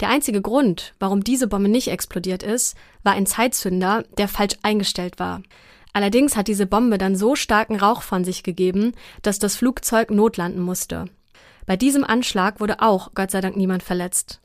Der 0.00 0.08
einzige 0.08 0.42
Grund, 0.42 0.94
warum 0.98 1.22
diese 1.22 1.46
Bombe 1.46 1.68
nicht 1.68 1.88
explodiert 1.88 2.42
ist, 2.42 2.76
war 3.02 3.12
ein 3.12 3.26
Zeitzünder, 3.26 4.04
der 4.16 4.28
falsch 4.28 4.56
eingestellt 4.62 5.18
war. 5.18 5.42
Allerdings 5.98 6.36
hat 6.36 6.46
diese 6.46 6.66
Bombe 6.66 6.96
dann 6.96 7.16
so 7.16 7.34
starken 7.34 7.74
Rauch 7.74 8.02
von 8.02 8.22
sich 8.22 8.44
gegeben, 8.44 8.92
dass 9.22 9.40
das 9.40 9.56
Flugzeug 9.56 10.12
notlanden 10.12 10.62
musste. 10.62 11.06
Bei 11.66 11.76
diesem 11.76 12.04
Anschlag 12.04 12.60
wurde 12.60 12.82
auch 12.82 13.14
Gott 13.16 13.32
sei 13.32 13.40
Dank 13.40 13.56
niemand 13.56 13.82
verletzt. 13.82 14.40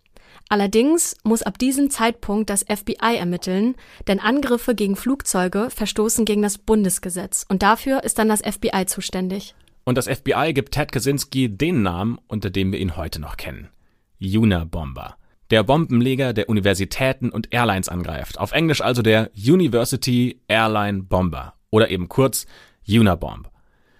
Allerdings 0.50 1.16
muss 1.24 1.44
ab 1.44 1.60
diesem 1.60 1.92
Zeitpunkt 1.92 2.50
das 2.50 2.63
FBI 2.68 3.18
ermitteln, 3.18 3.76
denn 4.08 4.20
Angriffe 4.20 4.74
gegen 4.74 4.96
Flugzeuge 4.96 5.70
verstoßen 5.70 6.26
gegen 6.26 6.42
das 6.42 6.58
Bundesgesetz 6.58 7.46
und 7.48 7.62
dafür 7.62 8.04
ist 8.04 8.18
dann 8.18 8.30
das 8.30 8.42
FBI 8.42 8.88
zuständig. 8.88 9.54
Und 9.84 10.00
das 10.00 10.08
FBI 10.08 10.54
gibt 10.56 10.74
Ted 10.74 10.92
Kaczynski 10.92 11.56
den 11.56 11.84
Namen, 11.84 12.18
unter 12.28 12.50
dem 12.50 12.72
wir 12.72 12.80
ihn 12.80 12.98
heute 12.98 13.22
noch 13.22 13.38
kennen. 13.38 13.70
Unabomber. 14.20 15.18
Der 15.54 15.62
Bombenleger, 15.62 16.34
der 16.34 16.50
Universitäten 16.50 17.30
und 17.30 17.54
Airlines 17.54 17.88
angreift. 17.88 18.39
Auf 18.39 18.54
Englisch 18.54 18.82
also 18.82 19.04
der 19.04 19.30
University 19.36 20.42
Airline 20.48 21.04
Bomber. 21.04 21.54
Oder 21.70 21.92
eben 21.92 22.10
kurz 22.10 22.48
Unabomb. 22.89 23.52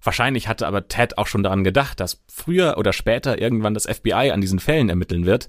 Wahrscheinlich 0.02 0.48
hatte 0.48 0.66
aber 0.66 0.88
Ted 0.88 1.20
auch 1.20 1.28
schon 1.28 1.44
daran 1.44 1.64
gedacht, 1.64 2.00
dass 2.00 2.24
früher 2.28 2.80
oder 2.80 2.92
später 2.92 3.40
irgendwann 3.40 3.76
das 3.76 3.86
FBI 3.86 4.32
an 4.32 4.42
diesen 4.42 4.58
Fällen 4.58 4.90
ermitteln 4.90 5.28
wird. 5.28 5.48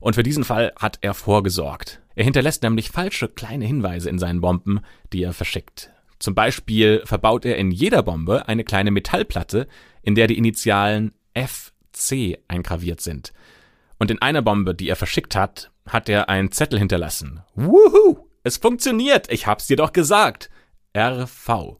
Und 0.00 0.16
für 0.16 0.22
diesen 0.22 0.44
Fall 0.44 0.74
hat 0.78 0.98
er 1.00 1.14
vorgesorgt. 1.14 2.02
Er 2.14 2.24
hinterlässt 2.24 2.62
nämlich 2.62 2.90
falsche 2.90 3.28
kleine 3.28 3.64
Hinweise 3.64 4.10
in 4.10 4.18
seinen 4.18 4.42
Bomben, 4.42 4.80
die 5.14 5.22
er 5.22 5.32
verschickt. 5.32 5.90
Zum 6.18 6.34
Beispiel 6.34 7.00
verbaut 7.06 7.46
er 7.46 7.56
in 7.56 7.70
jeder 7.70 8.02
Bombe 8.02 8.48
eine 8.48 8.64
kleine 8.64 8.90
Metallplatte, 8.90 9.66
in 10.02 10.14
der 10.14 10.26
die 10.26 10.36
Initialen 10.36 11.14
FC 11.32 12.36
eingraviert 12.48 13.00
sind. 13.00 13.32
Und 13.98 14.10
in 14.10 14.22
einer 14.22 14.42
Bombe, 14.42 14.74
die 14.74 14.88
er 14.88 14.96
verschickt 14.96 15.34
hat, 15.34 15.70
hat 15.86 16.08
er 16.08 16.28
einen 16.28 16.52
Zettel 16.52 16.78
hinterlassen. 16.78 17.42
Wuhu! 17.54 18.18
Es 18.44 18.56
funktioniert! 18.56 19.30
Ich 19.30 19.46
hab's 19.46 19.66
dir 19.66 19.76
doch 19.76 19.92
gesagt! 19.92 20.50
RV. 20.96 21.78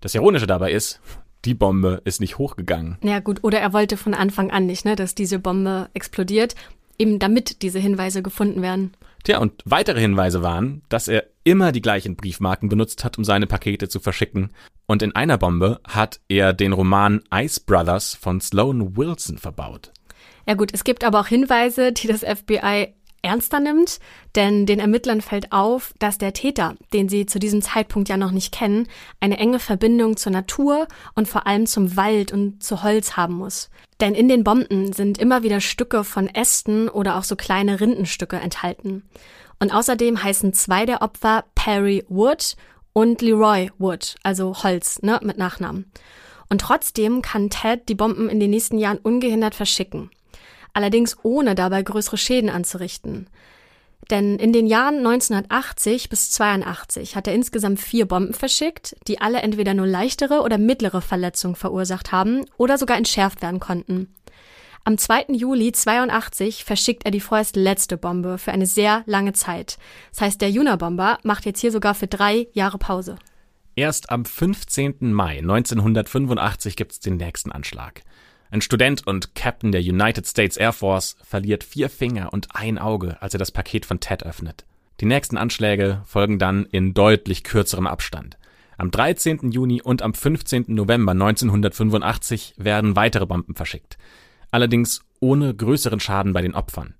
Das 0.00 0.14
Ironische 0.14 0.46
dabei 0.46 0.72
ist, 0.72 1.00
die 1.44 1.54
Bombe 1.54 2.00
ist 2.04 2.20
nicht 2.20 2.38
hochgegangen. 2.38 2.98
Ja 3.02 3.20
gut, 3.20 3.42
oder 3.42 3.60
er 3.60 3.72
wollte 3.72 3.96
von 3.96 4.14
Anfang 4.14 4.50
an 4.50 4.66
nicht, 4.66 4.84
ne, 4.84 4.96
dass 4.96 5.14
diese 5.14 5.38
Bombe 5.38 5.88
explodiert, 5.94 6.54
eben 6.98 7.18
damit 7.18 7.62
diese 7.62 7.78
Hinweise 7.78 8.22
gefunden 8.22 8.62
werden. 8.62 8.94
Tja, 9.24 9.38
und 9.38 9.62
weitere 9.64 10.00
Hinweise 10.00 10.42
waren, 10.42 10.82
dass 10.88 11.08
er 11.08 11.24
immer 11.44 11.72
die 11.72 11.80
gleichen 11.80 12.16
Briefmarken 12.16 12.68
benutzt 12.68 13.04
hat, 13.04 13.16
um 13.16 13.24
seine 13.24 13.46
Pakete 13.46 13.88
zu 13.88 14.00
verschicken. 14.00 14.50
Und 14.86 15.02
in 15.02 15.14
einer 15.14 15.38
Bombe 15.38 15.80
hat 15.86 16.20
er 16.28 16.52
den 16.52 16.72
Roman 16.72 17.22
Ice 17.32 17.60
Brothers 17.64 18.14
von 18.14 18.40
Sloan 18.40 18.96
Wilson 18.96 19.38
verbaut. 19.38 19.92
Ja 20.46 20.54
gut, 20.54 20.70
es 20.72 20.84
gibt 20.84 21.04
aber 21.04 21.20
auch 21.20 21.26
Hinweise, 21.26 21.92
die 21.92 22.06
das 22.06 22.20
FBI 22.20 22.94
ernster 23.24 23.58
nimmt, 23.58 23.98
denn 24.36 24.66
den 24.66 24.78
Ermittlern 24.78 25.20
fällt 25.20 25.50
auf, 25.50 25.94
dass 25.98 26.18
der 26.18 26.34
Täter, 26.34 26.76
den 26.92 27.08
sie 27.08 27.26
zu 27.26 27.38
diesem 27.38 27.62
Zeitpunkt 27.62 28.08
ja 28.08 28.16
noch 28.16 28.30
nicht 28.30 28.52
kennen, 28.52 28.86
eine 29.18 29.38
enge 29.38 29.58
Verbindung 29.58 30.16
zur 30.16 30.32
Natur 30.32 30.86
und 31.14 31.26
vor 31.26 31.46
allem 31.46 31.66
zum 31.66 31.96
Wald 31.96 32.32
und 32.32 32.62
zu 32.62 32.82
Holz 32.82 33.16
haben 33.16 33.34
muss. 33.34 33.70
Denn 34.00 34.14
in 34.14 34.28
den 34.28 34.44
Bomben 34.44 34.92
sind 34.92 35.18
immer 35.18 35.42
wieder 35.42 35.60
Stücke 35.60 36.04
von 36.04 36.28
Ästen 36.28 36.88
oder 36.88 37.16
auch 37.16 37.24
so 37.24 37.34
kleine 37.34 37.80
Rindenstücke 37.80 38.36
enthalten. 38.36 39.02
Und 39.58 39.72
außerdem 39.72 40.22
heißen 40.22 40.52
zwei 40.52 40.84
der 40.84 41.00
Opfer 41.00 41.44
Perry 41.54 42.04
Wood 42.08 42.56
und 42.92 43.22
Leroy 43.22 43.70
Wood, 43.78 44.16
also 44.22 44.62
Holz, 44.62 45.00
ne, 45.02 45.18
mit 45.22 45.38
Nachnamen. 45.38 45.90
Und 46.50 46.60
trotzdem 46.60 47.22
kann 47.22 47.48
Ted 47.48 47.88
die 47.88 47.94
Bomben 47.94 48.28
in 48.28 48.38
den 48.38 48.50
nächsten 48.50 48.78
Jahren 48.78 48.98
ungehindert 48.98 49.54
verschicken 49.54 50.10
allerdings 50.74 51.16
ohne 51.22 51.54
dabei 51.54 51.82
größere 51.82 52.18
Schäden 52.18 52.50
anzurichten. 52.50 53.28
Denn 54.10 54.38
in 54.38 54.52
den 54.52 54.66
Jahren 54.66 54.98
1980 54.98 56.10
bis 56.10 56.30
82 56.32 57.16
hat 57.16 57.26
er 57.26 57.34
insgesamt 57.34 57.80
vier 57.80 58.06
Bomben 58.06 58.34
verschickt, 58.34 58.96
die 59.08 59.20
alle 59.20 59.40
entweder 59.40 59.72
nur 59.72 59.86
leichtere 59.86 60.42
oder 60.42 60.58
mittlere 60.58 61.00
Verletzungen 61.00 61.56
verursacht 61.56 62.12
haben 62.12 62.44
oder 62.58 62.76
sogar 62.76 62.98
entschärft 62.98 63.40
werden 63.40 63.60
konnten. 63.60 64.14
Am 64.86 64.98
2. 64.98 65.28
Juli 65.28 65.72
82 65.72 66.64
verschickt 66.64 67.06
er 67.06 67.10
die 67.10 67.20
vorerst 67.20 67.56
letzte 67.56 67.96
Bombe 67.96 68.36
für 68.36 68.52
eine 68.52 68.66
sehr 68.66 69.02
lange 69.06 69.32
Zeit. 69.32 69.78
Das 70.10 70.20
heißt, 70.20 70.40
der 70.42 70.50
Juna-Bomber 70.50 71.18
macht 71.22 71.46
jetzt 71.46 71.60
hier 71.60 71.72
sogar 71.72 71.94
für 71.94 72.06
drei 72.06 72.48
Jahre 72.52 72.76
Pause. 72.76 73.16
Erst 73.76 74.10
am 74.10 74.26
15. 74.26 75.12
Mai 75.14 75.38
1985 75.38 76.76
gibt 76.76 76.92
es 76.92 77.00
den 77.00 77.16
nächsten 77.16 77.50
Anschlag. 77.50 78.02
Ein 78.54 78.60
Student 78.60 79.04
und 79.04 79.34
Captain 79.34 79.72
der 79.72 79.80
United 79.80 80.28
States 80.28 80.56
Air 80.56 80.72
Force 80.72 81.16
verliert 81.24 81.64
vier 81.64 81.90
Finger 81.90 82.32
und 82.32 82.46
ein 82.54 82.78
Auge, 82.78 83.20
als 83.20 83.34
er 83.34 83.40
das 83.40 83.50
Paket 83.50 83.84
von 83.84 83.98
Ted 83.98 84.22
öffnet. 84.22 84.64
Die 85.00 85.06
nächsten 85.06 85.36
Anschläge 85.36 86.02
folgen 86.04 86.38
dann 86.38 86.64
in 86.66 86.94
deutlich 86.94 87.42
kürzerem 87.42 87.88
Abstand. 87.88 88.38
Am 88.78 88.92
13. 88.92 89.50
Juni 89.50 89.82
und 89.82 90.02
am 90.02 90.14
15. 90.14 90.66
November 90.68 91.10
1985 91.10 92.54
werden 92.56 92.94
weitere 92.94 93.26
Bomben 93.26 93.56
verschickt. 93.56 93.98
Allerdings 94.52 95.04
ohne 95.18 95.52
größeren 95.52 95.98
Schaden 95.98 96.32
bei 96.32 96.40
den 96.40 96.54
Opfern. 96.54 96.94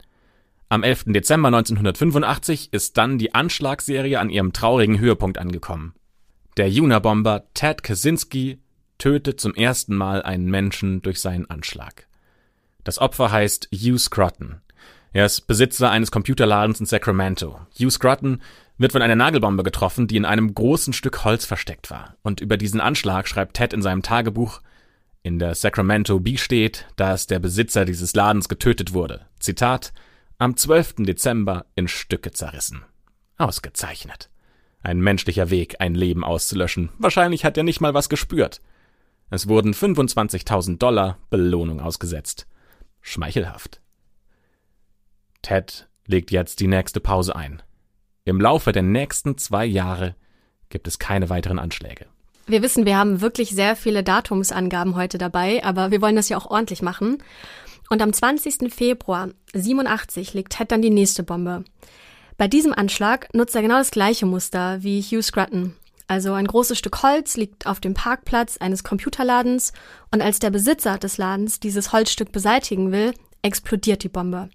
Am 0.70 0.82
11. 0.82 1.04
Dezember 1.06 1.46
1985 1.50 2.72
ist 2.72 2.98
dann 2.98 3.16
die 3.16 3.32
Anschlagsserie 3.32 4.18
an 4.18 4.28
ihrem 4.28 4.52
traurigen 4.52 4.98
Höhepunkt 4.98 5.38
angekommen. 5.38 5.94
Der 6.56 6.66
Unabomber 6.66 7.44
Ted 7.54 7.84
Kaczynski 7.84 8.58
tötet 8.98 9.40
zum 9.40 9.54
ersten 9.54 9.94
Mal 9.94 10.22
einen 10.22 10.46
Menschen 10.46 11.02
durch 11.02 11.20
seinen 11.20 11.48
Anschlag. 11.50 12.06
Das 12.84 12.98
Opfer 12.98 13.30
heißt 13.32 13.68
Hugh 13.72 13.98
Scruton. 13.98 14.60
Er 15.12 15.26
ist 15.26 15.46
Besitzer 15.46 15.90
eines 15.90 16.10
Computerladens 16.10 16.80
in 16.80 16.86
Sacramento. 16.86 17.60
Hugh 17.78 17.90
Scruton 17.90 18.42
wird 18.78 18.92
von 18.92 19.02
einer 19.02 19.16
Nagelbombe 19.16 19.62
getroffen, 19.62 20.08
die 20.08 20.16
in 20.16 20.24
einem 20.24 20.54
großen 20.54 20.92
Stück 20.92 21.24
Holz 21.24 21.44
versteckt 21.44 21.90
war. 21.90 22.16
Und 22.22 22.40
über 22.40 22.56
diesen 22.56 22.80
Anschlag 22.80 23.28
schreibt 23.28 23.56
Ted 23.56 23.72
in 23.72 23.82
seinem 23.82 24.02
Tagebuch, 24.02 24.60
in 25.22 25.38
der 25.38 25.54
Sacramento 25.54 26.20
Bee 26.20 26.36
steht, 26.36 26.86
dass 26.96 27.26
der 27.26 27.38
Besitzer 27.38 27.86
dieses 27.86 28.14
Ladens 28.14 28.48
getötet 28.48 28.92
wurde. 28.92 29.24
Zitat, 29.38 29.94
am 30.36 30.56
12. 30.56 30.96
Dezember 30.98 31.64
in 31.74 31.88
Stücke 31.88 32.32
zerrissen. 32.32 32.84
Ausgezeichnet. 33.38 34.28
Ein 34.82 35.00
menschlicher 35.00 35.48
Weg, 35.48 35.76
ein 35.78 35.94
Leben 35.94 36.24
auszulöschen. 36.24 36.90
Wahrscheinlich 36.98 37.44
hat 37.44 37.56
er 37.56 37.62
nicht 37.62 37.80
mal 37.80 37.94
was 37.94 38.10
gespürt. 38.10 38.60
Es 39.30 39.48
wurden 39.48 39.72
25.000 39.74 40.78
Dollar 40.78 41.18
Belohnung 41.30 41.80
ausgesetzt. 41.80 42.46
Schmeichelhaft. 43.00 43.80
Ted 45.42 45.88
legt 46.06 46.30
jetzt 46.30 46.60
die 46.60 46.66
nächste 46.66 47.00
Pause 47.00 47.36
ein. 47.36 47.62
Im 48.24 48.40
Laufe 48.40 48.72
der 48.72 48.82
nächsten 48.82 49.36
zwei 49.36 49.66
Jahre 49.66 50.14
gibt 50.68 50.88
es 50.88 50.98
keine 50.98 51.28
weiteren 51.28 51.58
Anschläge. 51.58 52.06
Wir 52.46 52.62
wissen, 52.62 52.84
wir 52.84 52.98
haben 52.98 53.20
wirklich 53.20 53.50
sehr 53.50 53.74
viele 53.74 54.02
Datumsangaben 54.02 54.96
heute 54.96 55.18
dabei, 55.18 55.64
aber 55.64 55.90
wir 55.90 56.02
wollen 56.02 56.16
das 56.16 56.28
ja 56.28 56.36
auch 56.36 56.50
ordentlich 56.50 56.82
machen. 56.82 57.22
Und 57.90 58.02
am 58.02 58.12
20. 58.12 58.72
Februar 58.72 59.28
87 59.54 60.34
legt 60.34 60.54
Ted 60.54 60.70
dann 60.70 60.82
die 60.82 60.90
nächste 60.90 61.22
Bombe. 61.22 61.64
Bei 62.36 62.48
diesem 62.48 62.72
Anschlag 62.72 63.32
nutzt 63.32 63.54
er 63.54 63.62
genau 63.62 63.78
das 63.78 63.90
gleiche 63.90 64.26
Muster 64.26 64.82
wie 64.82 65.00
Hugh 65.00 65.22
Scruton. 65.22 65.74
Also 66.06 66.34
ein 66.34 66.46
großes 66.46 66.78
Stück 66.78 67.02
Holz 67.02 67.36
liegt 67.36 67.66
auf 67.66 67.80
dem 67.80 67.94
Parkplatz 67.94 68.58
eines 68.58 68.84
Computerladens 68.84 69.72
und 70.10 70.22
als 70.22 70.38
der 70.38 70.50
Besitzer 70.50 70.98
des 70.98 71.16
Ladens 71.16 71.60
dieses 71.60 71.92
Holzstück 71.92 72.30
beseitigen 72.30 72.92
will, 72.92 73.14
explodiert 73.42 74.02
die 74.02 74.08
Bombe. 74.08 74.50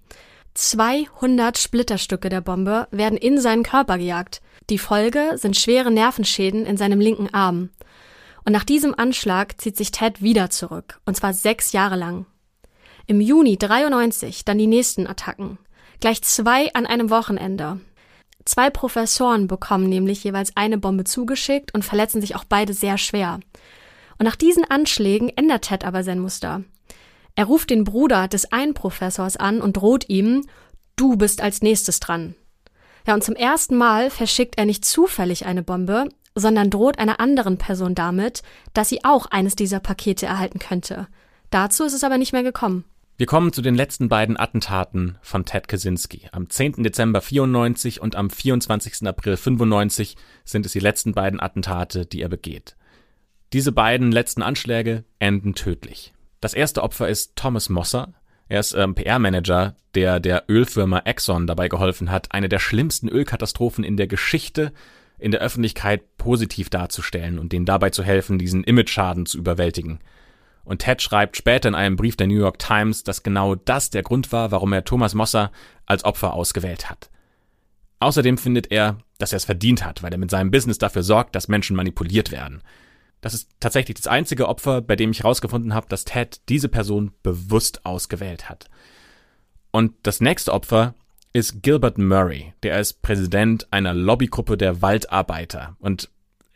200 0.54 1.58
Splitterstücke 1.58 2.28
der 2.28 2.40
Bombe 2.40 2.88
werden 2.90 3.18
in 3.18 3.40
seinen 3.40 3.62
Körper 3.62 3.98
gejagt. 3.98 4.42
Die 4.68 4.78
Folge 4.78 5.32
sind 5.36 5.56
schwere 5.56 5.90
Nervenschäden 5.90 6.66
in 6.66 6.76
seinem 6.76 7.00
linken 7.00 7.32
Arm. 7.32 7.70
Und 8.44 8.52
nach 8.52 8.64
diesem 8.64 8.94
Anschlag 8.98 9.60
zieht 9.60 9.76
sich 9.76 9.90
Ted 9.90 10.22
wieder 10.22 10.50
zurück, 10.50 11.00
und 11.04 11.16
zwar 11.16 11.34
sechs 11.34 11.72
Jahre 11.72 11.96
lang. 11.96 12.26
Im 13.06 13.20
Juni 13.20 13.58
93 13.58 14.44
dann 14.44 14.58
die 14.58 14.66
nächsten 14.66 15.06
Attacken. 15.06 15.58
Gleich 16.00 16.22
zwei 16.22 16.72
an 16.74 16.86
einem 16.86 17.10
Wochenende. 17.10 17.80
Zwei 18.44 18.70
Professoren 18.70 19.46
bekommen 19.46 19.88
nämlich 19.88 20.24
jeweils 20.24 20.56
eine 20.56 20.78
Bombe 20.78 21.04
zugeschickt 21.04 21.74
und 21.74 21.84
verletzen 21.84 22.20
sich 22.20 22.36
auch 22.36 22.44
beide 22.44 22.72
sehr 22.72 22.98
schwer. 22.98 23.40
Und 24.18 24.24
nach 24.24 24.36
diesen 24.36 24.64
Anschlägen 24.64 25.28
ändert 25.28 25.62
Ted 25.62 25.84
aber 25.84 26.02
sein 26.02 26.18
Muster. 26.18 26.62
Er 27.34 27.44
ruft 27.44 27.70
den 27.70 27.84
Bruder 27.84 28.28
des 28.28 28.52
einen 28.52 28.74
Professors 28.74 29.36
an 29.36 29.60
und 29.60 29.76
droht 29.76 30.08
ihm, 30.08 30.46
du 30.96 31.16
bist 31.16 31.40
als 31.40 31.62
nächstes 31.62 32.00
dran. 32.00 32.34
Ja, 33.06 33.14
und 33.14 33.24
zum 33.24 33.34
ersten 33.34 33.76
Mal 33.76 34.10
verschickt 34.10 34.58
er 34.58 34.66
nicht 34.66 34.84
zufällig 34.84 35.46
eine 35.46 35.62
Bombe, 35.62 36.08
sondern 36.34 36.70
droht 36.70 36.98
einer 36.98 37.20
anderen 37.20 37.58
Person 37.58 37.94
damit, 37.94 38.42
dass 38.74 38.88
sie 38.88 39.04
auch 39.04 39.26
eines 39.26 39.56
dieser 39.56 39.80
Pakete 39.80 40.26
erhalten 40.26 40.58
könnte. 40.58 41.08
Dazu 41.50 41.84
ist 41.84 41.94
es 41.94 42.04
aber 42.04 42.18
nicht 42.18 42.32
mehr 42.32 42.42
gekommen. 42.42 42.84
Wir 43.20 43.26
kommen 43.26 43.52
zu 43.52 43.60
den 43.60 43.74
letzten 43.74 44.08
beiden 44.08 44.40
Attentaten 44.40 45.18
von 45.20 45.44
Ted 45.44 45.68
Kaczynski. 45.68 46.30
Am 46.32 46.48
10. 46.48 46.82
Dezember 46.82 47.20
94 47.20 48.00
und 48.00 48.16
am 48.16 48.30
24. 48.30 49.06
April 49.06 49.36
95 49.36 50.16
sind 50.46 50.64
es 50.64 50.72
die 50.72 50.80
letzten 50.80 51.12
beiden 51.12 51.38
Attentate, 51.38 52.06
die 52.06 52.22
er 52.22 52.30
begeht. 52.30 52.76
Diese 53.52 53.72
beiden 53.72 54.10
letzten 54.10 54.40
Anschläge 54.40 55.04
enden 55.18 55.54
tödlich. 55.54 56.14
Das 56.40 56.54
erste 56.54 56.82
Opfer 56.82 57.10
ist 57.10 57.36
Thomas 57.36 57.68
Mosser. 57.68 58.14
Er 58.48 58.60
ist 58.60 58.72
ähm, 58.72 58.94
PR-Manager, 58.94 59.76
der 59.94 60.18
der 60.18 60.44
Ölfirma 60.48 61.00
Exxon 61.00 61.46
dabei 61.46 61.68
geholfen 61.68 62.10
hat, 62.10 62.32
eine 62.32 62.48
der 62.48 62.58
schlimmsten 62.58 63.10
Ölkatastrophen 63.10 63.84
in 63.84 63.98
der 63.98 64.06
Geschichte 64.06 64.72
in 65.18 65.30
der 65.30 65.42
Öffentlichkeit 65.42 66.16
positiv 66.16 66.70
darzustellen 66.70 67.38
und 67.38 67.52
denen 67.52 67.66
dabei 67.66 67.90
zu 67.90 68.02
helfen, 68.02 68.38
diesen 68.38 68.64
Image-Schaden 68.64 69.26
zu 69.26 69.36
überwältigen. 69.36 70.00
Und 70.64 70.80
Ted 70.80 71.02
schreibt 71.02 71.36
später 71.36 71.68
in 71.68 71.74
einem 71.74 71.96
Brief 71.96 72.16
der 72.16 72.26
New 72.26 72.38
York 72.38 72.58
Times, 72.58 73.02
dass 73.02 73.22
genau 73.22 73.54
das 73.54 73.90
der 73.90 74.02
Grund 74.02 74.30
war, 74.32 74.50
warum 74.50 74.72
er 74.72 74.84
Thomas 74.84 75.14
Mosser 75.14 75.50
als 75.86 76.04
Opfer 76.04 76.34
ausgewählt 76.34 76.90
hat. 76.90 77.10
Außerdem 77.98 78.38
findet 78.38 78.70
er, 78.70 78.98
dass 79.18 79.32
er 79.32 79.38
es 79.38 79.44
verdient 79.44 79.84
hat, 79.84 80.02
weil 80.02 80.12
er 80.12 80.18
mit 80.18 80.30
seinem 80.30 80.50
Business 80.50 80.78
dafür 80.78 81.02
sorgt, 81.02 81.34
dass 81.34 81.48
Menschen 81.48 81.76
manipuliert 81.76 82.30
werden. 82.30 82.62
Das 83.20 83.34
ist 83.34 83.50
tatsächlich 83.60 83.96
das 83.96 84.06
einzige 84.06 84.48
Opfer, 84.48 84.80
bei 84.80 84.96
dem 84.96 85.10
ich 85.10 85.20
herausgefunden 85.20 85.74
habe, 85.74 85.86
dass 85.88 86.04
Ted 86.04 86.40
diese 86.48 86.68
Person 86.68 87.12
bewusst 87.22 87.84
ausgewählt 87.84 88.48
hat. 88.48 88.70
Und 89.70 89.92
das 90.02 90.20
nächste 90.20 90.52
Opfer 90.52 90.94
ist 91.32 91.62
Gilbert 91.62 91.98
Murray. 91.98 92.54
Der 92.62 92.80
ist 92.80 93.02
Präsident 93.02 93.68
einer 93.70 93.94
Lobbygruppe 93.94 94.56
der 94.56 94.82
Waldarbeiter. 94.82 95.76
Und 95.78 96.08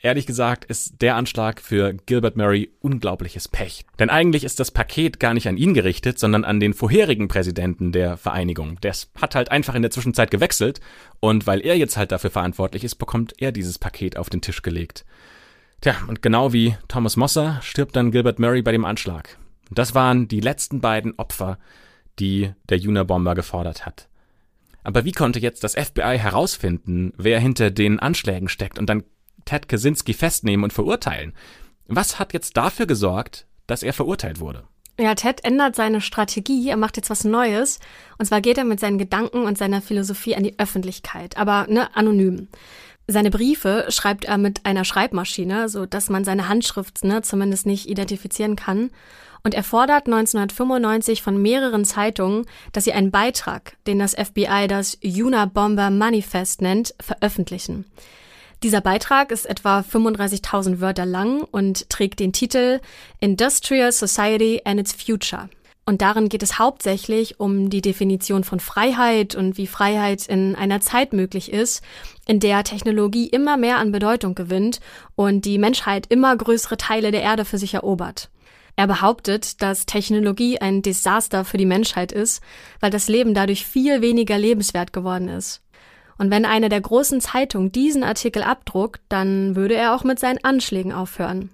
ehrlich 0.04 0.26
gesagt 0.26 0.64
ist 0.66 1.00
der 1.00 1.16
Anschlag 1.16 1.60
für 1.60 1.94
Gilbert 1.94 2.36
Murray 2.36 2.70
unglaubliches 2.80 3.48
Pech. 3.48 3.84
Denn 3.98 4.10
eigentlich 4.10 4.44
ist 4.44 4.60
das 4.60 4.70
Paket 4.70 5.18
gar 5.18 5.34
nicht 5.34 5.48
an 5.48 5.56
ihn 5.56 5.74
gerichtet, 5.74 6.18
sondern 6.18 6.44
an 6.44 6.60
den 6.60 6.74
vorherigen 6.74 7.26
Präsidenten 7.26 7.90
der 7.90 8.16
Vereinigung. 8.16 8.78
Der 8.82 8.94
hat 9.20 9.34
halt 9.34 9.50
einfach 9.50 9.74
in 9.74 9.82
der 9.82 9.90
Zwischenzeit 9.90 10.30
gewechselt 10.30 10.80
und 11.20 11.46
weil 11.46 11.60
er 11.60 11.76
jetzt 11.76 11.96
halt 11.96 12.12
dafür 12.12 12.30
verantwortlich 12.30 12.84
ist, 12.84 12.96
bekommt 12.96 13.34
er 13.38 13.50
dieses 13.50 13.78
Paket 13.78 14.16
auf 14.18 14.28
den 14.28 14.42
Tisch 14.42 14.62
gelegt. 14.62 15.06
Tja, 15.80 15.96
und 16.06 16.22
genau 16.22 16.52
wie 16.52 16.76
Thomas 16.86 17.16
Mosser 17.16 17.58
stirbt 17.62 17.96
dann 17.96 18.10
Gilbert 18.10 18.38
Murray 18.38 18.62
bei 18.62 18.72
dem 18.72 18.84
Anschlag. 18.84 19.38
Und 19.70 19.78
das 19.78 19.94
waren 19.94 20.28
die 20.28 20.40
letzten 20.40 20.80
beiden 20.80 21.18
Opfer, 21.18 21.58
die 22.18 22.52
der 22.68 22.78
Juna-Bomber 22.78 23.34
gefordert 23.34 23.86
hat. 23.86 24.08
Aber 24.82 25.06
wie 25.06 25.12
konnte 25.12 25.40
jetzt 25.40 25.64
das 25.64 25.74
FBI 25.74 26.18
herausfinden, 26.18 27.14
wer 27.16 27.40
hinter 27.40 27.70
den 27.70 27.98
Anschlägen 27.98 28.48
steckt 28.48 28.78
und 28.78 28.86
dann 28.90 29.02
Ted 29.44 29.68
Kaczynski 29.68 30.14
festnehmen 30.14 30.64
und 30.64 30.72
verurteilen? 30.72 31.34
Was 31.86 32.18
hat 32.18 32.32
jetzt 32.32 32.56
dafür 32.56 32.86
gesorgt, 32.86 33.46
dass 33.66 33.82
er 33.82 33.92
verurteilt 33.92 34.40
wurde? 34.40 34.64
Ja, 34.98 35.14
Ted 35.14 35.44
ändert 35.44 35.74
seine 35.74 36.00
Strategie, 36.00 36.68
er 36.68 36.76
macht 36.76 36.96
jetzt 36.96 37.10
was 37.10 37.24
Neues. 37.24 37.80
Und 38.18 38.26
zwar 38.26 38.40
geht 38.40 38.58
er 38.58 38.64
mit 38.64 38.78
seinen 38.78 38.98
Gedanken 38.98 39.44
und 39.44 39.58
seiner 39.58 39.82
Philosophie 39.82 40.36
an 40.36 40.44
die 40.44 40.58
Öffentlichkeit, 40.58 41.36
aber 41.36 41.66
ne, 41.68 41.94
anonym. 41.96 42.48
Seine 43.06 43.30
Briefe 43.30 43.86
schreibt 43.88 44.24
er 44.24 44.38
mit 44.38 44.64
einer 44.64 44.84
Schreibmaschine, 44.84 45.68
so 45.68 45.84
dass 45.84 46.08
man 46.08 46.24
seine 46.24 46.48
Handschrift 46.48 47.04
ne, 47.04 47.22
zumindest 47.22 47.66
nicht 47.66 47.88
identifizieren 47.88 48.56
kann. 48.56 48.90
Und 49.42 49.52
er 49.52 49.64
fordert 49.64 50.06
1995 50.06 51.22
von 51.22 51.42
mehreren 51.42 51.84
Zeitungen, 51.84 52.46
dass 52.72 52.84
sie 52.84 52.94
einen 52.94 53.10
Beitrag, 53.10 53.76
den 53.86 53.98
das 53.98 54.14
FBI 54.14 54.68
das 54.68 54.98
Unabomber 55.04 55.90
Manifest 55.90 56.62
nennt, 56.62 56.94
veröffentlichen. 56.98 57.84
Dieser 58.64 58.80
Beitrag 58.80 59.30
ist 59.30 59.44
etwa 59.44 59.80
35.000 59.80 60.80
Wörter 60.80 61.04
lang 61.04 61.42
und 61.42 61.90
trägt 61.90 62.18
den 62.18 62.32
Titel 62.32 62.80
Industrial 63.20 63.92
Society 63.92 64.62
and 64.64 64.80
its 64.80 64.94
Future. 64.94 65.50
Und 65.84 66.00
darin 66.00 66.30
geht 66.30 66.42
es 66.42 66.58
hauptsächlich 66.58 67.38
um 67.38 67.68
die 67.68 67.82
Definition 67.82 68.42
von 68.42 68.60
Freiheit 68.60 69.34
und 69.34 69.58
wie 69.58 69.66
Freiheit 69.66 70.26
in 70.28 70.56
einer 70.56 70.80
Zeit 70.80 71.12
möglich 71.12 71.52
ist, 71.52 71.82
in 72.26 72.40
der 72.40 72.64
Technologie 72.64 73.26
immer 73.28 73.58
mehr 73.58 73.76
an 73.76 73.92
Bedeutung 73.92 74.34
gewinnt 74.34 74.80
und 75.14 75.44
die 75.44 75.58
Menschheit 75.58 76.06
immer 76.08 76.34
größere 76.34 76.78
Teile 76.78 77.10
der 77.10 77.20
Erde 77.20 77.44
für 77.44 77.58
sich 77.58 77.74
erobert. 77.74 78.30
Er 78.76 78.86
behauptet, 78.86 79.60
dass 79.60 79.84
Technologie 79.84 80.58
ein 80.58 80.80
Desaster 80.80 81.44
für 81.44 81.58
die 81.58 81.66
Menschheit 81.66 82.12
ist, 82.12 82.42
weil 82.80 82.90
das 82.90 83.08
Leben 83.08 83.34
dadurch 83.34 83.66
viel 83.66 84.00
weniger 84.00 84.38
lebenswert 84.38 84.94
geworden 84.94 85.28
ist. 85.28 85.60
Und 86.18 86.30
wenn 86.30 86.44
eine 86.44 86.68
der 86.68 86.80
großen 86.80 87.20
Zeitungen 87.20 87.72
diesen 87.72 88.04
Artikel 88.04 88.42
abdruckt, 88.42 89.00
dann 89.08 89.56
würde 89.56 89.74
er 89.74 89.94
auch 89.94 90.04
mit 90.04 90.18
seinen 90.18 90.42
Anschlägen 90.44 90.92
aufhören. 90.92 91.50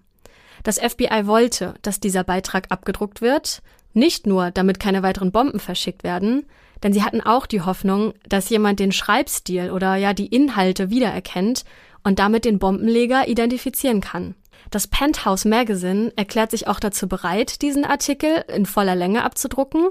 Das 0.62 0.78
FBI 0.78 1.26
wollte, 1.26 1.74
dass 1.82 2.00
dieser 2.00 2.24
Beitrag 2.24 2.66
abgedruckt 2.70 3.22
wird, 3.22 3.62
nicht 3.92 4.26
nur, 4.26 4.50
damit 4.50 4.78
keine 4.78 5.02
weiteren 5.02 5.32
Bomben 5.32 5.58
verschickt 5.58 6.04
werden, 6.04 6.44
denn 6.82 6.92
sie 6.92 7.02
hatten 7.02 7.20
auch 7.20 7.46
die 7.46 7.62
Hoffnung, 7.62 8.14
dass 8.28 8.48
jemand 8.48 8.80
den 8.80 8.92
Schreibstil 8.92 9.70
oder 9.70 9.96
ja 9.96 10.12
die 10.14 10.26
Inhalte 10.26 10.90
wiedererkennt 10.90 11.64
und 12.04 12.18
damit 12.18 12.44
den 12.44 12.58
Bombenleger 12.58 13.28
identifizieren 13.28 14.00
kann. 14.00 14.34
Das 14.70 14.86
Penthouse 14.86 15.46
Magazine 15.46 16.12
erklärt 16.16 16.50
sich 16.50 16.68
auch 16.68 16.80
dazu 16.80 17.08
bereit, 17.08 17.62
diesen 17.62 17.84
Artikel 17.84 18.44
in 18.54 18.66
voller 18.66 18.94
Länge 18.94 19.24
abzudrucken 19.24 19.88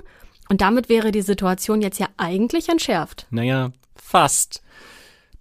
und 0.50 0.62
damit 0.62 0.90
wäre 0.90 1.12
die 1.12 1.22
Situation 1.22 1.82
jetzt 1.82 2.00
ja 2.00 2.08
eigentlich 2.18 2.70
entschärft. 2.70 3.28
Naja, 3.30 3.72
fast. 4.10 4.62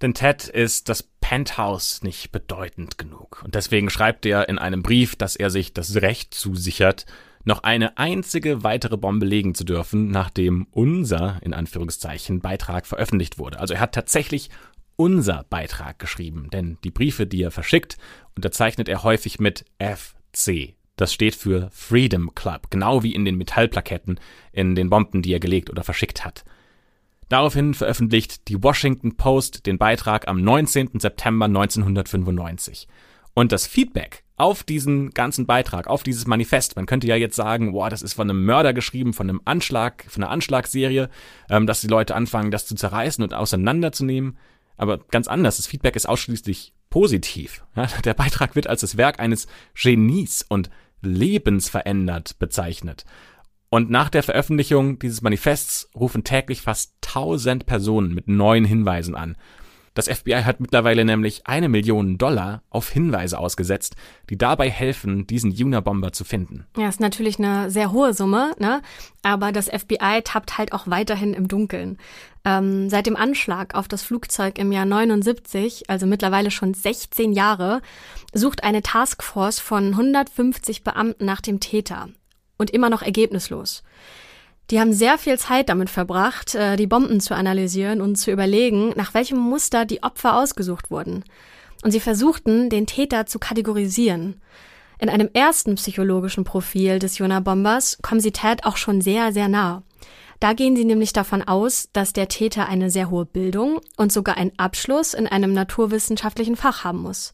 Denn 0.00 0.14
Ted 0.14 0.46
ist 0.46 0.88
das 0.88 1.02
Penthouse 1.02 2.02
nicht 2.02 2.30
bedeutend 2.30 2.98
genug. 2.98 3.42
Und 3.44 3.54
deswegen 3.54 3.90
schreibt 3.90 4.24
er 4.26 4.48
in 4.48 4.58
einem 4.58 4.82
Brief, 4.82 5.16
dass 5.16 5.34
er 5.34 5.50
sich 5.50 5.72
das 5.72 5.96
Recht 5.96 6.34
zusichert, 6.34 7.06
noch 7.44 7.62
eine 7.62 7.96
einzige 7.96 8.62
weitere 8.62 8.96
Bombe 8.96 9.26
legen 9.26 9.54
zu 9.54 9.64
dürfen, 9.64 10.10
nachdem 10.10 10.66
unser, 10.70 11.38
in 11.42 11.54
Anführungszeichen, 11.54 12.40
Beitrag 12.40 12.86
veröffentlicht 12.86 13.38
wurde. 13.38 13.58
Also 13.58 13.74
er 13.74 13.80
hat 13.80 13.94
tatsächlich 13.94 14.50
unser 14.96 15.44
Beitrag 15.48 15.98
geschrieben, 15.98 16.48
denn 16.52 16.76
die 16.84 16.90
Briefe, 16.90 17.26
die 17.26 17.42
er 17.42 17.50
verschickt, 17.50 17.96
unterzeichnet 18.36 18.88
er 18.88 19.02
häufig 19.02 19.40
mit 19.40 19.64
FC. 19.78 20.74
Das 20.96 21.14
steht 21.14 21.36
für 21.36 21.70
Freedom 21.72 22.34
Club, 22.34 22.70
genau 22.70 23.02
wie 23.02 23.14
in 23.14 23.24
den 23.24 23.36
Metallplaketten 23.36 24.20
in 24.52 24.74
den 24.74 24.90
Bomben, 24.90 25.22
die 25.22 25.32
er 25.32 25.40
gelegt 25.40 25.70
oder 25.70 25.84
verschickt 25.84 26.24
hat. 26.24 26.44
Daraufhin 27.28 27.74
veröffentlicht 27.74 28.48
die 28.48 28.62
Washington 28.62 29.16
Post 29.16 29.66
den 29.66 29.78
Beitrag 29.78 30.28
am 30.28 30.40
19. 30.40 30.98
September 30.98 31.44
1995. 31.46 32.88
Und 33.34 33.52
das 33.52 33.66
Feedback 33.66 34.24
auf 34.36 34.62
diesen 34.62 35.10
ganzen 35.10 35.46
Beitrag, 35.46 35.88
auf 35.88 36.02
dieses 36.02 36.26
Manifest. 36.26 36.76
Man 36.76 36.86
könnte 36.86 37.06
ja 37.06 37.16
jetzt 37.16 37.36
sagen, 37.36 37.72
boah, 37.72 37.90
das 37.90 38.02
ist 38.02 38.14
von 38.14 38.30
einem 38.30 38.44
Mörder 38.44 38.72
geschrieben, 38.72 39.12
von 39.12 39.28
einem 39.28 39.42
Anschlag, 39.44 40.04
von 40.08 40.22
einer 40.22 40.30
Anschlagsserie, 40.30 41.10
ähm, 41.50 41.66
dass 41.66 41.80
die 41.80 41.88
Leute 41.88 42.14
anfangen, 42.14 42.50
das 42.50 42.66
zu 42.66 42.74
zerreißen 42.74 43.22
und 43.22 43.34
auseinanderzunehmen. 43.34 44.38
Aber 44.76 44.98
ganz 44.98 45.28
anders. 45.28 45.56
Das 45.56 45.66
Feedback 45.66 45.96
ist 45.96 46.08
ausschließlich 46.08 46.72
positiv. 46.88 47.64
Ja, 47.74 47.86
der 48.04 48.14
Beitrag 48.14 48.54
wird 48.54 48.68
als 48.68 48.80
das 48.80 48.96
Werk 48.96 49.18
eines 49.18 49.48
Genies 49.74 50.46
und 50.48 50.70
lebensverändert 51.02 52.38
bezeichnet. 52.38 53.04
Und 53.70 53.90
nach 53.90 54.08
der 54.08 54.22
Veröffentlichung 54.22 54.98
dieses 54.98 55.22
Manifests 55.22 55.90
rufen 55.94 56.24
täglich 56.24 56.62
fast 56.62 56.94
1000 57.06 57.66
Personen 57.66 58.14
mit 58.14 58.28
neuen 58.28 58.64
Hinweisen 58.64 59.14
an. 59.14 59.36
Das 59.98 60.06
FBI 60.06 60.42
hat 60.44 60.60
mittlerweile 60.60 61.04
nämlich 61.04 61.48
eine 61.48 61.68
Million 61.68 62.18
Dollar 62.18 62.62
auf 62.70 62.88
Hinweise 62.88 63.36
ausgesetzt, 63.36 63.96
die 64.30 64.38
dabei 64.38 64.70
helfen, 64.70 65.26
diesen 65.26 65.50
Unabomber 65.50 66.12
zu 66.12 66.22
finden. 66.22 66.66
Ja, 66.76 66.88
ist 66.88 67.00
natürlich 67.00 67.40
eine 67.40 67.68
sehr 67.68 67.90
hohe 67.90 68.14
Summe, 68.14 68.54
ne? 68.60 68.80
Aber 69.24 69.50
das 69.50 69.68
FBI 69.68 70.22
tappt 70.22 70.56
halt 70.56 70.72
auch 70.72 70.86
weiterhin 70.86 71.34
im 71.34 71.48
Dunkeln. 71.48 71.98
Ähm, 72.44 72.88
seit 72.88 73.06
dem 73.06 73.16
Anschlag 73.16 73.74
auf 73.74 73.88
das 73.88 74.04
Flugzeug 74.04 74.60
im 74.60 74.70
Jahr 74.70 74.84
79, 74.84 75.90
also 75.90 76.06
mittlerweile 76.06 76.52
schon 76.52 76.74
16 76.74 77.32
Jahre, 77.32 77.82
sucht 78.32 78.62
eine 78.62 78.82
Taskforce 78.82 79.58
von 79.58 79.88
150 79.88 80.84
Beamten 80.84 81.24
nach 81.24 81.40
dem 81.40 81.58
Täter. 81.58 82.08
Und 82.58 82.70
immer 82.70 82.90
noch 82.90 83.02
ergebnislos. 83.02 83.82
Die 84.70 84.80
haben 84.80 84.92
sehr 84.92 85.16
viel 85.16 85.38
Zeit 85.38 85.70
damit 85.70 85.88
verbracht, 85.88 86.54
äh, 86.54 86.76
die 86.76 86.86
Bomben 86.86 87.20
zu 87.20 87.34
analysieren 87.34 88.02
und 88.02 88.16
zu 88.16 88.30
überlegen, 88.30 88.92
nach 88.96 89.14
welchem 89.14 89.38
Muster 89.38 89.86
die 89.86 90.02
Opfer 90.02 90.36
ausgesucht 90.36 90.90
wurden. 90.90 91.24
Und 91.82 91.92
sie 91.92 92.00
versuchten, 92.00 92.68
den 92.68 92.86
Täter 92.86 93.24
zu 93.26 93.38
kategorisieren. 93.38 94.42
In 94.98 95.08
einem 95.08 95.30
ersten 95.32 95.76
psychologischen 95.76 96.44
Profil 96.44 96.98
des 96.98 97.18
Jona-Bombers 97.18 97.98
kommen 98.02 98.20
sie 98.20 98.32
Ted 98.32 98.64
auch 98.64 98.76
schon 98.76 99.00
sehr, 99.00 99.32
sehr 99.32 99.48
nah. 99.48 99.82
Da 100.40 100.52
gehen 100.52 100.76
sie 100.76 100.84
nämlich 100.84 101.12
davon 101.12 101.42
aus, 101.42 101.88
dass 101.92 102.12
der 102.12 102.28
Täter 102.28 102.68
eine 102.68 102.90
sehr 102.90 103.10
hohe 103.10 103.24
Bildung 103.24 103.80
und 103.96 104.12
sogar 104.12 104.36
einen 104.36 104.52
Abschluss 104.56 105.14
in 105.14 105.26
einem 105.26 105.52
naturwissenschaftlichen 105.52 106.56
Fach 106.56 106.84
haben 106.84 107.02
muss. 107.02 107.32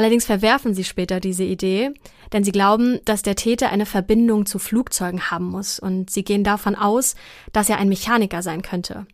Allerdings 0.00 0.24
verwerfen 0.24 0.72
sie 0.72 0.84
später 0.84 1.20
diese 1.20 1.44
Idee, 1.44 1.90
denn 2.32 2.42
sie 2.42 2.52
glauben, 2.52 3.00
dass 3.04 3.20
der 3.20 3.36
Täter 3.36 3.68
eine 3.68 3.84
Verbindung 3.84 4.46
zu 4.46 4.58
Flugzeugen 4.58 5.30
haben 5.30 5.44
muss 5.44 5.78
und 5.78 6.08
sie 6.08 6.24
gehen 6.24 6.42
davon 6.42 6.74
aus, 6.74 7.16
dass 7.52 7.68
er 7.68 7.76
ein 7.76 7.90
Mechaniker 7.90 8.40
sein 8.40 8.62
könnte. 8.62 9.06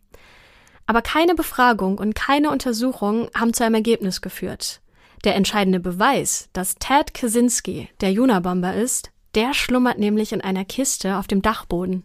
Aber 0.85 1.01
keine 1.01 1.35
Befragung 1.35 1.97
und 1.97 2.15
keine 2.15 2.51
Untersuchung 2.51 3.27
haben 3.35 3.53
zu 3.53 3.65
einem 3.65 3.75
Ergebnis 3.75 4.21
geführt. 4.21 4.79
Der 5.25 5.35
entscheidende 5.35 5.81
Beweis, 5.81 6.47
dass 6.53 6.75
Ted 6.75 7.13
Kaczynski 7.13 7.89
der 7.99 8.13
Junabomber 8.13 8.73
ist, 8.73 9.11
der 9.35 9.53
schlummert 9.53 9.99
nämlich 9.99 10.31
in 10.31 10.39
einer 10.39 10.63
Kiste 10.63 11.17
auf 11.17 11.27
dem 11.27 11.41
Dachboden. 11.41 12.03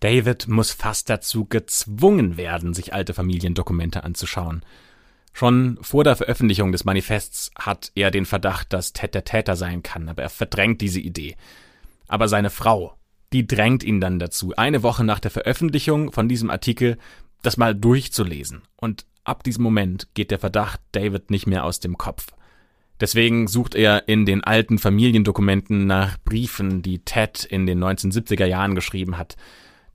David 0.00 0.48
muss 0.48 0.70
fast 0.70 1.10
dazu 1.10 1.44
gezwungen 1.44 2.38
werden, 2.38 2.72
sich 2.72 2.94
alte 2.94 3.12
Familiendokumente 3.12 4.04
anzuschauen. 4.04 4.64
Schon 5.32 5.78
vor 5.80 6.04
der 6.04 6.16
Veröffentlichung 6.16 6.72
des 6.72 6.84
Manifests 6.84 7.50
hat 7.58 7.90
er 7.94 8.10
den 8.10 8.26
Verdacht, 8.26 8.72
dass 8.72 8.92
Ted 8.92 9.14
der 9.14 9.24
Täter 9.24 9.56
sein 9.56 9.82
kann, 9.82 10.08
aber 10.08 10.22
er 10.22 10.30
verdrängt 10.30 10.80
diese 10.80 11.00
Idee. 11.00 11.36
Aber 12.06 12.28
seine 12.28 12.50
Frau, 12.50 12.94
die 13.32 13.46
drängt 13.46 13.82
ihn 13.82 14.00
dann 14.00 14.18
dazu, 14.18 14.52
eine 14.56 14.82
Woche 14.82 15.04
nach 15.04 15.20
der 15.20 15.30
Veröffentlichung 15.30 16.12
von 16.12 16.28
diesem 16.28 16.50
Artikel 16.50 16.98
das 17.40 17.56
mal 17.56 17.74
durchzulesen. 17.74 18.62
Und 18.76 19.06
ab 19.24 19.42
diesem 19.42 19.62
Moment 19.62 20.08
geht 20.14 20.30
der 20.30 20.38
Verdacht 20.38 20.80
David 20.92 21.30
nicht 21.30 21.46
mehr 21.46 21.64
aus 21.64 21.80
dem 21.80 21.96
Kopf. 21.96 22.28
Deswegen 23.00 23.48
sucht 23.48 23.74
er 23.74 24.06
in 24.08 24.26
den 24.26 24.44
alten 24.44 24.78
Familiendokumenten 24.78 25.86
nach 25.86 26.18
Briefen, 26.24 26.82
die 26.82 27.00
Ted 27.00 27.44
in 27.44 27.66
den 27.66 27.82
1970er 27.82 28.44
Jahren 28.44 28.74
geschrieben 28.74 29.18
hat. 29.18 29.36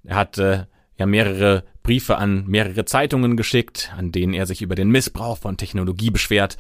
Er 0.04 0.16
hat 0.16 0.38
äh, 0.40 0.66
ja 0.98 1.06
mehrere 1.06 1.64
Briefe 1.88 2.18
an 2.18 2.44
mehrere 2.48 2.84
Zeitungen 2.84 3.38
geschickt, 3.38 3.94
an 3.96 4.12
denen 4.12 4.34
er 4.34 4.46
sich 4.46 4.62
über 4.62 4.76
den 4.76 4.90
Missbrauch 4.90 5.38
von 5.38 5.56
Technologie 5.56 6.12
beschwert. 6.12 6.58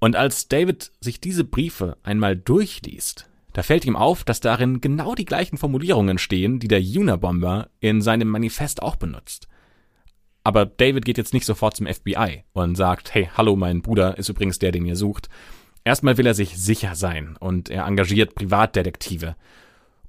Und 0.00 0.16
als 0.16 0.48
David 0.48 0.90
sich 1.00 1.20
diese 1.20 1.44
Briefe 1.44 1.96
einmal 2.02 2.36
durchliest, 2.36 3.30
da 3.52 3.62
fällt 3.62 3.84
ihm 3.84 3.94
auf, 3.94 4.24
dass 4.24 4.40
darin 4.40 4.80
genau 4.80 5.14
die 5.14 5.24
gleichen 5.24 5.56
Formulierungen 5.56 6.18
stehen, 6.18 6.58
die 6.58 6.66
der 6.66 6.80
Unabomber 6.80 7.68
in 7.78 8.02
seinem 8.02 8.26
Manifest 8.26 8.82
auch 8.82 8.96
benutzt. 8.96 9.46
Aber 10.42 10.66
David 10.66 11.04
geht 11.04 11.16
jetzt 11.16 11.32
nicht 11.32 11.46
sofort 11.46 11.76
zum 11.76 11.86
FBI 11.86 12.42
und 12.52 12.74
sagt, 12.74 13.14
hey, 13.14 13.30
hallo, 13.36 13.54
mein 13.54 13.82
Bruder 13.82 14.18
ist 14.18 14.30
übrigens 14.30 14.58
der, 14.58 14.72
den 14.72 14.84
ihr 14.84 14.96
sucht. 14.96 15.28
Erstmal 15.84 16.18
will 16.18 16.26
er 16.26 16.34
sich 16.34 16.58
sicher 16.58 16.96
sein 16.96 17.36
und 17.38 17.70
er 17.70 17.86
engagiert 17.86 18.34
Privatdetektive. 18.34 19.36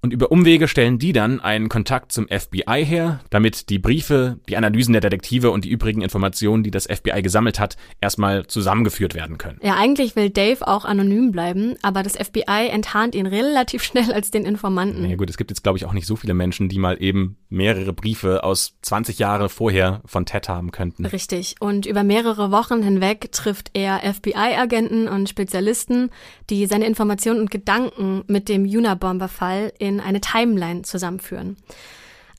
Und 0.03 0.13
über 0.13 0.31
Umwege 0.31 0.67
stellen 0.67 0.97
die 0.97 1.13
dann 1.13 1.39
einen 1.41 1.69
Kontakt 1.69 2.11
zum 2.11 2.27
FBI 2.27 2.83
her, 2.83 3.19
damit 3.29 3.69
die 3.69 3.77
Briefe, 3.77 4.39
die 4.49 4.57
Analysen 4.57 4.93
der 4.93 5.01
Detektive 5.01 5.51
und 5.51 5.63
die 5.63 5.69
übrigen 5.69 6.01
Informationen, 6.01 6.63
die 6.63 6.71
das 6.71 6.87
FBI 6.87 7.21
gesammelt 7.21 7.59
hat, 7.59 7.77
erstmal 8.01 8.47
zusammengeführt 8.47 9.13
werden 9.13 9.37
können. 9.37 9.59
Ja, 9.61 9.75
eigentlich 9.75 10.15
will 10.15 10.31
Dave 10.31 10.67
auch 10.67 10.85
anonym 10.85 11.31
bleiben, 11.31 11.75
aber 11.83 12.01
das 12.01 12.17
FBI 12.17 12.69
enttarnt 12.71 13.13
ihn 13.13 13.27
relativ 13.27 13.83
schnell 13.91 14.11
als 14.11 14.31
den 14.31 14.43
Informanten. 14.43 15.07
Ja 15.07 15.17
gut, 15.17 15.29
es 15.29 15.37
gibt 15.37 15.51
jetzt 15.51 15.61
glaube 15.61 15.77
ich 15.77 15.85
auch 15.85 15.93
nicht 15.93 16.07
so 16.07 16.15
viele 16.15 16.33
Menschen, 16.33 16.67
die 16.67 16.79
mal 16.79 16.97
eben 16.99 17.37
mehrere 17.49 17.93
Briefe 17.93 18.43
aus 18.43 18.77
20 18.81 19.19
Jahre 19.19 19.49
vorher 19.49 20.01
von 20.05 20.25
Ted 20.25 20.49
haben 20.49 20.71
könnten. 20.71 21.05
Richtig. 21.05 21.57
Und 21.59 21.85
über 21.85 22.03
mehrere 22.03 22.49
Wochen 22.49 22.81
hinweg 22.81 23.31
trifft 23.31 23.69
er 23.73 23.99
FBI-Agenten 23.99 25.07
und 25.07 25.29
Spezialisten, 25.29 26.09
die 26.49 26.65
seine 26.65 26.87
Informationen 26.87 27.39
und 27.39 27.51
Gedanken 27.51 28.23
mit 28.25 28.49
dem 28.49 28.63
Unabomber-Fall 28.63 29.73
in 29.77 29.90
in 29.95 29.99
eine 29.99 30.21
Timeline 30.21 30.81
zusammenführen. 30.83 31.57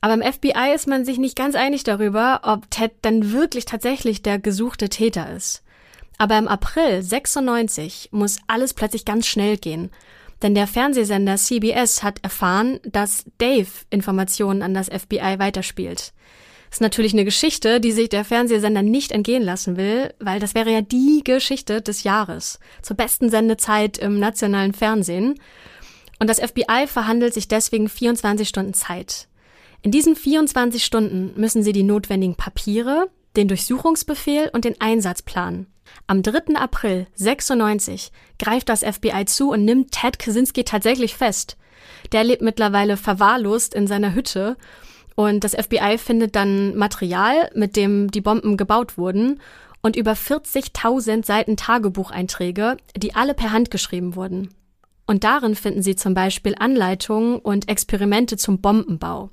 Aber 0.01 0.15
im 0.15 0.23
FBI 0.23 0.75
ist 0.75 0.89
man 0.89 1.05
sich 1.05 1.19
nicht 1.19 1.37
ganz 1.37 1.55
einig 1.55 1.85
darüber, 1.85 2.41
ob 2.43 2.71
Ted 2.71 2.93
dann 3.03 3.33
wirklich 3.33 3.65
tatsächlich 3.65 4.23
der 4.23 4.39
gesuchte 4.39 4.89
Täter 4.89 5.33
ist. 5.33 5.63
Aber 6.19 6.39
im 6.39 6.49
April 6.49 7.03
96 7.03 8.09
muss 8.11 8.39
alles 8.47 8.75
plötzlich 8.75 9.05
ganz 9.05 9.27
schnell 9.27 9.57
gehen. 9.57 9.91
Denn 10.43 10.57
der 10.57 10.67
Fernsehsender 10.67 11.37
CBS 11.37 12.03
hat 12.03 12.19
erfahren, 12.23 12.81
dass 12.85 13.25
Dave 13.39 13.69
Informationen 13.91 14.63
an 14.63 14.75
das 14.75 14.89
FBI 14.89 15.39
weiterspielt. 15.39 16.13
Ist 16.73 16.81
natürlich 16.81 17.13
eine 17.13 17.25
Geschichte, 17.25 17.81
die 17.81 17.93
sich 17.93 18.09
der 18.09 18.25
Fernsehsender 18.25 18.83
nicht 18.83 19.13
entgehen 19.13 19.43
lassen 19.43 19.77
will, 19.77 20.15
weil 20.19 20.41
das 20.41 20.55
wäre 20.55 20.73
ja 20.73 20.81
die 20.81 21.23
Geschichte 21.23 21.83
des 21.83 22.03
Jahres. 22.03 22.59
Zur 22.81 22.97
besten 22.97 23.29
Sendezeit 23.29 23.99
im 23.99 24.19
nationalen 24.19 24.73
Fernsehen. 24.73 25.39
Und 26.23 26.29
das 26.29 26.39
FBI 26.39 26.87
verhandelt 26.87 27.35
sich 27.35 27.49
deswegen 27.49 27.89
24 27.89 28.49
Stunden 28.49 28.75
Zeit. 28.75 29.27
In 29.83 29.91
diesen 29.91 30.15
24 30.15 30.85
Stunden 30.85 31.33
müssen 31.35 31.65
sie 31.65 31.73
die 31.73 31.83
notwendigen 31.83 32.37
Papiere, 32.37 33.09
den 33.35 33.49
Durchsuchungsbefehl 33.49 34.49
und 34.53 34.65
den 34.65 34.81
Einsatz 34.81 35.23
planen. 35.23 35.67
Am 36.07 36.23
3. 36.23 36.55
April 36.55 37.09
96 37.17 38.13
greift 38.39 38.69
das 38.69 38.85
FBI 38.85 39.25
zu 39.25 39.51
und 39.51 39.65
nimmt 39.65 39.91
Ted 39.91 40.21
Kaczynski 40.21 40.63
tatsächlich 40.63 41.17
fest. 41.17 41.57
Der 42.13 42.23
lebt 42.23 42.41
mittlerweile 42.41 42.97
verwahrlost 42.97 43.75
in 43.75 43.89
seiner 43.89 44.15
Hütte 44.15 44.57
und 45.17 45.43
das 45.43 45.57
FBI 45.57 45.99
findet 45.99 46.37
dann 46.37 46.77
Material, 46.77 47.51
mit 47.57 47.75
dem 47.75 48.13
die 48.13 48.21
Bomben 48.21 48.57
gebaut 48.57 48.97
wurden 48.97 49.41
und 49.83 49.97
über 49.97 50.13
40.000 50.13 51.27
Seiten 51.27 51.57
Tagebucheinträge, 51.57 52.77
die 52.97 53.17
alle 53.17 53.35
per 53.35 53.51
Hand 53.51 53.73
geschrieben 53.73 54.15
wurden. 54.15 54.55
Und 55.07 55.25
darin 55.25 55.55
finden 55.55 55.83
Sie 55.83 55.97
zum 55.97 56.15
Beispiel 56.15 56.55
Anleitungen 56.59 57.39
und 57.39 57.69
Experimente 57.69 58.37
zum 58.37 58.61
Bombenbau. 58.61 59.31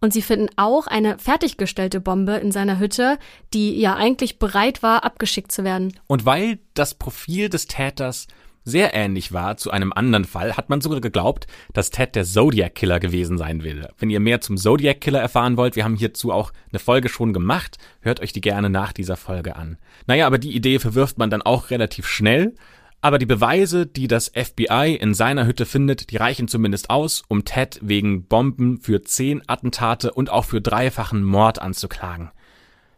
Und 0.00 0.12
Sie 0.12 0.22
finden 0.22 0.48
auch 0.56 0.86
eine 0.86 1.18
fertiggestellte 1.18 2.00
Bombe 2.00 2.34
in 2.34 2.52
seiner 2.52 2.78
Hütte, 2.78 3.18
die 3.54 3.80
ja 3.80 3.94
eigentlich 3.94 4.38
bereit 4.38 4.82
war, 4.82 5.04
abgeschickt 5.04 5.52
zu 5.52 5.64
werden. 5.64 5.94
Und 6.06 6.26
weil 6.26 6.58
das 6.74 6.94
Profil 6.94 7.48
des 7.48 7.66
Täters 7.66 8.26
sehr 8.66 8.94
ähnlich 8.94 9.32
war 9.32 9.56
zu 9.56 9.70
einem 9.70 9.92
anderen 9.92 10.24
Fall, 10.24 10.56
hat 10.56 10.68
man 10.68 10.80
sogar 10.80 11.00
geglaubt, 11.00 11.46
dass 11.72 11.90
Ted 11.90 12.16
der 12.16 12.24
Zodiac 12.24 12.74
Killer 12.74 12.98
gewesen 12.98 13.38
sein 13.38 13.62
will. 13.62 13.88
Wenn 13.96 14.10
ihr 14.10 14.18
mehr 14.18 14.40
zum 14.40 14.56
Zodiac 14.56 15.00
Killer 15.00 15.20
erfahren 15.20 15.56
wollt, 15.56 15.76
wir 15.76 15.84
haben 15.84 15.96
hierzu 15.96 16.32
auch 16.32 16.52
eine 16.70 16.80
Folge 16.80 17.08
schon 17.08 17.32
gemacht, 17.32 17.78
hört 18.00 18.20
euch 18.20 18.32
die 18.32 18.40
gerne 18.40 18.68
nach 18.68 18.92
dieser 18.92 19.16
Folge 19.16 19.54
an. 19.54 19.78
Naja, 20.08 20.26
aber 20.26 20.38
die 20.38 20.54
Idee 20.54 20.80
verwirft 20.80 21.16
man 21.16 21.30
dann 21.30 21.42
auch 21.42 21.70
relativ 21.70 22.08
schnell. 22.08 22.54
Aber 23.00 23.18
die 23.18 23.26
Beweise, 23.26 23.86
die 23.86 24.08
das 24.08 24.32
FBI 24.34 24.98
in 25.00 25.14
seiner 25.14 25.46
Hütte 25.46 25.66
findet, 25.66 26.10
die 26.10 26.16
reichen 26.16 26.48
zumindest 26.48 26.90
aus, 26.90 27.22
um 27.28 27.44
Ted 27.44 27.78
wegen 27.82 28.24
Bomben 28.24 28.80
für 28.80 29.02
zehn 29.02 29.42
Attentate 29.46 30.12
und 30.12 30.30
auch 30.30 30.44
für 30.44 30.60
dreifachen 30.60 31.22
Mord 31.22 31.60
anzuklagen. 31.60 32.30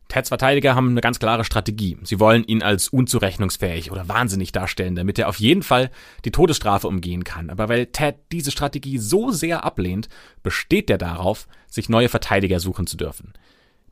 Teds 0.09 0.31
Verteidiger 0.31 0.75
haben 0.75 0.91
eine 0.91 1.03
ganz 1.03 1.19
klare 1.19 1.45
Strategie. 1.45 1.99
Sie 2.03 2.19
wollen 2.19 2.43
ihn 2.45 2.63
als 2.63 2.89
unzurechnungsfähig 2.89 3.93
oder 3.93 4.09
wahnsinnig 4.09 4.53
darstellen, 4.53 4.95
damit 4.95 5.19
er 5.19 5.29
auf 5.29 5.39
jeden 5.39 5.63
Fall 5.63 5.91
die 6.25 6.31
Todesstrafe 6.31 6.89
umgehen 6.89 7.25
kann. 7.25 7.51
Aber 7.51 7.69
weil 7.69 7.87
Ted 7.87 8.17
diese 8.33 8.51
Strategie 8.51 8.97
so 8.97 9.31
sehr 9.31 9.65
ablehnt, 9.65 10.09
besteht 10.43 10.89
er 10.89 10.97
darauf, 10.97 11.47
sich 11.69 11.91
neue 11.91 12.09
Verteidiger 12.09 12.59
suchen 12.59 12.87
zu 12.87 12.97
dürfen. 12.97 13.35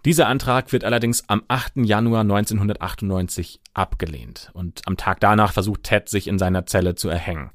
Dieser 0.07 0.29
Antrag 0.29 0.73
wird 0.73 0.85
allerdings 0.85 1.29
am 1.29 1.43
8. 1.49 1.79
Januar 1.79 2.21
1998 2.21 3.61
abgelehnt 3.75 4.51
und 4.53 4.83
am 4.87 4.97
Tag 4.97 5.19
danach 5.19 5.53
versucht 5.53 5.83
Ted 5.83 6.09
sich 6.09 6.29
in 6.29 6.39
seiner 6.39 6.65
Zelle 6.65 6.95
zu 6.95 7.09
erhängen. 7.09 7.51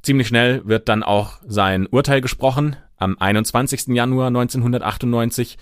Ziemlich 0.00 0.28
schnell 0.28 0.62
wird 0.64 0.88
dann 0.88 1.02
auch 1.02 1.40
sein 1.46 1.86
Urteil 1.86 2.22
gesprochen, 2.22 2.76
am 2.96 3.18
21. 3.18 3.88
Januar 3.88 4.28
1998 4.28 5.58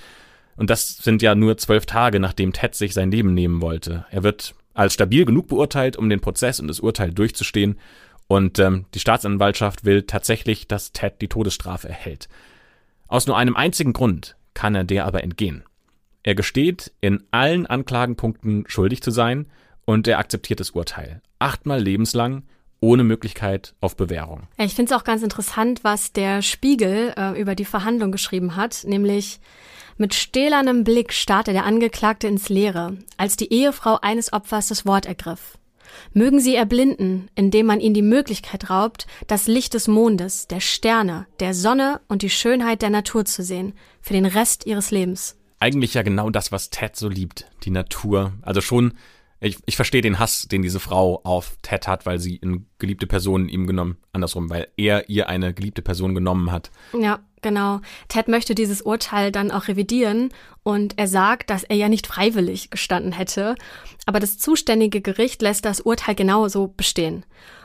und 0.55 0.71
das 0.71 0.97
sind 0.97 1.23
ja 1.23 1.35
nur 1.35 1.59
zwölf 1.59 1.87
Tage, 1.87 2.21
nachdem 2.21 2.53
Ted 2.53 2.77
sich 2.77 2.95
sein 2.95 3.11
Leben 3.11 3.35
nehmen 3.35 3.61
wollte. 3.61 4.07
Er 4.13 4.23
wird 4.23 4.55
als 4.75 4.95
stabil 4.95 5.25
genug 5.25 5.49
beurteilt, 5.49 5.97
um 5.97 6.09
den 6.09 6.21
Prozess 6.21 6.61
und 6.61 6.69
das 6.69 6.79
Urteil 6.79 7.13
durchzustehen 7.13 7.81
und 8.29 8.61
ähm, 8.61 8.85
die 8.95 9.01
Staatsanwaltschaft 9.01 9.85
will 9.85 10.03
tatsächlich, 10.05 10.69
dass 10.69 10.93
Ted 10.93 11.21
die 11.21 11.29
Todesstrafe 11.29 11.89
erhält. 11.89 12.29
Aus 13.09 13.27
nur 13.27 13.37
einem 13.37 13.57
einzigen 13.57 13.93
Grund 13.93 14.37
kann 14.55 14.77
er 14.77 14.85
der 14.85 15.05
aber 15.05 15.25
entgehen. 15.25 15.65
Er 16.27 16.35
gesteht, 16.35 16.93
in 17.01 17.23
allen 17.31 17.67
Anklagenpunkten 17.67 18.65
schuldig 18.67 19.01
zu 19.01 19.13
sein 19.13 19.47
und 19.85 20.09
er 20.09 20.19
akzeptiert 20.19 20.59
das 20.59 20.71
Urteil. 20.71 21.23
Achtmal 21.39 21.81
lebenslang 21.81 22.43
ohne 22.81 23.05
Möglichkeit 23.05 23.77
auf 23.81 23.97
Bewährung. 23.97 24.49
Ich 24.59 24.75
finde 24.75 24.93
es 24.93 25.01
auch 25.01 25.05
ganz 25.05 25.23
interessant, 25.23 25.85
was 25.85 26.13
der 26.13 26.43
Spiegel 26.43 27.15
äh, 27.17 27.41
über 27.41 27.55
die 27.55 27.65
Verhandlung 27.65 28.11
geschrieben 28.11 28.57
hat, 28.57 28.83
nämlich 28.85 29.39
mit 29.99 30.15
stählernem 30.15 30.83
Blick 30.83 31.13
starrte 31.13 31.53
der 31.53 31.65
Angeklagte 31.65 32.27
ins 32.27 32.49
Leere, 32.49 32.99
als 33.17 33.37
die 33.37 33.53
Ehefrau 33.53 34.01
eines 34.03 34.33
Opfers 34.33 34.67
das 34.67 34.85
Wort 34.85 35.07
ergriff. 35.07 35.59
Mögen 36.13 36.41
sie 36.41 36.57
erblinden, 36.57 37.31
indem 37.37 37.67
man 37.67 37.79
ihnen 37.79 37.95
die 37.95 38.03
Möglichkeit 38.03 38.69
raubt, 38.69 39.07
das 39.29 39.47
Licht 39.47 39.75
des 39.75 39.87
Mondes, 39.87 40.49
der 40.49 40.59
Sterne, 40.59 41.29
der 41.39 41.55
Sonne 41.55 42.01
und 42.09 42.23
die 42.23 42.31
Schönheit 42.31 42.83
der 42.83 42.91
Natur 42.91 43.25
zu 43.25 43.45
sehen, 43.45 43.75
für 44.01 44.13
den 44.13 44.27
Rest 44.27 44.67
ihres 44.67 44.91
Lebens 44.91 45.37
eigentlich 45.61 45.95
ja 45.95 46.03
genau 46.03 46.31
das, 46.31 46.53
was 46.53 46.71
Ted 46.71 46.97
so 46.97 47.09
liebt, 47.09 47.47
die 47.65 47.71
Natur. 47.71 48.33
Also 48.43 48.61
schon, 48.61 48.95
ich, 49.41 49.59
ich 49.67 49.77
verstehe 49.77 50.03
den 50.03 50.19
Hass, 50.19 50.49
den 50.49 50.63
diese 50.63 50.81
Frau 50.81 51.21
auf 51.25 51.57
Ted 51.63 51.87
hat, 51.89 52.07
weil 52.07 52.19
sie 52.19 52.41
eine 52.43 52.63
geliebte 52.79 53.07
Person 53.07 53.49
ihm 53.49 53.67
genommen, 53.67 53.97
andersrum, 54.13 54.51
weil 54.51 54.69
er 54.77 55.09
ihr 55.09 55.29
eine 55.29 55.55
geliebte 55.55 55.83
Person 55.83 56.15
genommen 56.15 56.53
hat. 56.53 56.71
Ja, 56.99 57.21
genau. 57.43 57.81
Ted 58.09 58.29
möchte 58.29 58.55
dieses 58.55 58.83
Urteil 58.83 59.33
dann 59.33 59.51
auch 59.51 59.69
revidieren 59.69 60.31
und 60.63 60.99
er 60.99 61.09
sagt, 61.09 61.51
dass 61.51 61.65
er 61.65 61.77
ja 61.77 61.89
nicht 61.89 62.07
freiwillig 62.07 62.71
gestanden 62.71 63.13
hätte, 63.13 63.57
aber 64.07 64.21
das 64.21 64.39
zuständige 64.39 65.01
Gericht 65.01 65.43
lässt 65.43 65.65
das 65.65 65.81
Urteil 65.81 66.15
genauso 66.15 66.69
bestehen. 66.69 67.25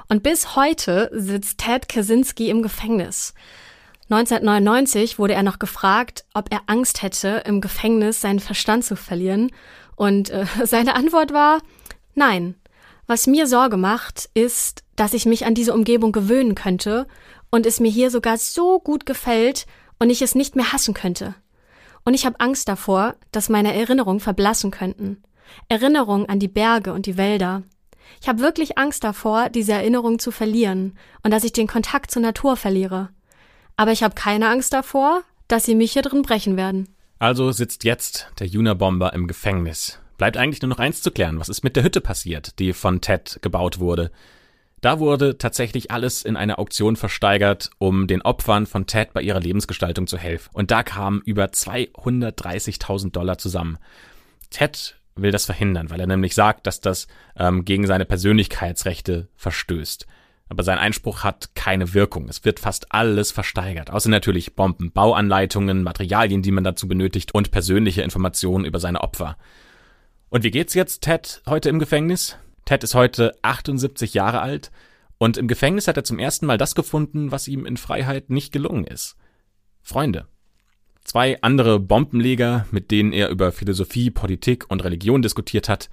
Und 0.10 0.24
bis 0.24 0.58
heute 0.58 1.10
sitzt 1.14 1.60
Ted 1.60 1.88
Kaczynski 1.88 2.50
im 2.50 2.62
Gefängnis. 2.64 3.34
1999 4.12 5.20
wurde 5.20 5.36
er 5.36 5.44
noch 5.44 5.58
gefragt, 5.58 6.26
ob 6.34 6.52
er 6.52 6.64
Angst 6.68 7.02
hätte, 7.02 7.44
im 7.46 7.62
Gefängnis 7.62 8.20
seinen 8.20 8.42
Verstand 8.42 8.84
zu 8.84 8.98
verlieren. 8.98 9.52
Und 9.96 10.30
äh, 10.30 10.46
seine 10.66 10.96
Antwort 10.96 11.32
war, 11.32 11.62
nein. 12.14 12.56
Was 13.08 13.26
mir 13.26 13.48
Sorge 13.48 13.78
macht, 13.78 14.30
ist, 14.34 14.84
dass 14.96 15.14
ich 15.14 15.26
mich 15.26 15.46
an 15.46 15.56
diese 15.56 15.74
Umgebung 15.74 16.12
gewöhnen 16.12 16.56
könnte 16.56 17.08
und 17.52 17.66
es 17.66 17.80
mir 17.80 17.90
hier 17.90 18.10
sogar 18.10 18.38
so 18.38 18.80
gut 18.80 19.06
gefällt 19.06 19.66
und 19.98 20.10
ich 20.10 20.22
es 20.22 20.36
nicht 20.36 20.56
mehr 20.56 20.72
hassen 20.74 20.94
könnte. 20.94 21.36
Und 22.04 22.14
ich 22.14 22.26
habe 22.26 22.40
Angst 22.40 22.68
davor, 22.68 23.16
dass 23.32 23.50
meine 23.50 23.74
Erinnerungen 23.74 24.20
verblassen 24.20 24.72
könnten. 24.72 25.24
Erinnerungen 25.70 26.28
an 26.28 26.40
die 26.40 26.48
Berge 26.48 26.94
und 26.94 27.06
die 27.06 27.18
Wälder. 27.18 27.64
Ich 28.22 28.28
habe 28.28 28.40
wirklich 28.40 28.78
Angst 28.78 29.04
davor, 29.04 29.50
diese 29.50 29.74
Erinnerungen 29.74 30.20
zu 30.20 30.32
verlieren 30.32 30.98
und 31.24 31.32
dass 31.32 31.44
ich 31.44 31.54
den 31.54 31.68
Kontakt 31.68 32.12
zur 32.12 32.22
Natur 32.22 32.58
verliere. 32.58 33.10
Aber 33.78 33.92
ich 33.92 34.04
habe 34.04 34.16
keine 34.16 34.50
Angst 34.50 34.74
davor, 34.74 35.24
dass 35.48 35.66
sie 35.66 35.76
mich 35.76 35.94
hier 35.94 36.02
drin 36.02 36.22
brechen 36.22 36.58
werden. 36.58 36.88
Also 37.20 37.52
sitzt 37.52 37.84
jetzt 37.84 38.28
der 38.40 38.48
Juna-Bomber 38.48 39.14
im 39.14 39.28
Gefängnis. 39.28 40.00
Bleibt 40.18 40.38
eigentlich 40.38 40.62
nur 40.62 40.70
noch 40.70 40.80
eins 40.80 41.02
zu 41.02 41.12
klären. 41.12 41.40
Was 41.40 41.50
ist 41.50 41.64
mit 41.64 41.76
der 41.76 41.84
Hütte 41.84 42.02
passiert, 42.02 42.60
die 42.60 42.74
von 42.74 43.02
Ted 43.02 43.40
gebaut 43.42 43.80
wurde? 43.80 44.12
Da 44.82 45.00
wurde 45.00 45.38
tatsächlich 45.38 45.92
alles 45.92 46.24
in 46.24 46.36
einer 46.36 46.58
Auktion 46.58 46.96
versteigert, 46.96 47.70
um 47.78 48.08
den 48.08 48.24
Opfern 48.24 48.66
von 48.66 48.88
Ted 48.88 49.14
bei 49.14 49.22
ihrer 49.22 49.40
Lebensgestaltung 49.40 50.08
zu 50.08 50.18
helfen. 50.18 50.50
Und 50.54 50.72
da 50.72 50.82
kamen 50.82 51.22
über 51.24 51.46
230.000 51.46 53.12
Dollar 53.12 53.38
zusammen. 53.38 53.78
Ted 54.50 55.00
will 55.16 55.32
das 55.32 55.46
verhindern, 55.46 55.92
weil 55.92 56.00
er 56.00 56.08
nämlich 56.08 56.34
sagt, 56.34 56.66
dass 56.66 56.82
das 56.82 57.08
ähm, 57.38 57.64
gegen 57.64 57.86
seine 57.86 58.06
Persönlichkeitsrechte 58.06 59.28
verstößt. 59.36 60.08
Aber 60.52 60.64
sein 60.64 60.80
Einspruch 60.80 61.24
hat 61.24 61.56
keine 61.56 61.94
Wirkung. 61.94 62.28
Es 62.28 62.44
wird 62.44 62.60
fast 62.60 62.92
alles 62.92 63.32
versteigert. 63.32 63.90
Außer 63.90 64.10
natürlich 64.10 64.54
Bomben, 64.54 64.92
Bauanleitungen, 64.92 65.82
Materialien, 65.82 66.42
die 66.42 66.52
man 66.52 66.66
dazu 66.66 66.90
benötigt 66.90 67.34
und 67.34 67.52
persönliche 67.52 68.02
Informationen 68.02 68.66
über 68.66 68.78
seine 68.78 69.00
Opfer. 69.00 69.38
Und 70.28 70.44
wie 70.44 70.52
geht's 70.52 70.74
jetzt 70.74 71.04
Ted 71.04 71.42
heute 71.48 71.70
im 71.70 71.80
Gefängnis? 71.80 72.36
Ted 72.66 72.84
ist 72.84 72.96
heute 72.96 73.34
78 73.44 74.14
Jahre 74.14 74.42
alt 74.42 74.72
und 75.18 75.38
im 75.38 75.48
Gefängnis 75.48 75.88
hat 75.88 75.96
er 75.96 76.04
zum 76.04 76.20
ersten 76.20 76.48
Mal 76.48 76.58
das 76.58 76.76
gefunden, 76.76 77.32
was 77.32 77.48
ihm 77.48 77.66
in 77.66 77.78
Freiheit 77.78 78.30
nicht 78.30 78.52
gelungen 78.52 78.84
ist. 78.84 79.16
Freunde. 79.82 80.28
Zwei 81.06 81.42
andere 81.42 81.80
Bombenleger, 81.80 82.68
mit 82.72 82.92
denen 82.92 83.14
er 83.14 83.30
über 83.30 83.54
Philosophie, 83.54 84.12
Politik 84.12 84.70
und 84.70 84.84
Religion 84.84 85.22
diskutiert 85.22 85.70
hat. 85.70 85.90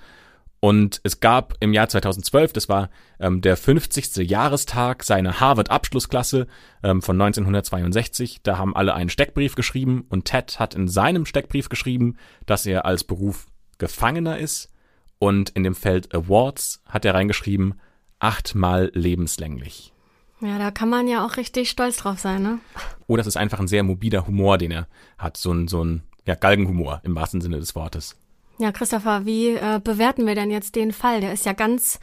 Und 0.60 1.00
es 1.04 1.20
gab 1.20 1.54
im 1.60 1.72
Jahr 1.72 1.88
2012, 1.88 2.52
das 2.52 2.68
war 2.68 2.90
ähm, 3.20 3.40
der 3.40 3.56
50. 3.56 4.28
Jahrestag 4.28 5.04
seiner 5.04 5.38
Harvard-Abschlussklasse 5.38 6.48
ähm, 6.82 7.00
von 7.00 7.20
1962, 7.20 8.40
da 8.42 8.58
haben 8.58 8.74
alle 8.74 8.94
einen 8.94 9.10
Steckbrief 9.10 9.54
geschrieben 9.54 10.04
und 10.08 10.24
Ted 10.24 10.58
hat 10.58 10.74
in 10.74 10.88
seinem 10.88 11.26
Steckbrief 11.26 11.68
geschrieben, 11.68 12.16
dass 12.46 12.66
er 12.66 12.86
als 12.86 13.04
Beruf 13.04 13.46
Gefangener 13.78 14.38
ist 14.38 14.72
und 15.20 15.50
in 15.50 15.62
dem 15.62 15.76
Feld 15.76 16.12
Awards 16.12 16.82
hat 16.86 17.04
er 17.04 17.14
reingeschrieben, 17.14 17.80
achtmal 18.18 18.90
lebenslänglich. 18.94 19.92
Ja, 20.40 20.58
da 20.58 20.70
kann 20.70 20.88
man 20.88 21.08
ja 21.08 21.24
auch 21.24 21.36
richtig 21.36 21.70
stolz 21.70 21.98
drauf 21.98 22.18
sein, 22.18 22.42
ne? 22.42 22.58
Oh, 23.06 23.16
das 23.16 23.26
ist 23.26 23.36
einfach 23.36 23.58
ein 23.60 23.68
sehr 23.68 23.82
mobiler 23.82 24.26
Humor, 24.26 24.58
den 24.58 24.70
er 24.70 24.88
hat. 25.18 25.36
So 25.36 25.52
ein, 25.52 25.66
so 25.66 25.84
ein 25.84 26.02
ja, 26.26 26.34
Galgenhumor 26.34 27.00
im 27.04 27.14
wahrsten 27.16 27.40
Sinne 27.40 27.58
des 27.58 27.74
Wortes. 27.74 28.16
Ja, 28.58 28.72
Christopher, 28.72 29.24
wie 29.24 29.50
äh, 29.50 29.80
bewerten 29.82 30.26
wir 30.26 30.34
denn 30.34 30.50
jetzt 30.50 30.74
den 30.74 30.92
Fall? 30.92 31.20
Der 31.20 31.32
ist 31.32 31.46
ja 31.46 31.52
ganz 31.52 32.00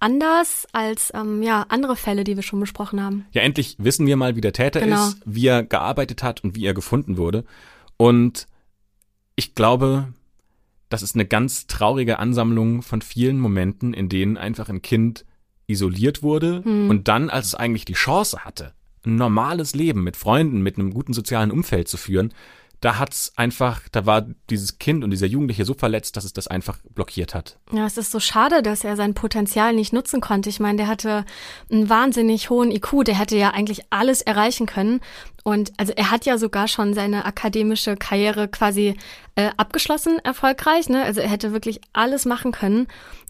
anders 0.00 0.66
als 0.72 1.12
ähm, 1.14 1.42
ja, 1.42 1.64
andere 1.68 1.96
Fälle, 1.96 2.24
die 2.24 2.36
wir 2.36 2.42
schon 2.42 2.60
besprochen 2.60 3.02
haben. 3.02 3.26
Ja, 3.32 3.42
endlich 3.42 3.76
wissen 3.78 4.06
wir 4.06 4.16
mal, 4.16 4.36
wie 4.36 4.42
der 4.42 4.52
Täter 4.52 4.80
genau. 4.80 5.08
ist, 5.08 5.22
wie 5.24 5.46
er 5.46 5.62
gearbeitet 5.62 6.22
hat 6.22 6.44
und 6.44 6.54
wie 6.54 6.66
er 6.66 6.74
gefunden 6.74 7.16
wurde. 7.16 7.44
Und 7.96 8.46
ich 9.34 9.54
glaube, 9.54 10.12
das 10.90 11.02
ist 11.02 11.14
eine 11.14 11.24
ganz 11.24 11.66
traurige 11.66 12.18
Ansammlung 12.18 12.82
von 12.82 13.00
vielen 13.00 13.40
Momenten, 13.40 13.94
in 13.94 14.08
denen 14.08 14.36
einfach 14.36 14.68
ein 14.68 14.82
Kind 14.82 15.24
isoliert 15.66 16.22
wurde 16.22 16.62
hm. 16.62 16.90
und 16.90 17.08
dann, 17.08 17.30
als 17.30 17.46
es 17.46 17.54
eigentlich 17.54 17.86
die 17.86 17.94
Chance 17.94 18.44
hatte, 18.44 18.74
ein 19.06 19.16
normales 19.16 19.74
Leben 19.74 20.04
mit 20.04 20.16
Freunden, 20.16 20.62
mit 20.62 20.78
einem 20.78 20.92
guten 20.92 21.14
sozialen 21.14 21.50
Umfeld 21.50 21.88
zu 21.88 21.96
führen, 21.96 22.32
da 22.84 22.98
hat's 22.98 23.32
einfach, 23.36 23.80
da 23.92 24.04
war 24.04 24.26
dieses 24.50 24.78
Kind 24.78 25.04
und 25.04 25.10
dieser 25.10 25.26
Jugendliche 25.26 25.64
so 25.64 25.72
verletzt, 25.72 26.16
dass 26.16 26.24
es 26.24 26.34
das 26.34 26.48
einfach 26.48 26.78
blockiert 26.94 27.34
hat. 27.34 27.58
Ja, 27.72 27.86
es 27.86 27.96
ist 27.96 28.10
so 28.10 28.20
schade, 28.20 28.62
dass 28.62 28.84
er 28.84 28.96
sein 28.96 29.14
Potenzial 29.14 29.72
nicht 29.72 29.94
nutzen 29.94 30.20
konnte. 30.20 30.50
Ich 30.50 30.60
meine, 30.60 30.76
der 30.76 30.88
hatte 30.88 31.24
einen 31.72 31.88
wahnsinnig 31.88 32.50
hohen 32.50 32.70
IQ, 32.70 33.04
der 33.06 33.18
hätte 33.18 33.38
ja 33.38 33.50
eigentlich 33.50 33.86
alles 33.88 34.20
erreichen 34.20 34.66
können. 34.66 35.00
Und 35.44 35.72
also 35.78 35.94
er 35.96 36.10
hat 36.10 36.26
ja 36.26 36.36
sogar 36.36 36.68
schon 36.68 36.92
seine 36.92 37.24
akademische 37.24 37.96
Karriere 37.96 38.48
quasi 38.48 38.96
äh, 39.34 39.50
abgeschlossen, 39.56 40.18
erfolgreich. 40.22 40.90
Ne? 40.90 41.02
Also 41.02 41.22
er 41.22 41.30
hätte 41.30 41.52
wirklich 41.52 41.80
alles 41.94 42.26
machen 42.26 42.52
können. 42.52 42.86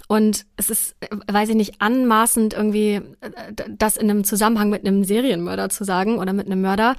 Und 0.07 0.45
es 0.57 0.69
ist, 0.69 0.97
weiß 1.29 1.49
ich 1.51 1.55
nicht, 1.55 1.81
anmaßend 1.81 2.55
irgendwie 2.55 3.01
äh, 3.21 3.31
das 3.69 3.97
in 3.97 4.11
einem 4.11 4.25
Zusammenhang 4.25 4.69
mit 4.69 4.87
einem 4.87 5.05
Serienmörder 5.05 5.71
zu 5.71 5.85
sagen 5.85 6.19
oder 6.19 6.33
mit 6.33 6.47
einem 6.47 6.61
Mörder. 6.61 6.97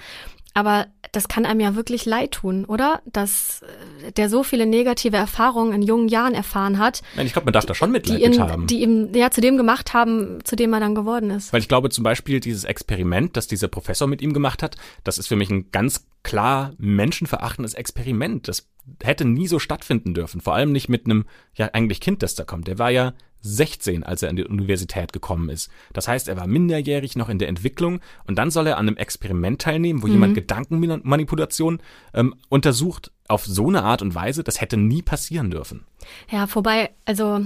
Aber 0.55 0.87
das 1.11 1.27
kann 1.27 1.45
einem 1.45 1.59
ja 1.59 1.75
wirklich 1.75 2.05
leid 2.05 2.31
tun, 2.31 2.63
oder? 2.63 3.01
Dass 3.05 3.61
äh, 3.61 4.13
der 4.13 4.29
so 4.29 4.41
viele 4.41 4.65
negative 4.65 5.17
Erfahrungen 5.17 5.73
in 5.73 5.81
jungen 5.81 6.07
Jahren 6.07 6.33
erfahren 6.33 6.79
hat. 6.79 7.01
Nein, 7.15 7.27
ich 7.27 7.33
glaube, 7.33 7.45
man 7.45 7.53
darf 7.53 7.65
da 7.65 7.75
schon 7.75 7.91
Mitleid 7.91 8.19
die 8.19 8.23
ihn, 8.23 8.39
haben. 8.39 8.65
Die 8.65 8.81
ihm 8.81 9.13
ja 9.13 9.29
zu 9.31 9.41
dem 9.41 9.57
gemacht 9.57 9.93
haben, 9.93 10.39
zu 10.45 10.55
dem 10.55 10.71
er 10.71 10.79
dann 10.79 10.95
geworden 10.95 11.29
ist. 11.29 11.51
Weil 11.51 11.59
ich 11.59 11.67
glaube 11.67 11.89
zum 11.89 12.05
Beispiel 12.05 12.39
dieses 12.39 12.63
Experiment, 12.63 13.35
das 13.35 13.47
dieser 13.47 13.67
Professor 13.67 14.07
mit 14.07 14.21
ihm 14.21 14.33
gemacht 14.33 14.63
hat, 14.63 14.77
das 15.03 15.17
ist 15.17 15.27
für 15.27 15.35
mich 15.35 15.49
ein 15.49 15.71
ganz 15.71 16.07
klar 16.23 16.73
menschenverachtendes 16.77 17.73
Experiment. 17.73 18.47
Das 18.47 18.69
hätte 19.03 19.25
nie 19.25 19.47
so 19.47 19.59
stattfinden 19.59 20.13
dürfen. 20.13 20.39
Vor 20.39 20.55
allem 20.55 20.71
nicht 20.71 20.87
mit 20.87 21.05
einem, 21.05 21.25
ja 21.53 21.69
eigentlich 21.73 21.99
Kind, 21.99 22.23
das 22.23 22.33
da 22.33 22.45
kommt. 22.45 22.67
Der 22.67 22.79
war 22.79 22.91
ja 22.91 23.13
16, 23.45 24.03
als 24.03 24.23
er 24.23 24.29
an 24.29 24.35
die 24.35 24.43
Universität 24.43 25.13
gekommen 25.13 25.49
ist. 25.49 25.69
Das 25.93 26.07
heißt, 26.07 26.27
er 26.27 26.37
war 26.37 26.47
minderjährig 26.47 27.15
noch 27.15 27.29
in 27.29 27.39
der 27.39 27.47
Entwicklung 27.47 28.01
und 28.27 28.37
dann 28.37 28.51
soll 28.51 28.67
er 28.67 28.77
an 28.77 28.87
einem 28.87 28.97
Experiment 28.97 29.61
teilnehmen, 29.61 30.01
wo 30.01 30.07
mhm. 30.07 30.13
jemand 30.13 30.35
Gedankenmanipulation 30.35 31.79
ähm, 32.13 32.35
untersucht 32.49 33.11
auf 33.27 33.45
so 33.45 33.67
eine 33.67 33.83
Art 33.83 34.01
und 34.01 34.15
Weise. 34.15 34.43
Das 34.43 34.61
hätte 34.61 34.77
nie 34.77 35.01
passieren 35.01 35.51
dürfen. 35.51 35.85
Ja, 36.29 36.47
vorbei, 36.47 36.89
also 37.05 37.45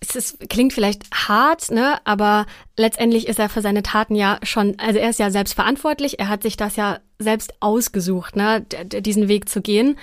es 0.00 0.14
ist, 0.14 0.48
klingt 0.48 0.72
vielleicht 0.72 1.04
hart, 1.12 1.70
ne, 1.70 1.98
aber 2.04 2.46
letztendlich 2.76 3.26
ist 3.26 3.38
er 3.38 3.48
für 3.48 3.62
seine 3.62 3.82
Taten 3.82 4.14
ja 4.14 4.38
schon, 4.42 4.78
also 4.78 4.98
er 4.98 5.10
ist 5.10 5.18
ja 5.18 5.30
selbst 5.30 5.54
verantwortlich, 5.54 6.20
er 6.20 6.28
hat 6.28 6.42
sich 6.42 6.56
das 6.56 6.76
ja 6.76 7.00
selbst 7.18 7.54
ausgesucht, 7.60 8.36
ne, 8.36 8.64
diesen 8.86 9.28
Weg 9.28 9.48
zu 9.48 9.60
gehen. 9.60 9.98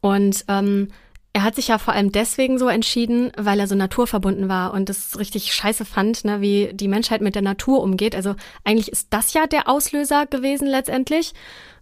Und 0.00 0.44
ähm, 0.48 0.88
er 1.32 1.42
hat 1.42 1.54
sich 1.54 1.68
ja 1.68 1.78
vor 1.78 1.94
allem 1.94 2.10
deswegen 2.10 2.58
so 2.58 2.68
entschieden, 2.68 3.32
weil 3.36 3.60
er 3.60 3.66
so 3.66 3.74
naturverbunden 3.74 4.48
war 4.48 4.72
und 4.72 4.90
es 4.90 5.18
richtig 5.18 5.52
scheiße 5.52 5.84
fand, 5.84 6.24
ne, 6.24 6.40
wie 6.40 6.70
die 6.72 6.88
Menschheit 6.88 7.20
mit 7.20 7.34
der 7.34 7.42
Natur 7.42 7.82
umgeht. 7.82 8.14
Also 8.16 8.34
eigentlich 8.64 8.90
ist 8.90 9.08
das 9.10 9.34
ja 9.34 9.46
der 9.46 9.68
Auslöser 9.68 10.26
gewesen 10.26 10.66
letztendlich. 10.66 11.34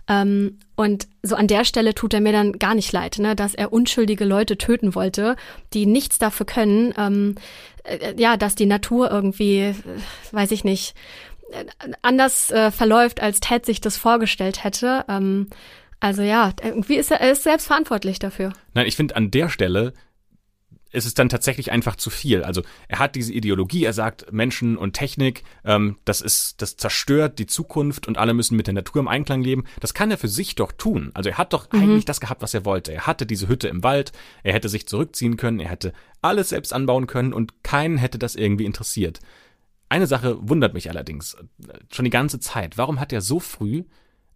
Ähm, 0.09 0.59
und 0.77 1.09
so 1.23 1.37
an 1.37 1.47
der 1.47 1.65
Stelle 1.65 1.95
tut 1.95 2.15
er 2.15 2.21
mir 2.21 2.33
dann 2.33 2.59
gar 2.59 2.75
nicht 2.75 2.93
leid, 2.93 3.19
ne, 3.19 3.35
dass 3.35 3.55
er 3.55 3.73
unschuldige 3.73 4.25
Leute 4.25 4.59
töten 4.59 4.95
wollte, 4.95 5.37
die 5.73 5.87
nichts 5.87 6.19
dafür 6.19 6.47
können, 6.47 6.95
ähm, 6.99 7.35
äh, 7.85 8.15
ja, 8.17 8.37
dass 8.37 8.55
die 8.55 8.67
Natur 8.67 9.11
irgendwie, 9.11 9.61
äh, 9.61 9.75
weiß 10.33 10.51
ich 10.51 10.65
nicht, 10.65 10.95
äh, 11.51 11.65
anders 12.03 12.51
äh, 12.51 12.71
verläuft, 12.71 13.21
als 13.21 13.41
Ted 13.41 13.67
sich 13.67 13.81
das 13.81 13.97
vorgestellt 13.97 14.65
hätte. 14.65 15.05
Ähm, 15.09 15.49
also 16.01 16.23
ja, 16.23 16.53
irgendwie 16.63 16.97
ist 16.97 17.11
er, 17.11 17.21
er 17.21 17.33
ist 17.33 17.43
selbst 17.43 17.67
verantwortlich 17.67 18.19
dafür. 18.19 18.53
Nein, 18.75 18.87
ich 18.87 18.97
finde 18.97 19.17
an 19.17 19.31
der 19.31 19.49
Stelle 19.49 19.93
ist 20.93 21.05
es 21.05 21.15
dann 21.15 21.29
tatsächlich 21.29 21.73
einfach 21.73 21.97
zu 21.97 22.11
viel. 22.11 22.43
Also 22.43 22.63
er 22.89 22.99
hat 23.01 23.17
diese 23.17 23.33
Ideologie, 23.33 23.85
er 23.85 23.93
sagt, 23.93 24.33
Menschen 24.33 24.79
und 24.79 24.95
Technik, 24.95 25.43
ähm, 25.65 25.99
das 26.05 26.23
ist, 26.23 26.63
das 26.63 26.77
zerstört 26.77 27.39
die 27.39 27.47
Zukunft 27.47 28.09
und 28.09 28.17
alle 28.17 28.35
müssen 28.35 28.57
mit 28.57 28.67
der 28.67 28.75
Natur 28.75 29.01
im 29.01 29.09
Einklang 29.09 29.43
leben. 29.43 29.65
Das 29.81 29.95
kann 29.95 30.11
er 30.11 30.17
für 30.17 30.29
sich 30.29 30.55
doch 30.55 30.73
tun. 30.73 31.11
Also 31.13 31.29
er 31.29 31.39
hat 31.39 31.53
doch 31.53 31.71
mhm. 31.73 31.81
eigentlich 31.81 32.05
das 32.07 32.21
gehabt, 32.21 32.41
was 32.41 32.55
er 32.55 32.65
wollte. 32.65 32.93
Er 32.93 33.07
hatte 33.07 33.27
diese 33.27 33.49
Hütte 33.49 33.69
im 33.69 33.83
Wald, 33.83 34.13
er 34.43 34.55
hätte 34.55 34.69
sich 34.69 34.89
zurückziehen 34.89 35.37
können, 35.37 35.61
er 35.61 35.71
hätte 35.71 35.93
alles 36.23 36.49
selbst 36.49 36.73
anbauen 36.73 37.07
können 37.07 37.35
und 37.35 37.63
keinen 37.63 37.99
hätte 37.99 38.19
das 38.19 38.35
irgendwie 38.35 38.65
interessiert. 38.65 39.21
Eine 39.89 40.07
Sache 40.07 40.37
wundert 40.41 40.73
mich 40.73 40.89
allerdings 40.89 41.35
äh, 41.35 41.79
schon 41.93 42.05
die 42.05 42.11
ganze 42.11 42.41
Zeit. 42.41 42.79
Warum 42.79 43.01
hat 43.01 43.13
er 43.13 43.21
so 43.21 43.39
früh 43.39 43.85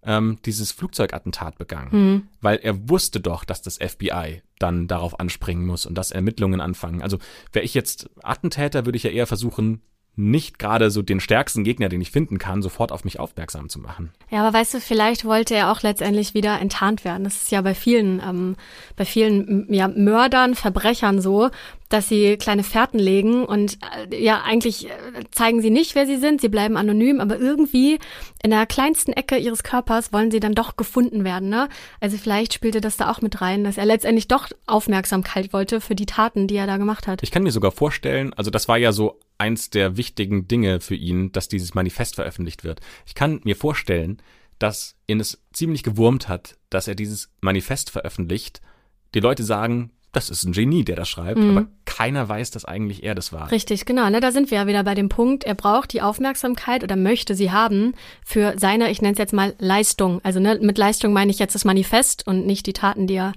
ähm, 0.05 0.39
dieses 0.45 0.73
Flugzeugattentat 0.73 1.59
begangen, 1.59 1.91
mhm. 1.93 2.29
weil 2.41 2.59
er 2.59 2.89
wusste 2.89 3.21
doch, 3.21 3.45
dass 3.45 3.63
das 3.63 3.77
FBI 3.77 4.43
dann 4.59 4.89
darauf 4.89 5.21
anspringen 5.21 5.67
muss 5.67 5.87
und 5.87 5.97
dass 5.97 6.11
Ermittlungen 6.11 6.61
anfangen. 6.61 7.03
Also 7.03 7.19
wäre 7.53 7.65
ich 7.65 7.75
jetzt 7.75 8.09
Attentäter, 8.23 8.87
würde 8.87 8.97
ich 8.97 9.03
ja 9.03 9.11
eher 9.11 9.27
versuchen, 9.27 9.81
nicht 10.17 10.59
gerade 10.59 10.91
so 10.91 11.03
den 11.03 11.21
stärksten 11.21 11.65
Gegner, 11.65 11.89
den 11.89 12.01
ich 12.01 12.11
finden 12.11 12.39
kann, 12.39 12.63
sofort 12.63 12.93
auf 12.93 13.05
mich 13.05 13.19
aufmerksam 13.19 13.69
zu 13.69 13.79
machen. 13.79 14.11
Ja, 14.31 14.41
aber 14.41 14.59
weißt 14.59 14.75
du, 14.75 14.81
vielleicht 14.81 15.25
wollte 15.25 15.55
er 15.55 15.73
auch 15.73 15.83
letztendlich 15.83 16.35
wieder 16.35 16.61
enttarnt 16.61 17.05
werden. 17.05 17.25
Das 17.25 17.37
ist 17.37 17.51
ja 17.51 17.63
bei 17.63 17.75
vielen, 17.75 18.21
ähm, 18.21 18.57
bei 18.97 19.05
vielen 19.05 19.73
ja, 19.73 19.89
Mördern, 19.89 20.55
Verbrechern 20.55 21.21
so, 21.21 21.51
dass 21.89 22.09
sie 22.09 22.37
kleine 22.37 22.63
Fährten 22.63 22.99
legen 22.99 23.45
und 23.45 23.79
äh, 24.11 24.23
ja, 24.23 24.43
eigentlich 24.45 24.89
äh, 24.89 24.91
zeigen 25.31 25.61
sie 25.61 25.71
nicht, 25.71 25.95
wer 25.95 26.07
sie 26.07 26.17
sind, 26.17 26.41
sie 26.41 26.49
bleiben 26.49 26.77
anonym, 26.77 27.21
aber 27.21 27.39
irgendwie 27.39 27.99
in 28.43 28.51
der 28.51 28.67
kleinsten 28.67 29.13
Ecke 29.13 29.37
ihres 29.37 29.63
Körpers 29.63 30.13
wollen 30.13 30.31
sie 30.31 30.41
dann 30.41 30.55
doch 30.55 30.77
gefunden 30.77 31.25
werden. 31.25 31.49
Ne? 31.49 31.69
Also 32.01 32.17
vielleicht 32.17 32.55
spielte 32.55 32.81
das 32.81 32.97
da 32.97 33.11
auch 33.11 33.23
mit 33.23 33.41
rein, 33.41 33.65
dass 33.65 33.77
er 33.77 33.87
letztendlich 33.87 34.29
doch 34.29 34.49
Aufmerksamkeit 34.67 35.53
wollte 35.53 35.81
für 35.81 35.95
die 35.95 36.07
Taten, 36.07 36.47
die 36.47 36.57
er 36.57 36.67
da 36.67 36.77
gemacht 36.77 37.07
hat. 37.07 37.23
Ich 37.23 37.31
kann 37.31 37.43
mir 37.43 37.53
sogar 37.53 37.73
vorstellen, 37.73 38.33
also 38.35 38.51
das 38.51 38.69
war 38.69 38.79
ja 38.79 38.93
so 38.93 39.19
eins 39.41 39.71
der 39.71 39.97
wichtigen 39.97 40.47
Dinge 40.47 40.81
für 40.81 40.95
ihn, 40.95 41.33
dass 41.33 41.49
dieses 41.49 41.75
Manifest 41.75 42.15
veröffentlicht 42.15 42.63
wird. 42.63 42.81
Ich 43.07 43.15
kann 43.15 43.41
mir 43.45 43.57
vorstellen, 43.57 44.21
dass 44.59 44.97
ihn 45.07 45.21
es 45.21 45.43
ziemlich 45.53 45.83
gewurmt 45.83 46.29
hat, 46.29 46.59
dass 46.69 46.87
er 46.87 46.95
dieses 46.95 47.31
Manifest 47.41 47.91
veröffentlicht. 47.91 48.61
Die 49.15 49.21
Leute 49.21 49.43
sagen, 49.43 49.93
das 50.13 50.29
ist 50.29 50.45
ein 50.45 50.53
Genie, 50.53 50.85
der 50.85 50.97
das 50.97 51.09
schreibt, 51.09 51.39
mhm. 51.39 51.57
aber 51.57 51.67
keiner 51.85 52.29
weiß, 52.29 52.51
dass 52.51 52.65
eigentlich 52.65 53.05
er 53.05 53.15
das 53.15 53.33
war. 53.33 53.51
Richtig, 53.51 53.87
genau. 53.87 54.11
Ne, 54.11 54.21
da 54.21 54.33
sind 54.33 54.51
wir 54.51 54.59
ja 54.59 54.67
wieder 54.67 54.83
bei 54.83 54.95
dem 54.95 55.09
Punkt, 55.09 55.45
er 55.45 55.55
braucht 55.55 55.93
die 55.93 56.03
Aufmerksamkeit 56.03 56.83
oder 56.83 56.97
möchte 56.97 57.35
sie 57.35 57.53
haben 57.53 57.95
für 58.25 58.55
seine, 58.59 58.91
ich 58.91 59.01
nenne 59.01 59.13
es 59.13 59.19
jetzt 59.19 59.33
mal 59.33 59.55
Leistung. 59.59 60.21
Also 60.25 60.41
ne, 60.41 60.59
mit 60.61 60.79
Leistung 60.79 61.13
meine 61.13 61.31
ich 61.31 61.39
jetzt 61.39 61.55
das 61.55 61.65
Manifest 61.65 62.27
und 62.27 62.45
nicht 62.45 62.67
die 62.67 62.73
Taten, 62.73 63.07
die 63.07 63.15
er 63.15 63.33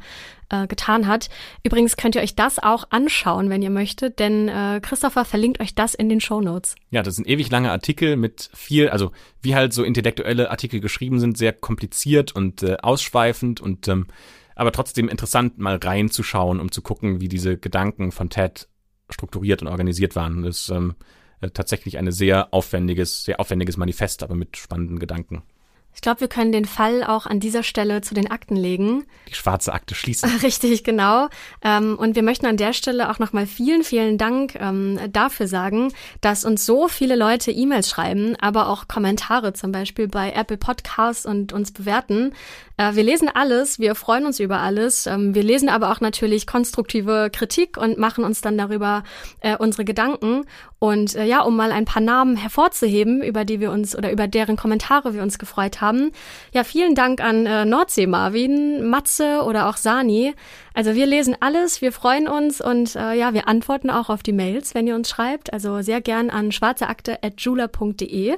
äh, 0.53 0.67
getan 0.67 1.07
hat. 1.07 1.29
Übrigens 1.63 1.97
könnt 1.97 2.15
ihr 2.15 2.21
euch 2.21 2.35
das 2.35 2.59
auch 2.59 2.85
anschauen, 2.91 3.49
wenn 3.49 3.61
ihr 3.61 3.69
möchtet, 3.69 4.19
denn 4.19 4.47
äh, 4.47 4.79
Christopher 4.81 5.25
verlinkt 5.25 5.59
euch 5.59 5.73
das 5.73 5.95
in 5.95 6.09
den 6.09 6.21
Show 6.21 6.41
Notes. 6.41 6.75
Ja, 6.91 7.01
das 7.01 7.15
sind 7.15 7.27
ewig 7.27 7.49
lange 7.49 7.71
Artikel 7.71 8.15
mit 8.15 8.49
viel, 8.53 8.89
also 8.89 9.11
wie 9.41 9.55
halt 9.55 9.73
so 9.73 9.83
intellektuelle 9.83 10.51
Artikel 10.51 10.79
geschrieben 10.79 11.19
sind, 11.19 11.37
sehr 11.37 11.53
kompliziert 11.53 12.35
und 12.35 12.61
äh, 12.61 12.77
ausschweifend 12.81 13.61
und 13.61 13.87
ähm, 13.87 14.07
aber 14.55 14.71
trotzdem 14.71 15.09
interessant, 15.09 15.57
mal 15.57 15.77
reinzuschauen, 15.77 16.59
um 16.59 16.71
zu 16.71 16.83
gucken, 16.83 17.19
wie 17.19 17.27
diese 17.27 17.57
Gedanken 17.57 18.11
von 18.11 18.29
Ted 18.29 18.67
strukturiert 19.09 19.63
und 19.63 19.67
organisiert 19.67 20.15
waren. 20.15 20.43
Das 20.43 20.61
ist 20.61 20.69
ähm, 20.69 20.93
äh, 21.41 21.49
tatsächlich 21.49 21.97
ein 21.97 22.11
sehr 22.11 22.53
aufwendiges, 22.53 23.23
sehr 23.23 23.39
aufwendiges 23.39 23.77
Manifest, 23.77 24.21
aber 24.21 24.35
mit 24.35 24.57
spannenden 24.57 24.99
Gedanken. 24.99 25.41
Ich 25.95 26.01
glaube, 26.01 26.21
wir 26.21 26.27
können 26.27 26.51
den 26.51 26.65
Fall 26.65 27.03
auch 27.03 27.25
an 27.25 27.39
dieser 27.39 27.63
Stelle 27.63 28.01
zu 28.01 28.13
den 28.13 28.29
Akten 28.29 28.55
legen. 28.55 29.05
Die 29.27 29.35
schwarze 29.35 29.73
Akte 29.73 29.95
schließen. 29.95 30.29
Richtig, 30.43 30.83
genau. 30.83 31.29
Ähm, 31.61 31.97
und 31.97 32.15
wir 32.15 32.23
möchten 32.23 32.45
an 32.45 32.57
der 32.57 32.73
Stelle 32.73 33.09
auch 33.09 33.19
nochmal 33.19 33.45
vielen, 33.45 33.83
vielen 33.83 34.17
Dank 34.17 34.55
ähm, 34.55 34.99
dafür 35.11 35.47
sagen, 35.47 35.93
dass 36.21 36.45
uns 36.45 36.65
so 36.65 36.87
viele 36.87 37.15
Leute 37.15 37.51
E-Mails 37.51 37.89
schreiben, 37.89 38.35
aber 38.39 38.69
auch 38.69 38.87
Kommentare 38.87 39.53
zum 39.53 39.71
Beispiel 39.71 40.07
bei 40.07 40.31
Apple 40.31 40.57
Podcasts 40.57 41.25
und 41.25 41.53
uns 41.53 41.71
bewerten. 41.71 42.33
Äh, 42.77 42.95
wir 42.95 43.03
lesen 43.03 43.29
alles, 43.33 43.79
wir 43.79 43.95
freuen 43.95 44.25
uns 44.25 44.39
über 44.39 44.59
alles. 44.59 45.05
Ähm, 45.05 45.35
wir 45.35 45.43
lesen 45.43 45.69
aber 45.69 45.91
auch 45.91 46.01
natürlich 46.01 46.47
konstruktive 46.47 47.29
Kritik 47.31 47.77
und 47.77 47.97
machen 47.97 48.23
uns 48.23 48.41
dann 48.41 48.57
darüber 48.57 49.03
äh, 49.41 49.55
unsere 49.57 49.85
Gedanken. 49.85 50.45
Und 50.79 51.15
äh, 51.15 51.25
ja, 51.25 51.41
um 51.41 51.55
mal 51.55 51.71
ein 51.71 51.85
paar 51.85 52.01
Namen 52.01 52.35
hervorzuheben, 52.35 53.21
über 53.23 53.45
die 53.45 53.59
wir 53.59 53.71
uns 53.71 53.95
oder 53.95 54.11
über 54.11 54.27
deren 54.27 54.57
Kommentare 54.57 55.13
wir 55.13 55.21
uns 55.21 55.39
gefreut 55.39 55.81
haben. 55.81 56.11
Ja, 56.53 56.63
vielen 56.63 56.95
Dank 56.95 57.21
an 57.21 57.43
Nordsee 57.69 58.07
Marvin, 58.07 58.87
Matze 58.87 59.43
oder 59.43 59.69
auch 59.69 59.77
Sani. 59.77 60.33
Also 60.73 60.95
wir 60.95 61.05
lesen 61.05 61.37
alles, 61.39 61.81
wir 61.81 61.91
freuen 61.91 62.27
uns 62.27 62.59
und 62.59 62.95
äh, 62.95 63.13
ja, 63.13 63.33
wir 63.33 63.47
antworten 63.47 63.89
auch 63.89 64.09
auf 64.09 64.23
die 64.23 64.33
Mails, 64.33 64.73
wenn 64.73 64.87
ihr 64.87 64.95
uns 64.95 65.09
schreibt. 65.09 65.53
Also 65.53 65.81
sehr 65.81 66.01
gern 66.01 66.29
an 66.29 66.51
schwarzeakte.jula.de. 66.51 68.37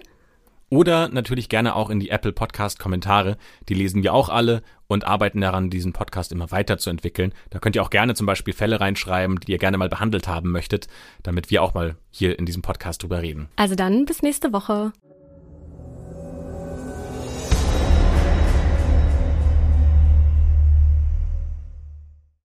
Oder 0.70 1.10
natürlich 1.10 1.50
gerne 1.50 1.76
auch 1.76 1.90
in 1.90 2.00
die 2.00 2.10
Apple 2.10 2.32
Podcast 2.32 2.80
Kommentare. 2.80 3.38
Die 3.70 3.74
lesen 3.74 4.04
wir 4.04 4.14
auch 4.14 4.30
alle 4.30 4.64
und 4.88 5.06
arbeiten 5.06 5.42
daran, 5.42 5.70
diesen 5.70 5.94
Podcast 5.94 6.32
immer 6.32 6.52
weiterzuentwickeln. 6.52 7.34
Da 7.50 7.60
könnt 7.60 7.76
ihr 7.76 7.84
auch 7.84 7.90
gerne 7.90 8.16
zum 8.16 8.26
Beispiel 8.26 8.54
Fälle 8.54 8.80
reinschreiben, 8.80 9.40
die 9.40 9.52
ihr 9.52 9.58
gerne 9.58 9.78
mal 9.78 9.90
behandelt 9.90 10.28
haben 10.28 10.52
möchtet, 10.52 10.88
damit 11.24 11.52
wir 11.52 11.62
auch 11.62 11.74
mal 11.74 11.98
hier 12.10 12.38
in 12.40 12.46
diesem 12.46 12.62
Podcast 12.62 13.04
drüber 13.04 13.22
reden. 13.22 13.48
Also 13.56 13.76
dann 13.76 14.06
bis 14.06 14.22
nächste 14.22 14.54
Woche. 14.54 14.92